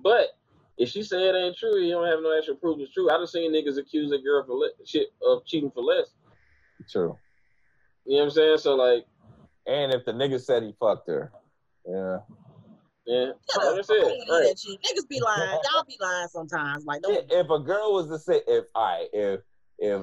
[0.02, 0.28] But
[0.78, 3.10] if she say it ain't true, you don't have no actual proof it's true.
[3.10, 6.08] I done seen niggas accuse a girl for le- shit of cheating for less.
[6.90, 7.16] True.
[8.04, 8.58] You know what I'm saying?
[8.58, 9.06] So like,
[9.66, 11.30] And if the nigga said he fucked her,
[11.86, 12.18] yeah.
[13.06, 13.78] Yeah, Shut like up.
[13.78, 14.56] I said, I don't wanna right.
[14.56, 15.58] Niggas be lying.
[15.72, 16.84] Y'all be lying sometimes.
[16.84, 17.30] Like, don't.
[17.30, 19.40] if a girl was to say if I if
[19.78, 20.02] if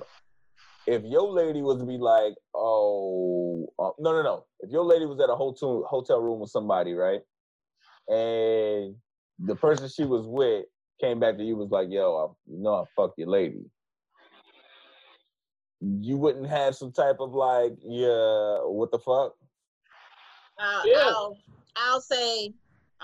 [0.88, 5.06] if your lady was to be like oh uh, no no no if your lady
[5.06, 7.22] was at a hotel hotel room with somebody right
[8.08, 8.96] and
[9.40, 10.66] the person she was with
[11.00, 13.62] came back to you was like yo I, you know I fucked your lady
[15.80, 19.36] you wouldn't have some type of like yeah what the fuck
[20.60, 20.98] I'll, Yeah.
[20.98, 21.38] I'll,
[21.76, 22.54] I'll say.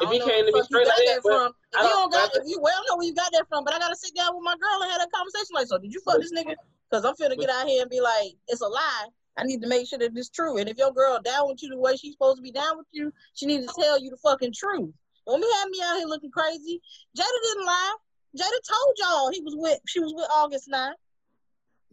[0.02, 1.54] If he came to me straight like that from.
[1.74, 3.80] If you don't- got, if you well, know where you got that from, but I
[3.80, 5.54] gotta sit down with my girl and have that conversation.
[5.54, 6.56] Like, so did you fuck this nigga?
[6.90, 9.08] Because I'm finna get out here and be like, it's a lie.
[9.38, 10.58] I need to make sure that it's true.
[10.58, 12.88] And if your girl down with you the way she's supposed to be down with
[12.92, 14.94] you, she needs to tell you the fucking truth.
[15.28, 16.82] Don't be having me out here looking crazy.
[17.18, 17.96] Jada didn't lie.
[18.38, 20.92] Jada told y'all he was with she was with August Alsina.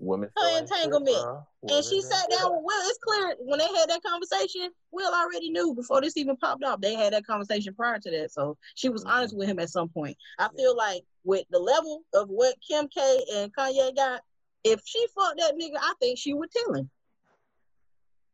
[0.02, 1.38] Women Her still ain't shit, entanglement.
[1.70, 2.88] And she sat down with Will.
[2.90, 6.80] It's clear when they had that conversation, Will already knew before this even popped up.
[6.80, 8.32] They had that conversation prior to that.
[8.32, 9.10] So she was Mhm.
[9.10, 10.16] honest with him at some point.
[10.38, 14.22] I feel like with the level of what Kim K and Kanye got,
[14.64, 16.90] if she fucked that nigga, I think she would tell him.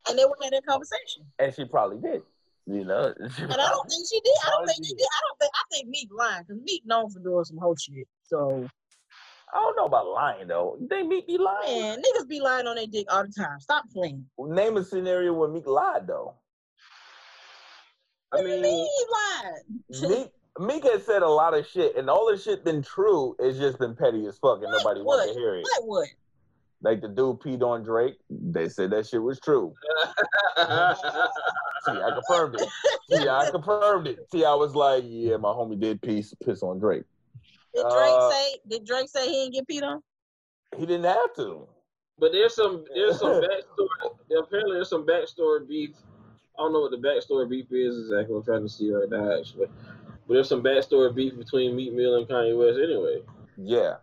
[0.09, 1.31] And they would have that conversation.
[1.39, 2.23] and she probably did
[2.67, 4.35] you know And I don't think she did.
[4.47, 4.99] I don't think she did.
[4.99, 5.07] did.
[5.07, 8.07] I don't think I think Meek lying because Meek known for doing some whole shit.
[8.25, 8.69] So
[9.55, 12.77] I don't know about lying though they meet be lying man, niggas be lying on
[12.77, 13.61] their dick all the time.
[13.61, 14.25] Stop playing.
[14.39, 16.35] Name a scenario where Meek lied though.
[18.33, 20.11] I Meek mean, lied.
[20.11, 20.29] Meek
[20.59, 23.37] Meek has said a lot of shit, and all the shit been true.
[23.39, 25.63] It's just been petty as fuck, and nobody wants to hear it.
[25.63, 26.09] What would?
[26.81, 28.17] Like the dude peed on Drake.
[28.31, 29.75] They said that shit was true.
[30.59, 32.69] See, I confirmed it.
[33.11, 34.19] See, I confirmed it.
[34.31, 37.05] See, I was like, yeah, my homie did piss piss on Drake.
[37.83, 38.59] Did Drake Uh, say?
[38.69, 40.03] Did Drake say he didn't get peed on?
[40.77, 41.67] He didn't have to.
[42.19, 44.39] But there's some there's some backstory.
[44.39, 45.91] Apparently, there's some backstory beef.
[46.59, 48.35] I don't know what the backstory beef is exactly.
[48.37, 49.67] I'm trying to see right now actually.
[50.27, 53.23] But there's some backstory beef between Meek Mill and Kanye West anyway.
[53.57, 53.97] Yeah.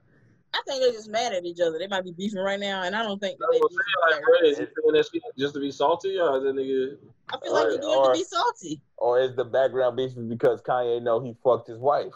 [0.53, 1.77] I think they're just mad at each other.
[1.77, 3.81] They might be beefing right now, and I don't think that That's they what saying.
[4.03, 4.23] Like, back.
[4.25, 6.97] bro, is he saying that shit just to be salty, or is that nigga?
[7.29, 8.81] I feel like Or- he doing or- to be salty.
[8.97, 12.13] Or is the background beef because Kanye know he fucked his wife?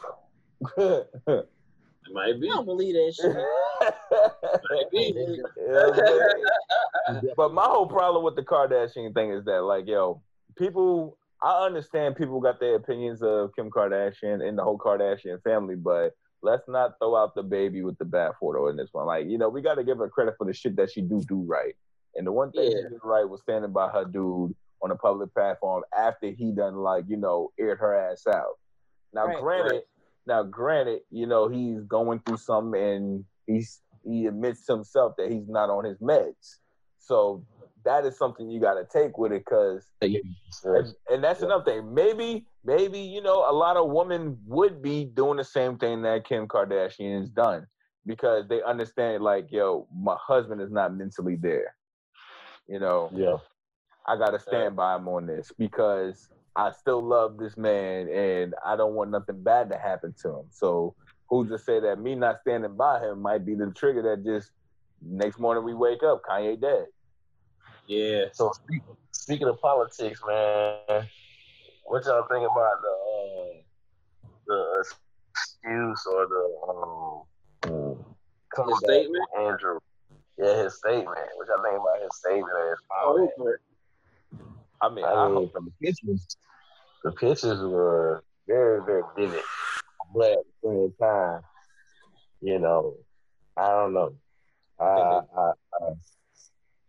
[0.78, 2.48] It might be.
[2.50, 3.36] I don't believe that shit.
[4.72, 5.14] Might be.
[5.16, 7.34] You know what I'm saying?
[7.38, 10.22] but my whole problem with the Kardashian thing is that, like, yo,
[10.58, 15.76] people, I understand people got their opinions of Kim Kardashian and the whole Kardashian family,
[15.76, 19.06] but let's not throw out the baby with the bathwater in this one.
[19.06, 21.22] Like, you know, we got to give her credit for the shit that she do
[21.28, 21.76] do right.
[22.16, 22.78] And the one thing Yeah.
[22.78, 26.78] she did right was standing by her dude on a public platform after he done
[26.78, 28.58] like, you know, aired her ass out.
[29.14, 29.40] Now, Right.
[29.42, 29.84] granted, Right.
[30.26, 35.32] Now granted, you know, he's going through something and he's he admits to himself that
[35.32, 36.58] he's not on his meds.
[37.00, 37.46] So
[37.86, 39.86] that is something you got to take with it because
[40.64, 41.94] and, and that's another thing.
[41.94, 46.26] Maybe, maybe you know, a lot of women would be doing the same thing that
[46.26, 47.68] Kim Kardashian has done
[48.06, 51.76] because they understand, like, yo, my husband is not mentally there.
[52.68, 53.38] You know, Yeah.
[54.06, 58.76] I gotta stand by him on this because I still love this man and I
[58.76, 60.46] don't want nothing bad to happen to him.
[60.52, 60.96] So
[61.30, 64.52] who's to say that me not standing by him might be the trigger that just
[65.02, 66.86] next morning we wake up, Kanye dead.
[67.88, 68.26] Yeah.
[68.34, 68.82] So speak,
[69.12, 71.08] speaking of politics, man,
[71.86, 73.54] what y'all think about the uh,
[74.48, 74.84] the
[75.32, 77.96] excuse or the um,
[78.56, 79.26] coming statement?
[79.40, 79.80] Andrew?
[80.38, 81.18] Yeah, his statement.
[81.36, 83.60] What y'all think about his statement and his Oh, comment?
[84.82, 86.38] I mean, I mean, hope from the pictures,
[87.04, 89.44] the pictures were very, very vivid.
[90.14, 91.42] But at the same time,
[92.42, 92.96] you know,
[93.58, 94.16] I don't know.
[94.80, 95.92] I, I, I,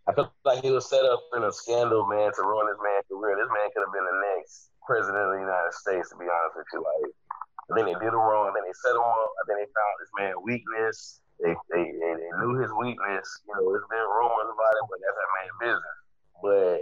[0.06, 3.10] I, feel like he was set up in a scandal, man, to ruin this man's
[3.10, 3.34] career.
[3.34, 6.54] This man could have been the next president of the United States, to be honest
[6.54, 6.80] with you.
[6.86, 8.54] Like, I think they did him wrong.
[8.54, 9.30] Then they set him up.
[9.34, 11.18] I think they found this man weakness.
[11.42, 13.26] They, they, they, they knew his weakness.
[13.50, 15.98] You know, there's been rumors about it, but that's that man's business.
[16.38, 16.78] But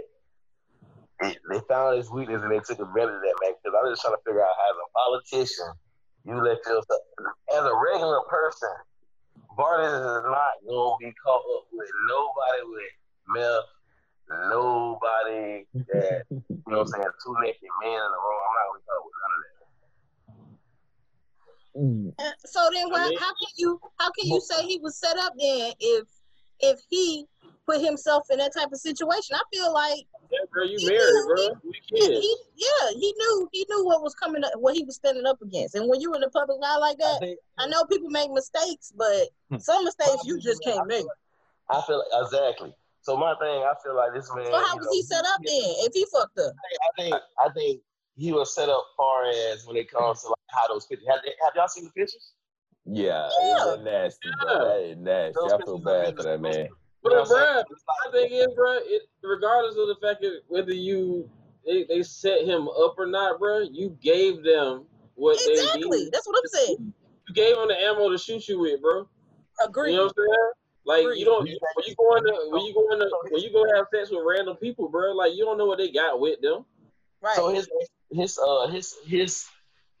[1.21, 3.53] it, they found his weakness and they took advantage of that, man.
[3.63, 5.69] Because I'm just trying to figure out how, as a politician,
[6.25, 6.85] you let yourself,
[7.55, 8.69] as a regular person,
[9.57, 12.93] Barnes is not gonna be caught up with nobody with
[13.27, 13.69] meth,
[14.49, 18.39] nobody that you know what I'm saying, two naked men in the room.
[18.45, 19.59] I'm not gonna be caught with none of that.
[21.79, 25.33] Mm, So then, why, how can you how can you say he was set up
[25.37, 26.07] then if
[26.59, 27.25] if he
[27.69, 29.35] put himself in that type of situation?
[29.35, 31.59] I feel like Yeah, bro, you He married, knew- bro.
[31.63, 34.95] We he, he yeah he knew he knew what was coming up, what he was
[34.95, 35.75] standing up against.
[35.75, 38.31] And when you're in the public eye like I that, think I know people make
[38.31, 39.57] mistakes, but hmm.
[39.57, 41.05] some mistakes you just can't make.
[41.69, 42.73] I feel exactly.
[43.01, 44.45] So my thing, I feel like this man.
[44.45, 46.53] So how was know, he set up then if he fucked up?
[46.53, 47.81] I think I think
[48.17, 51.07] he was set up far as when it comes to like how those pictures.
[51.09, 52.33] Have, have y'all seen the pictures?
[52.85, 53.73] yeah, Yeah.
[53.73, 54.67] it's nasty, bro.
[54.67, 55.33] That is nasty.
[55.39, 56.67] Those I feel bad for that man.
[57.03, 60.21] You know But, what bro, It's my thing is, bro, it, regardless of the fact
[60.21, 61.29] that whether you
[61.65, 64.85] they, they set him up or not, bro, you gave them
[65.15, 66.09] what they Exactly.
[66.11, 66.93] That's what I'm saying.
[67.27, 69.07] You gave them the ammo to shoot you with, bro.
[69.63, 69.91] Agree.
[69.91, 70.51] You know what I'm saying?
[70.85, 71.19] Like Agreed.
[71.19, 74.09] you don't when you going to when you go into when you go have sex
[74.09, 75.11] with random people, bro.
[75.13, 76.65] Like you don't know what they got with them.
[77.21, 77.35] right.
[77.35, 77.69] So his
[78.11, 79.45] his uh his his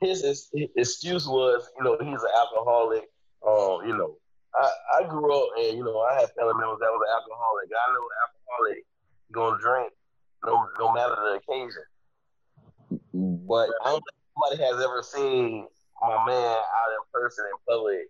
[0.01, 3.09] his, his, excuse was, you know, he's an alcoholic.
[3.45, 4.17] Um, you know,
[4.55, 7.69] I, I grew up and you know I had family members that was an alcoholic.
[7.69, 8.85] I know an alcoholic
[9.31, 9.93] gonna drink
[10.45, 11.83] no no matter the occasion.
[13.47, 15.67] But I don't think nobody has ever seen
[16.01, 18.07] my man out in person in public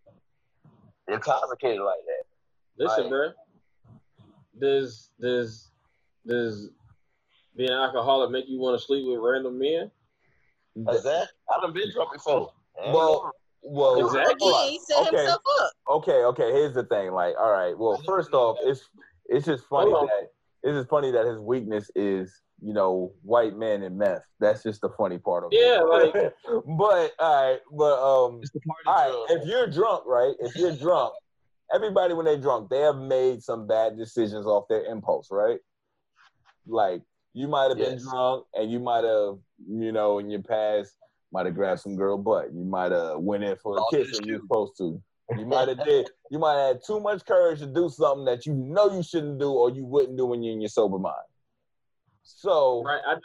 [1.07, 2.83] intoxicated like that.
[2.83, 3.09] Listen, Right.
[3.09, 3.31] bro.
[4.59, 5.71] Does does
[6.25, 6.69] does
[7.55, 9.91] being an alcoholic make you want to sleep with random men?
[10.87, 11.27] Exactly.
[11.53, 12.53] I've done been drunk before.
[12.81, 13.31] And Well,
[13.61, 14.51] well, Exactly.
[14.69, 15.17] He set Okay.
[15.17, 15.71] himself up.
[15.89, 16.51] okay, okay.
[16.51, 17.11] Here's the thing.
[17.11, 17.77] Like, all right.
[17.77, 18.87] Well, first off, it's
[19.25, 20.07] it's just funny Hold on.
[20.07, 20.29] that
[20.63, 24.23] it's just funny that his weakness is you know white men and meth.
[24.39, 25.59] That's just the funny part of it.
[25.61, 26.13] Yeah, like-
[26.77, 29.37] but all right, but um, it's the party all right.
[29.41, 30.35] If you're drunk, right?
[30.39, 31.13] If you're drunk,
[31.73, 35.59] everybody when they're drunk, they have made some bad decisions off their impulse, right?
[36.67, 37.01] Like
[37.33, 39.37] you might have been drunk and you might have,
[39.67, 40.93] you know, in your past,
[41.31, 42.53] might have grabbed some girl butt.
[42.53, 45.01] You might have went in for a Lost kiss when you're supposed to.
[45.37, 46.09] You might have did.
[46.31, 49.39] You might have had too much courage to do something that you know you shouldn't
[49.39, 51.15] do or you wouldn't do when you're in your sober mind.
[52.23, 53.01] So Right.
[53.05, 53.15] I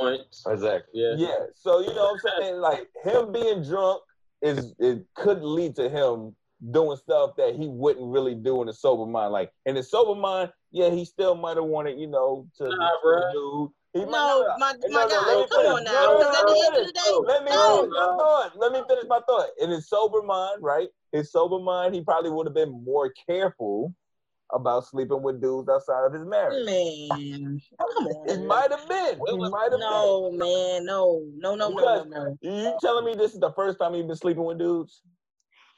[0.00, 0.44] once.
[0.46, 1.00] Exactly.
[1.00, 1.14] Yeah.
[1.16, 1.38] yeah.
[1.54, 2.60] So you know what I'm saying?
[2.60, 4.02] Like him being drunk
[4.42, 6.34] is it could lead to him
[6.70, 9.32] doing stuff that he wouldn't really do in a sober mind.
[9.32, 12.90] Like in a sober mind, yeah, he still might have wanted, you know, to Nah,
[13.04, 13.70] bruh.
[14.00, 14.04] Do.
[14.04, 15.92] He No, not- my, no, my no, guy, come on now.
[15.92, 17.76] no, Because no, at the let end me of the day, Let me no.
[17.82, 18.52] finish my thought.
[18.56, 19.48] Let me finish my thought.
[19.60, 20.88] In his sober mind, right?
[21.12, 23.94] His sober mind, he probably would have been more careful
[24.52, 26.64] about sleeping with dudes outside of his marriage.
[26.64, 28.46] Man, come He on.
[28.46, 29.18] might have been.
[29.26, 32.36] He might have No, man, no, no, no, no, no, Because- no.
[32.40, 32.54] been.
[32.64, 35.02] You telling me this is the first time you've been sleeping with dudes?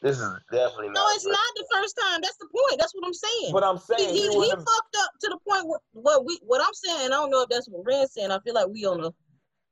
[0.00, 0.94] This is definitely not.
[0.94, 2.20] No, it's not the first time.
[2.22, 2.78] That's the point.
[2.78, 3.52] That's what I'm saying.
[3.52, 6.38] But I'm saying he, he, he would fucked up to the point where what we
[6.42, 7.06] what I'm saying.
[7.06, 8.30] I don't know if that's what Ren's saying.
[8.30, 9.10] I feel like we on a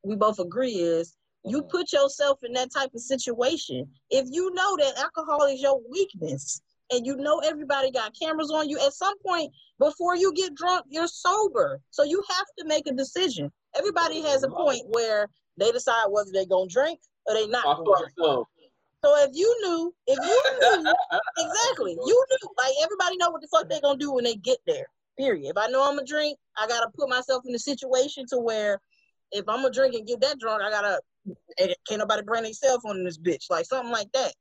[0.02, 1.68] we both agree is you Mm-hmm.
[1.68, 3.88] put yourself in that type of situation.
[4.10, 6.60] If you know that alcohol is your weakness
[6.92, 10.86] and you know everybody got cameras on you, at some point before you get drunk,
[10.88, 11.80] you're sober.
[11.90, 13.52] So you have to make a decision.
[13.76, 17.74] Everybody has a point where they decide whether they're gonna drink or they not I
[17.74, 18.12] gonna drink.
[18.18, 18.44] some.
[19.06, 20.42] So if you knew, if you
[20.82, 20.92] knew
[21.38, 24.58] exactly, you knew, like everybody know what the fuck they gonna do when they get
[24.66, 24.86] there.
[25.16, 25.48] Period.
[25.48, 28.80] If I know I'm a drink, I gotta put myself in a situation to where
[29.30, 31.00] if I'm gonna drink and get that drunk, I gotta
[31.86, 34.34] can't nobody bring their cell phone in this bitch, like something like that.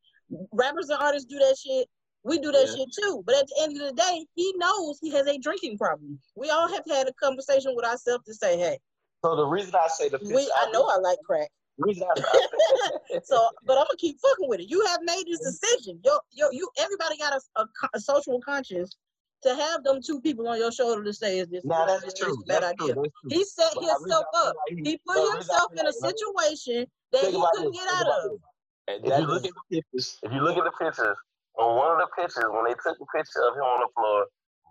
[0.52, 1.88] Rappers and artists do that shit.
[2.24, 2.76] We do that Yeah.
[2.78, 3.22] shit too.
[3.24, 6.20] But at the end of the day, he knows he has a drinking problem.
[6.36, 8.80] We all have had a conversation with ourselves to say, hey,
[9.24, 11.52] So the reason I say the we I know I like crack.
[11.78, 12.08] The reason
[13.24, 14.70] so, but I'm gonna keep fucking with it.
[14.70, 16.00] You have made this decision.
[16.04, 16.70] Yo, yo, you.
[16.80, 18.96] Everybody got a, a, a social conscience
[19.44, 22.14] to have them two people on your shoulder to say is this, Nah, this, that's
[22.14, 22.34] this true.
[22.34, 22.96] is a bad That's idea.
[22.96, 23.30] That's true.
[23.30, 24.56] He set But himself up.
[24.68, 28.40] He put really himself in a situation that he couldn't this, get out of.
[28.88, 31.18] If that you look at the pictures, if you look at the pictures,
[31.60, 34.26] on one of the pictures, when they took the picture of him on the floor,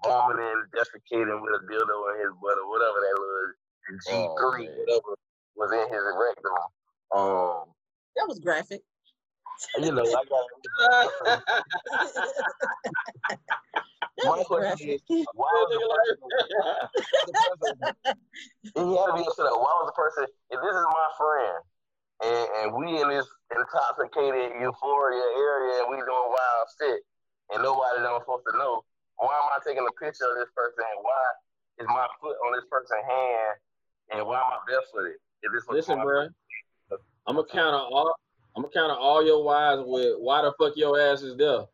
[0.05, 3.55] vomiting, defecating with a dildo in his butt or whatever that was,
[4.07, 4.77] G Oh, three, man.
[4.87, 5.17] whatever
[5.57, 6.53] was in his rectum.
[7.15, 7.71] Um,
[8.17, 8.83] That was graphic.
[9.79, 10.45] you know, I got
[11.31, 11.41] that
[14.25, 15.03] My was question graphic.
[15.09, 16.27] is, why was the person,
[17.27, 17.75] the person
[18.91, 19.47] he had to be upset.
[19.55, 21.57] Why was the person, if this is my friend,
[22.25, 27.01] and, and we in this intoxicated euphoria area and we doing wild shit,
[27.55, 28.83] and nobody don't supposed to know,
[29.23, 31.23] why am I taking a picture of this person and why
[31.79, 33.55] is my foot on this person's hand
[34.15, 35.19] and why am I barefooted?
[35.43, 36.27] If this was Listen, my- bro.
[37.27, 38.15] I'm gonna counter all.
[38.57, 41.65] I'm gonna counter all your whys with why the fuck your ass is there.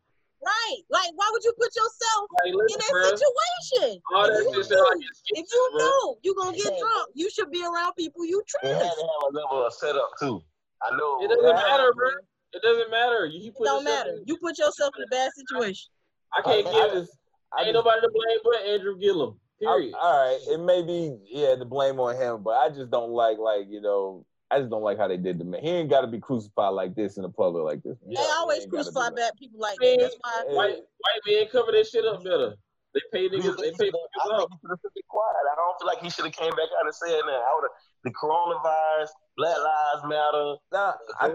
[0.43, 0.81] Right.
[0.89, 3.05] Like, why would you put yourself Like, in that bro.
[3.05, 4.01] situation?
[4.14, 5.78] All If that you shit sound like know- If you bro.
[5.81, 8.97] know you gonna get drunk, you should be around people you It had trust.
[8.97, 10.40] to have a level of setup too.
[10.82, 11.22] I know.
[11.22, 11.52] It doesn't Yeah.
[11.52, 12.09] matter, bro.
[12.55, 13.27] It doesn't matter.
[13.27, 14.16] You It put don't yourself matter.
[14.16, 15.90] in- You put yourself in a bad situation.
[16.32, 16.93] I I, can't I give.
[16.93, 17.18] just,
[17.52, 19.39] I ain't just nobody to blame but Andrew Gillum.
[19.60, 19.94] I- Period.
[19.94, 23.36] all right, it may be yeah the blame on him, but I just don't like
[23.36, 25.62] like you know I just don't like how they did the man.
[25.62, 27.97] He ain't got to be crucified like this in the public like this.
[28.06, 29.97] They always crucify bad people like that.
[30.01, 30.44] That's why.
[30.48, 30.56] Yeah.
[30.56, 32.56] white white men cover that shit up better.
[32.93, 33.55] They pay niggas.
[33.62, 34.51] They pay I niggas up.
[34.51, 35.44] think he should have been quiet.
[35.47, 37.40] I don't feel like he should have came back out and said that.
[37.47, 41.27] I would have the coronavirus, Black Lives Matter, Nah, I,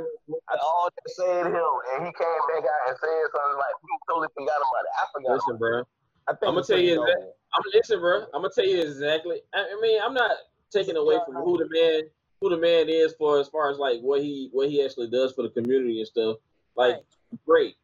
[0.59, 4.29] all just said him, and he came back out and said something like he totally
[4.33, 4.93] forgot about it.
[4.97, 5.33] I forgot.
[5.35, 5.83] Listen, bro.
[6.27, 7.21] I think I'ma tell you pretty.
[7.21, 8.25] I'm listen, bro.
[8.33, 9.41] I'm gonna tell you exactly.
[9.53, 10.31] I, I mean, I'm not
[10.73, 12.01] taking away from who the man,
[12.45, 15.33] who the man is for as far as like what he what he actually does
[15.33, 16.37] for the community and stuff.
[16.75, 16.97] Like,
[17.45, 17.75] great.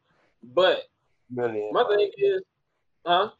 [0.54, 0.82] But
[1.34, 2.42] Really, my thing is,
[3.06, 3.30] huh?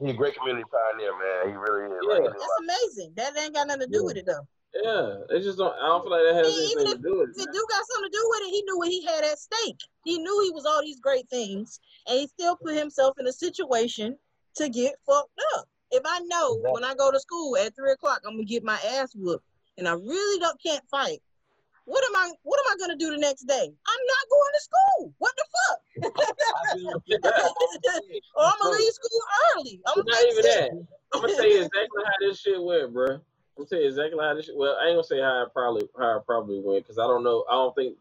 [0.00, 1.52] he's a great community pioneer, man.
[1.52, 2.02] He really is.
[2.02, 2.08] Yeah.
[2.08, 3.12] Like, he did a That's amazing.
[3.16, 4.46] That ain't got nothing to do with it though.
[4.74, 5.72] Yeah, it just don't.
[5.74, 7.48] I don't feel like that has I mean, even anything to do with If it
[7.48, 7.52] it.
[7.52, 9.80] do got something to do with it, he knew what he had at stake.
[10.04, 13.32] He knew he was all these great things, and he still put himself in a
[13.32, 14.18] situation
[14.56, 15.68] to get fucked up.
[15.90, 18.78] If I know when I go to school at three o'clock, I'm gonna get my
[18.86, 19.46] ass whooped,
[19.78, 21.20] and I really don't can't fight.
[21.86, 22.32] What am I?
[22.42, 23.62] What am I gonna do the next day?
[23.64, 25.14] I'm not going to school.
[25.18, 26.12] What the fuck?
[26.54, 27.02] I feel-
[28.36, 29.20] or I'm gonna leave school
[29.56, 29.80] early.
[29.86, 30.70] I'm But not even that.
[31.14, 33.06] I'm gonna tell you exactly how this shit went, bro.
[33.14, 33.20] I'm
[33.56, 34.56] gonna tell you exactly how this shit.
[34.56, 37.24] Well, I ain't gonna say how it probably how it probably went because I don't
[37.24, 37.44] know.
[37.48, 37.96] I don't think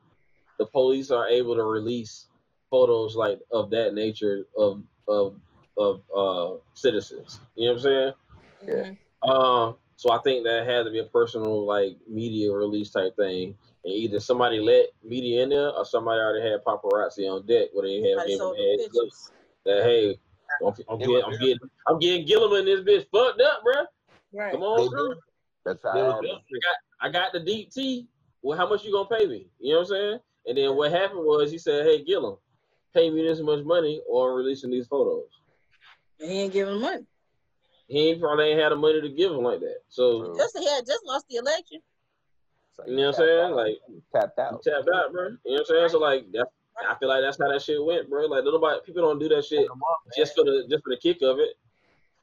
[0.59, 2.25] the police are able to release
[2.69, 5.35] photos like of that nature of of
[5.77, 7.39] of uh citizens.
[7.55, 8.97] You know what I'm saying?
[9.23, 9.29] Mhm.
[9.29, 13.55] Um, so I think that had to be a personal like media release type thing.
[13.83, 17.87] And either somebody let media in there or somebody already had paparazzi on deck where
[17.87, 19.31] they have Somebody given sold the heads up pictures.
[19.65, 20.19] that hey,
[20.65, 21.57] I'm, I'm getting I'm getting
[21.87, 23.73] I'm getting Gillum in this bitch fucked up, bro.
[24.33, 24.51] Right.
[24.51, 25.09] Come on, They through.
[25.09, 25.17] did.
[25.65, 26.41] That's how They it was happened.
[27.01, 28.07] I got the deep T.
[28.43, 29.47] Well, how much you gonna pay me?
[29.59, 30.19] You know what I'm saying?
[30.45, 32.37] And then what happened was he said, "Hey, Gillum,
[32.93, 35.25] pay me this much money, or I'm releasing these photos."
[36.19, 37.05] And he ain't giving money.
[37.87, 39.79] He ain't probably ain't had the money to give him like that.
[39.89, 40.37] So True.
[40.37, 41.79] Just he had just lost the election.
[42.73, 43.39] So you know what I'm saying?
[43.39, 43.55] out.
[43.55, 43.77] Like
[44.13, 44.63] tapped he out.
[44.63, 45.23] tapped out, bro.
[45.23, 45.89] You know what I'm saying?
[45.89, 46.47] So like that,
[46.87, 48.25] I feel like that's how that shit went, bro.
[48.25, 49.67] Like nobody, people don't do that shit
[50.15, 51.57] just for the just for the kick of it.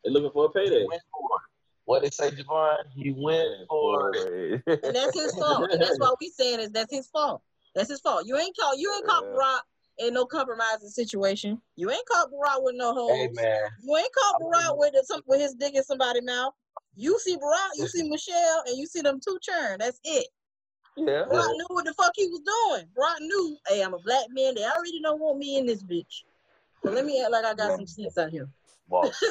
[0.04, 0.86] They're looking for a He payday.
[0.86, 1.28] went for.
[1.86, 2.76] What they say, Javon?
[2.94, 4.62] He went for it.
[4.84, 5.70] And that's his fault.
[5.70, 7.42] And that's why we saying is that's his fault.
[7.74, 8.26] That's his fault.
[8.26, 9.38] You ain't caught you ain't caught Yeah.
[9.38, 9.60] Barack
[9.98, 11.60] in no compromising situation.
[11.76, 13.18] You ain't caught Barack with no holes.
[13.18, 16.52] Hey man, You ain't caught Barack with some with his dick in somebody's mouth.
[16.96, 19.78] You see Barack, you see Michelle, and you see them two churn.
[19.78, 20.28] That's it.
[20.96, 21.24] yeah.
[21.24, 22.86] Barack knew what the fuck he was doing.
[22.96, 24.54] Barack knew, hey, I'm a black man.
[24.54, 26.22] They already don't want me in this bitch.
[26.84, 28.48] So let me act like I got some sense out here.
[28.88, 29.10] Wall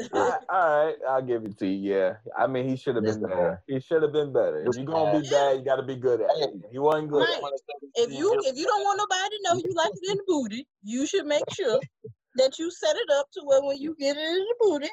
[0.00, 0.10] Street.
[0.14, 1.94] all right, I'll give it to you.
[1.94, 3.62] Yeah, I mean he should have been Listen, better.
[3.66, 4.64] He should have been better.
[4.66, 6.50] If you're gonna be bad, you got to be good at it.
[6.70, 7.28] He wasn't good.
[7.28, 7.52] Right.
[7.94, 10.66] if you if you don't want nobody to know you like it in the booty,
[10.82, 11.80] you should make sure
[12.36, 14.88] that you set it up to where when you get it in the booty,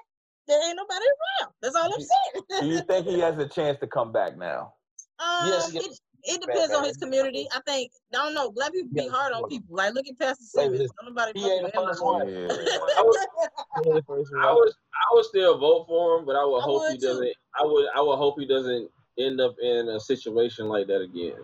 [0.47, 1.53] there ain't nobody around.
[1.61, 2.45] That's all I'm saying.
[2.49, 2.71] Do saying.
[2.71, 4.73] you think he has a chance to come back now?
[5.19, 5.99] um, Yes, yes.
[6.23, 7.47] It, it depends on his community.
[7.53, 8.51] I think I don't know.
[8.51, 9.75] Black people be hard on people.
[9.75, 10.91] Like look at Pastor Wait, Simmons.
[11.03, 12.27] nobody He ain't the him first one.
[12.27, 12.47] Yeah.
[12.97, 13.27] I was,
[13.83, 16.63] He the first I was, I would still vote for him, but I would I
[16.63, 17.07] hope would he too.
[17.07, 17.33] doesn't.
[17.59, 21.35] I would, I would hope he doesn't end up in a situation like that again.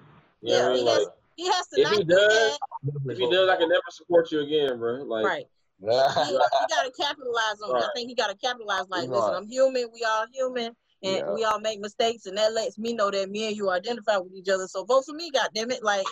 [0.41, 0.83] You know Yeah, what I mean?
[0.85, 3.11] he has- Like, He has to If not he do does, that.
[3.11, 5.03] if he does, I can never support you again, bro.
[5.03, 5.45] Like, Right.
[5.81, 7.83] He, he got to capitalize on it.
[7.83, 8.85] I think he got to capitalize.
[8.89, 9.33] Like, He's listen.
[9.35, 9.87] I'm human.
[9.93, 10.71] We all human.
[11.05, 11.33] And Yeah.
[11.33, 14.33] we all make mistakes, and that lets me know that me and you identify with
[14.33, 14.67] each other.
[14.67, 15.83] So vote for me, goddamn it!
[15.83, 16.05] Like,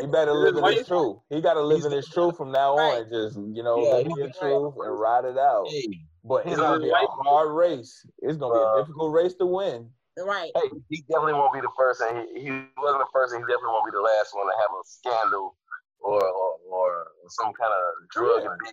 [0.00, 1.18] He better live in Why his truth.
[1.28, 3.02] He got to live in his truth from now Right.
[3.04, 3.10] on.
[3.10, 5.66] Just you know, Yeah, live in your can- truth and ride it out.
[5.68, 5.86] Hey,
[6.24, 6.94] But it's gonna be a
[7.24, 8.04] hard race.
[8.18, 9.90] It's gonna be Uh, a difficult race to win.
[10.18, 10.52] right?
[10.54, 13.46] hey, he definitely won't be the first, and he, he wasn't the first, and he
[13.52, 15.56] definitely won't be the last one to have a scandal
[16.00, 18.72] or or, or some kind of drug Yeah.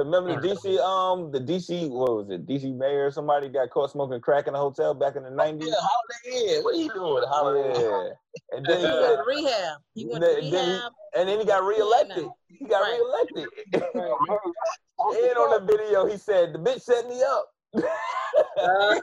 [0.00, 0.12] Addiction.
[0.14, 2.46] Cause remember the DC, um, the DC, what was it?
[2.46, 5.68] DC mayor or somebody got caught smoking crack in a hotel back in the nineties.
[5.68, 6.62] Yeah, Holiday Inn.
[6.64, 7.80] What are you doing, Holiday Inn?
[7.80, 9.78] Yeah, and then He he went to rehab.
[9.94, 10.92] He went Then- to then he- rehab.
[11.16, 12.28] and then he got reelected.
[12.48, 13.00] He got Right.
[13.00, 13.46] reelected.
[13.94, 14.12] Right.
[15.30, 17.46] and on the video, he said, "The bitch set me up."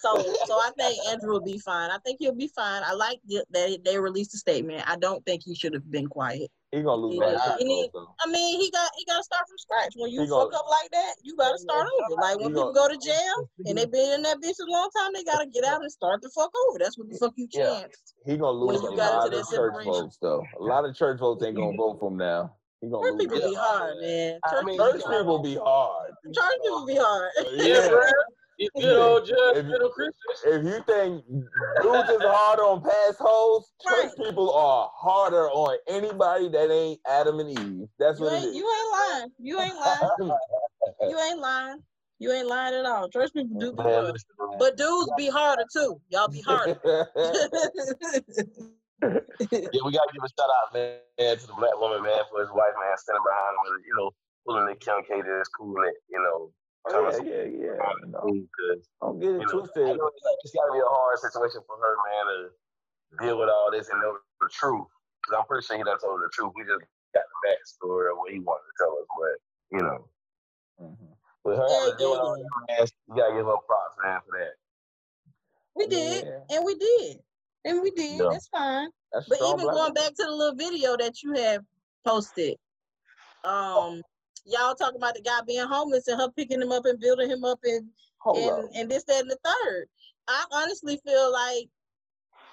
[0.00, 0.16] So,
[0.46, 1.90] so I think Andrew will be fine.
[1.90, 2.82] I think he'll be fine.
[2.86, 4.88] I like that they released a statement.
[4.88, 6.52] I don't think he should have been quiet.
[6.72, 8.14] He gonna lose He mad he need- votes, though.
[8.24, 9.92] I mean, he got he got to start from scratch.
[9.96, 12.20] When you He fuck gonna- up like that, you got to start over.
[12.20, 14.90] Like when people gonna- go to jail and they been in that bitch a long
[14.96, 16.78] time, they got to get out and start the fuck over.
[16.78, 17.80] That's what the fuck you Yeah.
[17.80, 18.14] chance.
[18.26, 20.44] He gonna lose a lot of church votes, though.
[20.60, 22.54] A lot of church votes ain't gonna vote for him now.
[22.80, 24.38] He gonna Church people be hard, man.
[24.44, 26.12] I Church, mean, Church people be hard.
[26.32, 27.30] church people be hard.
[27.54, 27.88] yeah,
[28.58, 28.66] bro.
[28.66, 30.42] You good old If judge, you- little Christians.
[30.44, 31.24] If you think
[31.82, 34.26] dudes is hard on past hoes, church Right.
[34.26, 37.88] people are harder on anybody that ain't Adam and Eve.
[37.98, 38.56] That's You what it ain't is.
[38.56, 39.32] you ain't lying.
[39.38, 40.10] You ain't lying.
[41.02, 41.82] You ain't lying.
[42.20, 43.08] You ain't lying at all.
[43.08, 44.16] Church people do be Man, hard.
[44.58, 46.00] But dudes be harder too.
[46.08, 46.78] Y'all be harder.
[49.70, 50.98] Yeah, we gotta give a shout out, man,
[51.38, 54.10] to the black woman, man, for his wife, man, standing behind him, you know,
[54.44, 56.50] pulling the Kim K to his cool, and, you know,
[56.86, 57.92] Oh, yeah, yeah, yeah.
[58.06, 59.96] No, because don't get it you know, I twisted.
[59.96, 63.70] know it's, it's gotta be a hard situation for her, man, to deal with all
[63.70, 64.86] this and know the truth.
[65.22, 66.52] Because I'm pretty sure he done told her the truth.
[66.56, 66.80] We just
[67.14, 70.08] got the backstory of what he wanted to tell us, but you know,
[70.80, 71.16] Mhm.
[71.44, 73.56] with her Yeah, having to deal with yeah, all that, man, you gotta give her
[73.66, 74.54] props, man, for that.
[75.74, 76.56] we did, Yeah.
[76.56, 77.24] and we did,
[77.64, 78.20] and we did.
[78.20, 78.28] Yeah.
[78.30, 78.90] That's fine.
[79.12, 79.94] That's But even going woman.
[79.94, 81.64] back to the little video that you have
[82.04, 82.56] posted,
[83.44, 84.02] um,
[84.48, 87.44] y'all talking about the guy being homeless and her picking him up and building him
[87.44, 87.88] up and
[88.20, 88.70] Hold and, up.
[88.74, 89.86] and this, that, and the third.
[90.26, 91.68] I honestly feel like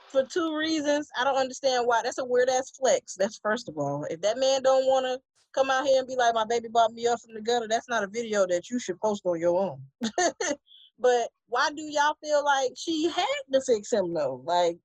[0.08, 2.02] for two reasons, I don't understand why.
[2.04, 3.16] That's a weird ass flex.
[3.16, 4.06] That's first of all.
[4.10, 5.20] If that man don't want to
[5.54, 7.90] come out here and be like, my baby bought me up from the gutter, that's
[7.90, 9.82] not a video that you should post on your own.
[11.00, 14.42] but why do y'all feel like she had to fix him though?
[14.46, 14.78] Like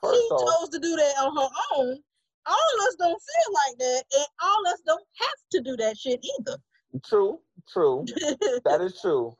[0.00, 1.98] First she off, chose to do that on her own.
[2.46, 5.76] All of us don't feel like that, and all of us don't have to do
[5.76, 6.56] that shit either.
[7.04, 8.04] true, true.
[8.64, 9.36] That is true.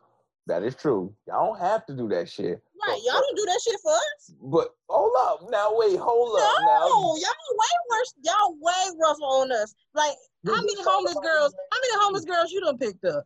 [0.46, 1.14] That is true.
[1.26, 2.60] Y'all don't have to do that shit.
[2.86, 3.00] right?
[3.04, 4.32] Y'all don't do that shit for us.
[4.42, 5.50] But hold up.
[5.50, 6.42] Now wait, hold up.
[6.60, 8.14] No, Now y'all way worse.
[8.22, 9.74] Y'all way rougher on us.
[9.94, 10.16] Like,
[10.46, 11.54] how many homeless girls?
[11.70, 13.24] How many homeless girls you done picked up?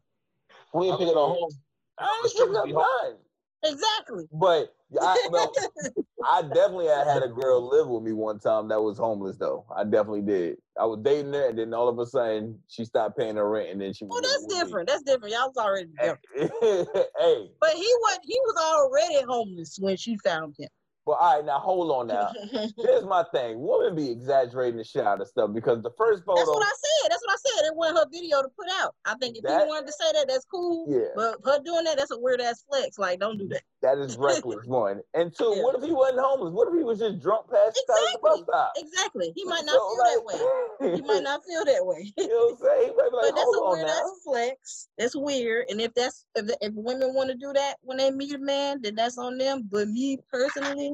[0.74, 1.50] We ain't picking on home.
[1.98, 3.16] I ain't picking up none.
[3.62, 4.26] Exactly.
[4.32, 5.52] But I well,
[6.30, 9.64] I definitely had, had a girl live with me one time that was homeless though.
[9.74, 10.56] I definitely did.
[10.78, 13.70] I was dating her and then all of a sudden she stopped paying her rent
[13.70, 14.64] and then she oh, was well, that's with me.
[14.64, 14.88] different.
[14.88, 15.34] That's different.
[15.34, 16.20] Y'all was already different.
[17.18, 20.68] hey, But he was he was already homeless when she found him.
[21.06, 22.30] But all right, now hold on now.
[22.78, 23.60] Here's my thing.
[23.60, 26.72] Women be exaggerating the shit out of stuff because the first photo That's what I
[26.72, 27.10] said.
[27.10, 27.66] That's what I said.
[27.66, 28.94] It wasn't her video to put out.
[29.04, 30.86] I think if That- he wanted to say that, that's cool.
[30.88, 31.08] Yeah.
[31.14, 32.98] But her doing that, that's a weird ass flex.
[32.98, 33.62] Like, don't do that.
[33.82, 35.00] that is reckless one.
[35.12, 35.62] And two, Yeah.
[35.62, 36.52] what if he wasn't homeless?
[36.54, 38.42] What if he was just drunk past of the bus Exactly.
[38.48, 38.72] stop?
[38.76, 39.32] Exactly.
[39.36, 40.96] He might not So, feel that way.
[40.96, 42.12] He might not feel that way.
[42.16, 42.90] you know what I'm saying?
[42.90, 43.92] He might be like, but that's a weird now.
[43.92, 44.88] ass flex.
[44.98, 45.66] That's weird.
[45.68, 48.80] And if that's if, if women want to do that when they meet a man,
[48.82, 49.68] then that's on them.
[49.70, 50.93] But me personally,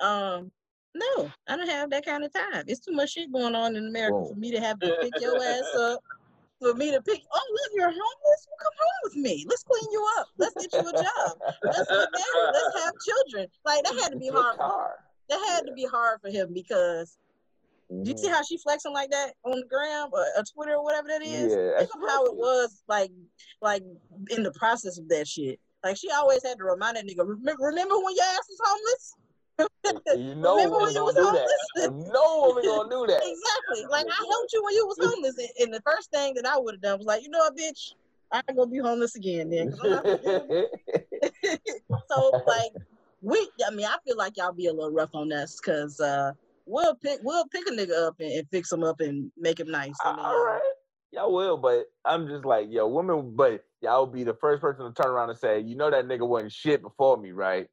[0.00, 0.50] um,
[0.94, 2.64] no, I don't have that kind of time.
[2.66, 4.28] It's too much shit going on in America Whoa.
[4.30, 6.00] for me to have to pick your ass up.
[6.60, 8.48] For me to pick, oh look, you're homeless.
[8.48, 9.46] Well, come home with me.
[9.48, 10.26] Let's clean you up.
[10.38, 11.38] Let's get you a job.
[11.62, 12.52] Let's get married.
[12.52, 13.46] Let's have children.
[13.64, 14.56] Like that had to be hard.
[14.56, 14.90] For,
[15.28, 17.16] that had to be hard for him because
[18.02, 18.32] do you see Mhm.
[18.32, 21.54] how she flexing like that on the gram or, or Twitter or whatever that is?
[21.54, 23.12] Yeah, Think of how it was like,
[23.62, 23.82] like
[24.30, 25.60] in the process of that shit.
[25.84, 27.26] Like she always had to remind that nigga.
[27.26, 29.14] Remember, remember when your ass was homeless?
[29.58, 29.64] You
[30.34, 31.52] know Remember when you gonna was do homeless?
[31.74, 31.82] that.
[31.84, 33.22] You know women gonna do that.
[33.22, 33.84] exactly.
[33.90, 36.58] Like I helped you when you was homeless, and, and the first thing that I
[36.58, 37.94] would have done was like, you know what, bitch,
[38.32, 39.50] I ain't gonna be homeless again.
[39.50, 40.66] Then 'cause I'm not forgiving
[42.10, 42.70] so like
[43.22, 46.32] we I mean I feel like y'all be a little rough on us because uh
[46.66, 49.70] we'll pick we'll pick a nigga up and, and fix him up and make him
[49.70, 49.96] nice.
[50.04, 50.60] I mean, All right.
[51.10, 54.84] Y'all will, but I'm just like, yo, women, but y'all will be the first person
[54.84, 57.66] to turn around and say, you know that nigga wasn't shit before me, right?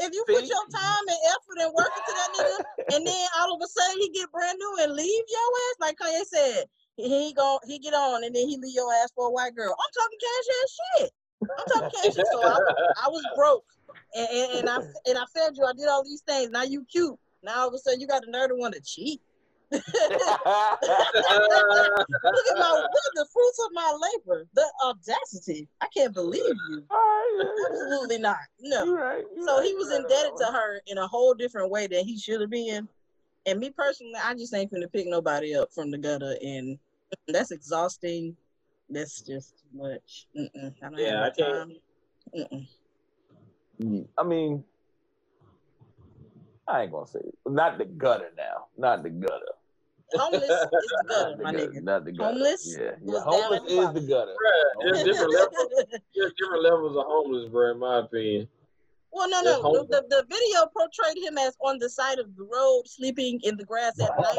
[0.00, 3.54] If you put your time and effort and work into that nigga and then all
[3.54, 6.64] of a sudden he get brand new and leave your ass, like Kanye said,
[6.96, 9.74] he go he get on and then he leave your ass for a white girl.
[9.74, 11.10] I'm talking cash ass shit.
[11.42, 12.14] I'm talking cash.
[12.32, 13.64] So I, was- I was broke,
[14.14, 14.76] and, and, and I
[15.06, 15.64] and I fed you.
[15.64, 16.50] I did all these things.
[16.50, 17.16] Now you cute.
[17.42, 19.20] Now all of a sudden you got the nerve to want to cheat.
[19.70, 20.82] Look at
[22.58, 24.46] my look at the fruits of my labor.
[24.54, 25.68] The audacity.
[25.80, 26.84] I can't believe you.
[27.70, 28.36] Absolutely not.
[28.60, 28.84] No.
[28.84, 29.24] You're right.
[29.36, 32.18] you're So he was right indebted to her in a whole different way than he
[32.18, 32.88] should have been.
[33.46, 36.78] And me personally, I just ain't gonna pick nobody up from the gutter, and
[37.28, 38.36] that's exhausting.
[38.90, 40.26] That's just too much.
[40.36, 40.74] Mm-mm.
[40.82, 41.52] I don't Yeah, I have can't-
[42.34, 42.66] no time.
[43.80, 44.06] Mm-mm.
[44.18, 44.64] I mean,
[46.66, 47.34] I ain't gonna say it.
[47.46, 49.52] not the gutter now, not the gutter.
[50.14, 51.82] Homeless is the gutter, the my gutter, nigga.
[51.82, 52.32] Not the gutter.
[52.32, 53.20] Homeless Yeah, yeah.
[53.20, 54.32] Homeless at the is the gutter.
[54.32, 55.84] Bruh, there's different levels.
[56.14, 57.70] There's different levels of homeless, bro.
[57.72, 58.48] In my opinion.
[59.12, 59.58] well, no, They're no.
[59.58, 59.88] The, homeless.
[59.90, 63.64] the, the video portrayed him as on the side of the road, sleeping in the
[63.64, 64.38] grass at night.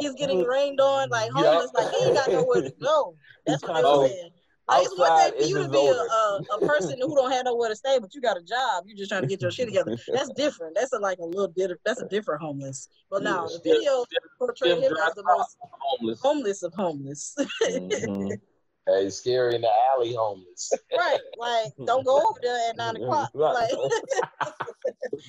[0.00, 1.44] He's getting rained on, like Yup.
[1.46, 3.14] homeless, like he ain't got nowhere to go.
[3.46, 4.30] That's what they Oh, were saying.
[4.72, 7.44] Like, it's one thing for you to be a, a, a person who don't have
[7.44, 8.84] nowhere to stay, but you got a job.
[8.86, 9.96] You're just trying to get your shit together.
[10.08, 10.76] That's different.
[10.76, 11.70] That's a, like a little bit.
[11.70, 12.88] Of, That's a different homeless.
[13.10, 14.04] But now the video
[14.38, 16.20] portrayed him as the most homeless.
[16.20, 17.36] homeless of homeless.
[17.62, 18.40] Mhm.
[18.86, 20.72] Hey, scary in the alley homeless.
[20.96, 21.18] right?
[21.38, 23.30] Like, don't go over there at nine o'clock.
[23.34, 23.54] Right.
[23.54, 23.70] Like,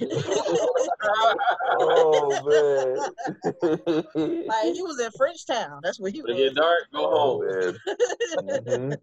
[1.69, 2.97] oh man.
[4.47, 5.81] like he was in Frenchtown.
[5.81, 6.31] That's where he was.
[6.31, 7.47] it get dark, go Oh, home.
[7.47, 7.79] man.
[8.37, 8.97] Mhm.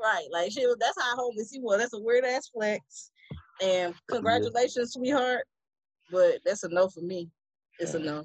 [0.00, 0.26] right?
[0.30, 0.76] Like she was.
[0.80, 1.78] That's how homeless he was.
[1.78, 3.10] That's a weird ass flex.
[3.62, 5.46] And congratulations, sweetheart.
[6.10, 7.30] But that's a no for me.
[7.78, 8.24] It's a no.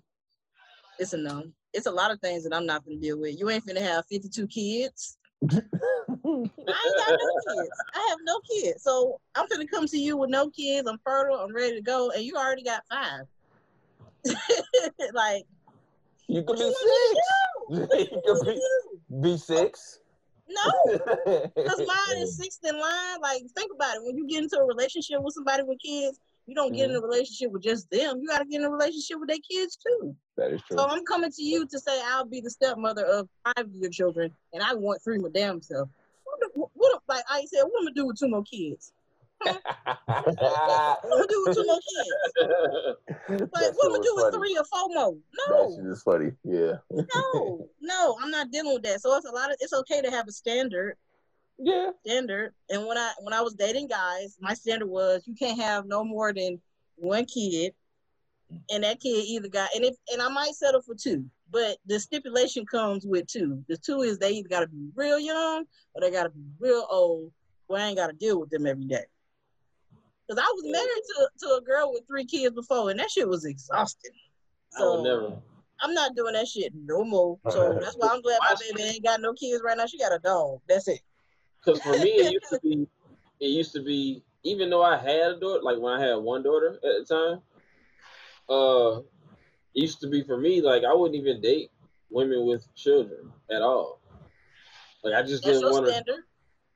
[0.99, 1.43] It's a no.
[1.73, 3.39] It's a lot of things that I'm not gonna deal with.
[3.39, 5.17] You ain't finna have 52 kids.
[5.41, 7.69] I ain't got no kids.
[7.93, 8.83] I have no kids.
[8.83, 10.87] So I'm gonna come to you with no kids.
[10.87, 11.37] I'm fertile.
[11.37, 13.25] I'm ready to go, and you already got five.
[15.13, 15.45] like,
[16.27, 17.19] You could be six.
[17.69, 19.21] You could be, me to do?
[19.21, 19.99] be six.
[20.47, 20.97] No,
[21.55, 23.21] because mine is sixth in line.
[23.21, 24.03] Like, think about it.
[24.03, 27.05] When you get into a relationship with somebody with kids, you don't get in mm-hmm.
[27.05, 28.19] a relationship with just them.
[28.21, 30.15] You got to get in a relationship with their kids too.
[30.35, 30.77] That is true.
[30.77, 33.91] So I'm coming to you to say I'll be the stepmother of five of your
[33.91, 35.89] children, and I want three more damn self.
[36.23, 38.93] What, the- what, like I said, what am I gonna do with two more kids?
[39.45, 39.55] What
[40.07, 43.49] am I do with two more kids?
[43.53, 45.15] Like, what am I do with three or four more?
[45.47, 46.31] No, shit just funny.
[46.43, 46.73] Yeah.
[46.91, 48.17] no, no.
[48.21, 49.01] I'm not dealing with that.
[49.01, 49.57] So it's a lot of.
[49.61, 50.97] It's okay to have a standard,
[51.59, 51.91] Yeah.
[52.05, 52.53] standard.
[52.69, 56.03] And when I when I was dating guys, my standard was you can't have no
[56.03, 56.61] more than
[56.95, 57.73] one kid,
[58.71, 61.99] and that kid either got and if and I might settle for two, but the
[61.99, 63.63] stipulation comes with two.
[63.67, 66.45] The two is they either got to be real young or they got to be
[66.59, 67.31] real old.
[67.67, 69.03] Where I ain't got to deal with them every day.
[70.27, 73.27] Cause I was married to to a girl with three kids before, and that shit
[73.27, 74.11] was exhausting.
[74.75, 75.33] I So never.
[75.81, 77.39] I'm not doing that shit no more.
[77.49, 79.85] So that's why I'm glad my baby ain't got no kids right now.
[79.85, 80.61] She got a dog.
[80.67, 81.01] That's it.
[81.63, 82.87] Because for me, it used to be,
[83.39, 86.43] it used to be, even though I had a daughter, like when I had one
[86.43, 87.41] daughter at the time,
[88.49, 88.99] uh,
[89.75, 91.71] it used to be for me, like I wouldn't even date
[92.09, 93.99] women with children at all.
[95.03, 96.15] Like I just That's didn't want to.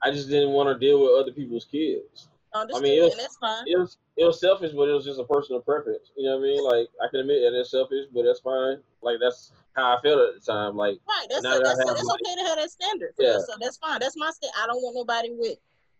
[0.02, 2.28] I just didn't want to deal with other people's kids.
[2.54, 3.68] Understand, it was- that's fine.
[3.68, 6.12] It was, it was selfish, but it was just a personal preference.
[6.18, 6.64] You know what I mean?
[6.64, 8.84] Like I can admit that it's selfish, but that's fine.
[9.02, 10.76] Like that's how I feel at the time.
[10.76, 11.28] Like Right.
[11.30, 13.14] That's Now a, that's, a, that's my- okay to have that standard.
[13.16, 13.40] For Yeah.
[13.40, 14.00] So that's fine.
[14.00, 14.54] That's my stand.
[14.62, 15.58] I don't want nobody with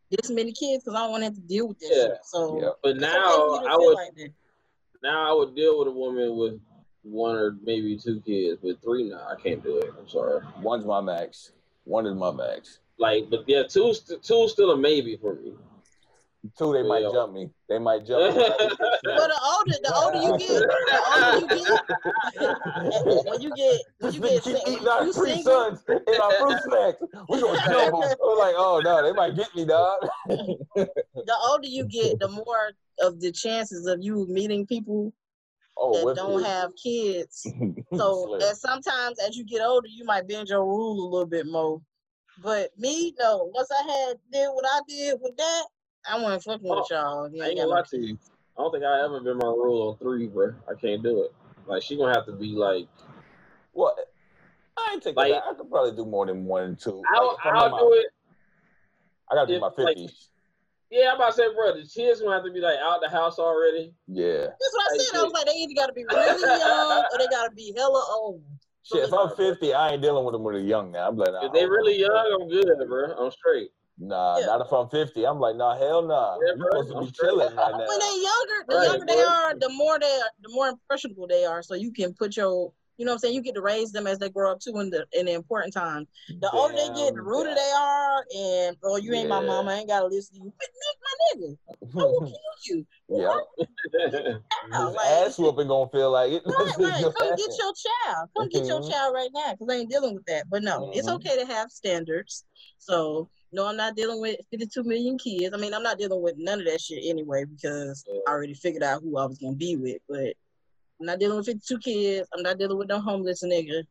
[0.10, 2.04] this many kids because I don't want to have to deal with this Yeah.
[2.04, 2.18] shit.
[2.24, 2.70] So Yeah.
[2.84, 4.32] but now okay for you to I would like
[5.02, 6.60] now I would deal with a woman with
[7.04, 9.94] one or maybe two kids, but three now I can't do it.
[10.00, 10.42] I'm sorry.
[10.62, 11.52] One's my max.
[11.84, 12.80] One is my max.
[12.98, 15.54] Like, but yeah, two's two's still a maybe for me.
[16.58, 17.50] Two, they might jump me.
[17.70, 18.44] They might jump me.
[19.06, 24.14] Well, the older the older you get, the older you get, when you get when
[24.14, 26.98] you get keep sing- eating our three single, sons in our fruit snacks.
[27.30, 28.18] We gonna jump them.
[28.24, 30.00] I'm like, oh no, they might get me, dog.
[30.28, 32.72] the older you get, the more
[33.02, 35.14] of the chances of you meeting people
[35.78, 36.46] Oh, that don't it.
[36.46, 37.46] have kids.
[37.96, 38.42] So Slim.
[38.42, 41.82] and sometimes as you get older, you might bend your rule a little bit more.
[42.42, 43.50] But me, no.
[43.54, 45.64] Once I had did what I did with that,
[46.10, 47.30] I wasn't fucking with oh, y'all.
[47.30, 48.18] You I ain't ain't gonna got lie no to you.
[48.58, 50.54] I don't think I ever been my rule on three, bro.
[50.70, 51.34] I can't do it.
[51.66, 52.88] Like she gonna have to be like
[53.72, 53.96] What?
[54.78, 55.44] I ain't taking Like- that.
[55.50, 57.02] I could probably do more than one and two.
[57.14, 58.08] I'll, Like, I'm in I'll my- do it.
[59.32, 60.30] I gotta do if, my like- fifties.
[60.92, 63.10] Yeah, I'm about to say, bro, the kids gonna have to be like out the
[63.10, 63.96] house already.
[64.08, 64.46] yeah.
[64.46, 65.20] That's what I Hey, said.
[65.20, 68.44] I was like, they either gotta be really young or they gotta be hella old.
[68.84, 71.08] Shit, if I'm fifty, I ain't dealing with them when they're young now.
[71.08, 73.14] I'm like, nah, If they hold really young, I'm good, bro.
[73.18, 73.72] I'm straight.
[74.00, 74.46] Nah, Yeah.
[74.48, 75.26] not if I'm fifty.
[75.26, 76.38] I'm like, nah, hell nah.
[76.42, 77.88] Yeah, You're supposed to be chilling right now.
[77.88, 81.28] When they're younger, the Right, younger they are, the more they are, the more impressionable
[81.28, 81.62] they are.
[81.62, 83.36] So you can put your You know what I'm saying?
[83.36, 85.74] You get to raise them as they grow up too in the in the important
[85.74, 86.08] times.
[86.42, 87.56] The older they get, the Damn, ruder yeah.
[87.56, 90.54] they are, and oh, you ain't my mama, I ain't gotta listen to you.
[90.60, 92.86] But Nick, my nigga, I will kill you.
[93.10, 93.28] Yeah.
[94.72, 96.44] Like- ass whooping gonna feel like it.
[96.46, 97.04] Right, right.
[97.18, 98.30] Come get your child.
[98.36, 98.90] Come get your Mhm.
[98.92, 100.50] child right now, because I ain't dealing with that.
[100.50, 101.16] But no, it's Mhm.
[101.16, 102.46] okay to have standards.
[102.78, 105.54] So no, I'm not dealing with 52 million kids.
[105.54, 108.82] I mean, I'm not dealing with none of that shit anyway because I already figured
[108.84, 109.98] out who I was gonna be with.
[110.10, 110.34] But
[111.00, 112.28] I'm not dealing with 52 kids.
[112.36, 113.84] I'm not dealing with no homeless nigga.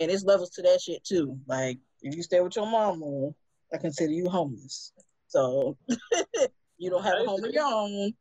[0.00, 1.38] And it's levels to that shit too.
[1.46, 3.30] Like if you stay with your mama,
[3.72, 4.92] I consider you homeless.
[5.28, 5.76] So
[6.78, 8.12] you don't have a home of your own.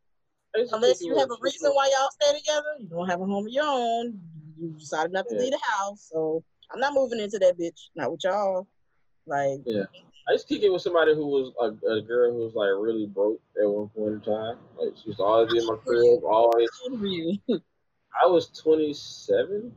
[0.55, 3.21] I used to Unless you have a reason why y'all stay together, you don't have
[3.21, 4.19] a home of your own.
[4.59, 5.41] You decided not to Yeah.
[5.41, 7.89] leave the house, so I'm not moving into that bitch.
[7.95, 8.67] Not with y'all.
[9.25, 9.61] Like,
[10.27, 12.69] I used to kick it with somebody who was a, a girl who was like
[12.79, 14.57] really broke at one point in time.
[14.79, 16.69] Like she used to always be in my crib, always.
[16.85, 17.37] how old were you?
[18.23, 19.71] I was 27,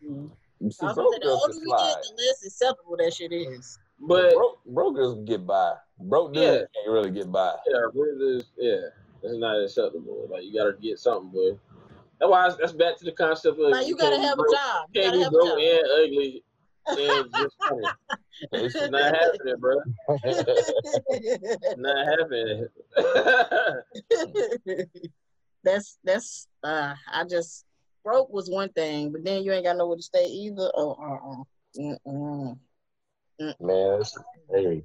[0.00, 0.30] You
[0.70, 3.78] see, I broke the older can we get, the less acceptable that shit is.
[3.98, 5.74] but broke, broke girls get by.
[5.98, 6.80] Broke dudes Yeah.
[6.82, 7.54] can't really get by.
[7.66, 8.80] yeah, really yeah,
[9.22, 10.28] it's not acceptable.
[10.30, 11.58] Like you gotta get something, but
[12.20, 14.38] that's why I, that's back to the concept of Like, you gotta can't be have
[14.38, 14.88] a job.
[14.92, 15.58] You Can't gotta be have a broke job.
[15.58, 16.44] and ugly
[16.86, 17.86] and just funny.
[18.52, 19.76] It's It's not happening, bro.
[21.76, 22.68] Not happening.
[25.64, 27.64] that's that's uh I just
[28.04, 30.70] broke was one thing, but then you ain't got nowhere to stay either.
[30.74, 31.44] Oh uh uh.
[31.78, 32.58] Mm-mm.
[33.38, 34.16] Man, it's,
[34.50, 34.84] hey,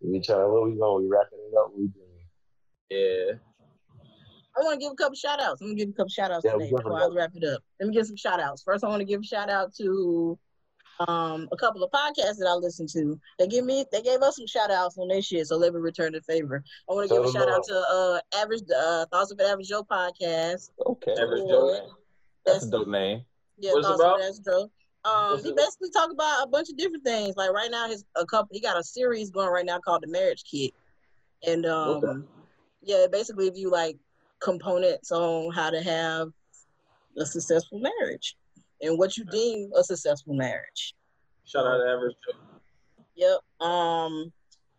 [0.00, 0.52] we trying.
[0.52, 1.04] Where we going?
[1.04, 1.72] We wrapping it up.
[1.74, 2.06] We doing?
[2.90, 3.32] yeah.
[4.58, 5.60] I want to give a couple shout outs.
[5.60, 6.98] I'm gonna give a couple shout outs Yeah, today before.
[6.98, 7.60] I wrap it up.
[7.78, 8.62] Let me give some shout outs.
[8.62, 10.38] First, I want to give a shout out to
[11.00, 13.18] um a couple of podcasts that I listen to.
[13.38, 15.80] They give me they gave us some shout outs on their shit, so let me
[15.80, 16.62] return the favor.
[16.88, 19.68] I want to give a shout out to uh average uh Thoughts of an Average
[19.68, 20.70] Joe podcast.
[20.86, 21.12] Okay.
[21.12, 21.88] Average Joe.
[22.44, 23.22] That's a dope name.
[23.58, 24.20] Yeah, What's it Thoughts of about?
[24.20, 24.70] an Average Joe.
[25.04, 27.36] Um, What's he it- basically talk about a bunch of different things.
[27.36, 30.08] Like right now, his a couple he got a series going right now called The
[30.10, 30.72] Marriage Kit,
[31.46, 32.26] and um, Okay.
[32.82, 33.96] yeah, basically if you like
[34.40, 36.28] components on how to have
[37.18, 38.36] a successful marriage
[38.80, 40.94] and what you deem a successful marriage.
[41.44, 42.38] Shout out to Average Joe.
[43.14, 43.66] Yep.
[43.66, 44.32] Um,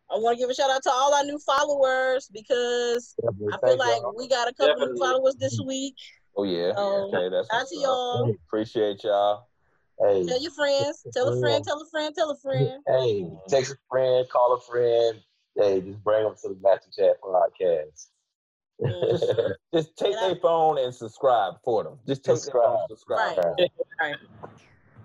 [0.09, 3.15] I want to give a shout out to all our new followers because
[3.51, 5.95] I feel like we got a couple new followers this week.
[6.35, 6.71] Oh yeah.
[6.77, 8.35] Um, okay, that's Shout out to y'all.
[8.47, 9.47] Appreciate y'all.
[9.99, 11.05] Hey, Tell your friends.
[11.11, 11.65] Tell a friend.
[11.65, 12.13] Tell a friend.
[12.15, 12.83] Tell a friend.
[12.87, 15.19] hey, text a friend, call a friend.
[15.55, 18.07] Hey, just bring them to the Master Chat podcast.
[19.73, 21.99] Just take their phone and subscribe for them.
[22.07, 23.37] Just take their phone and subscribe.
[23.37, 23.69] Right.
[23.99, 24.15] Right.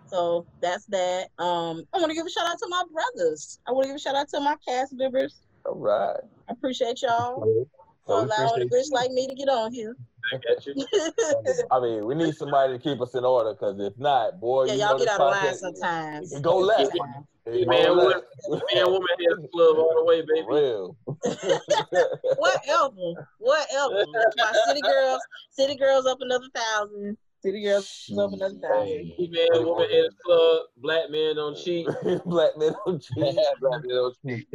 [0.07, 1.29] So that's that.
[1.39, 3.59] Um, I want to give a shout out to my brothers.
[3.67, 5.41] I want to give a shout out to my cast members.
[5.65, 6.21] All right.
[6.49, 7.67] I appreciate y'all
[8.13, 9.97] Well, allowing a bitch like me to get on here.
[10.33, 10.75] I got you.
[11.71, 14.73] I mean, we need somebody to keep us in order because if not, boy, yeah,
[14.73, 16.41] you y'all know get this out of line sometimes.
[16.41, 16.93] Go left.
[16.97, 17.27] Sometimes.
[17.47, 18.65] Man, woman, left.
[18.75, 20.47] man, woman head club all the way, For baby.
[20.49, 20.97] real.
[22.37, 23.15] Whatever.
[23.39, 24.07] Whatever.
[24.15, 25.21] That's why City Girls,
[25.51, 27.17] City Girls up another thousand.
[27.43, 29.13] City Girls up another thousand.
[29.19, 30.63] Hey, Man, woman head club.
[30.77, 31.89] Black men don't cheat.
[32.25, 33.37] Black men don't cheat.
[33.61, 34.47] Black men don't cheat.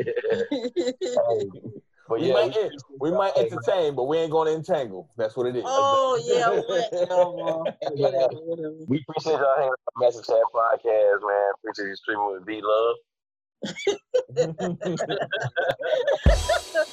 [2.08, 5.10] Hey, but We yeah, might, we, we might entertain, but we ain't gonna entangle.
[5.18, 5.64] That's what it is.
[5.66, 6.96] oh yeah, whatever.
[7.96, 8.76] whatever, whatever.
[8.88, 11.52] we appreciate y'all hanging out on Master Chat podcast, man.
[11.56, 12.96] Appreciate you streaming with B Love.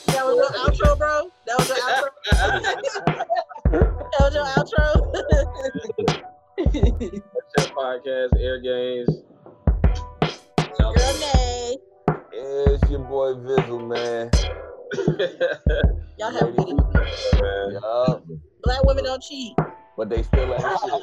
[0.07, 1.31] That was your outro, bro.
[1.47, 2.11] That was your outro.
[4.11, 4.89] that was your outro.
[7.57, 9.11] Chat podcast, air games.
[10.79, 11.77] Girl, nay.
[12.33, 14.31] it's your boy Vizzle, man.
[16.19, 16.93] Y'all have a good evening.
[16.93, 17.73] man.
[17.73, 18.25] Yup.
[18.63, 19.55] Black women don't cheat.
[19.97, 21.03] But they still ain't shit.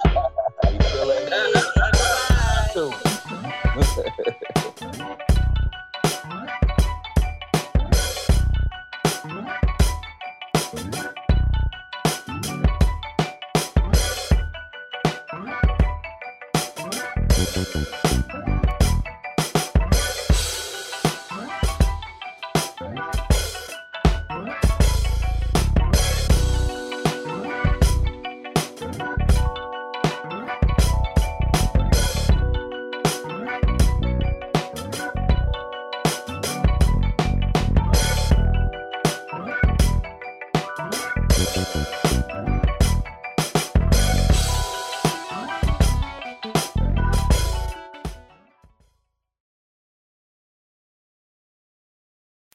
[0.64, 1.30] They still ain't
[1.76, 2.70] Bye.
[2.74, 2.92] too.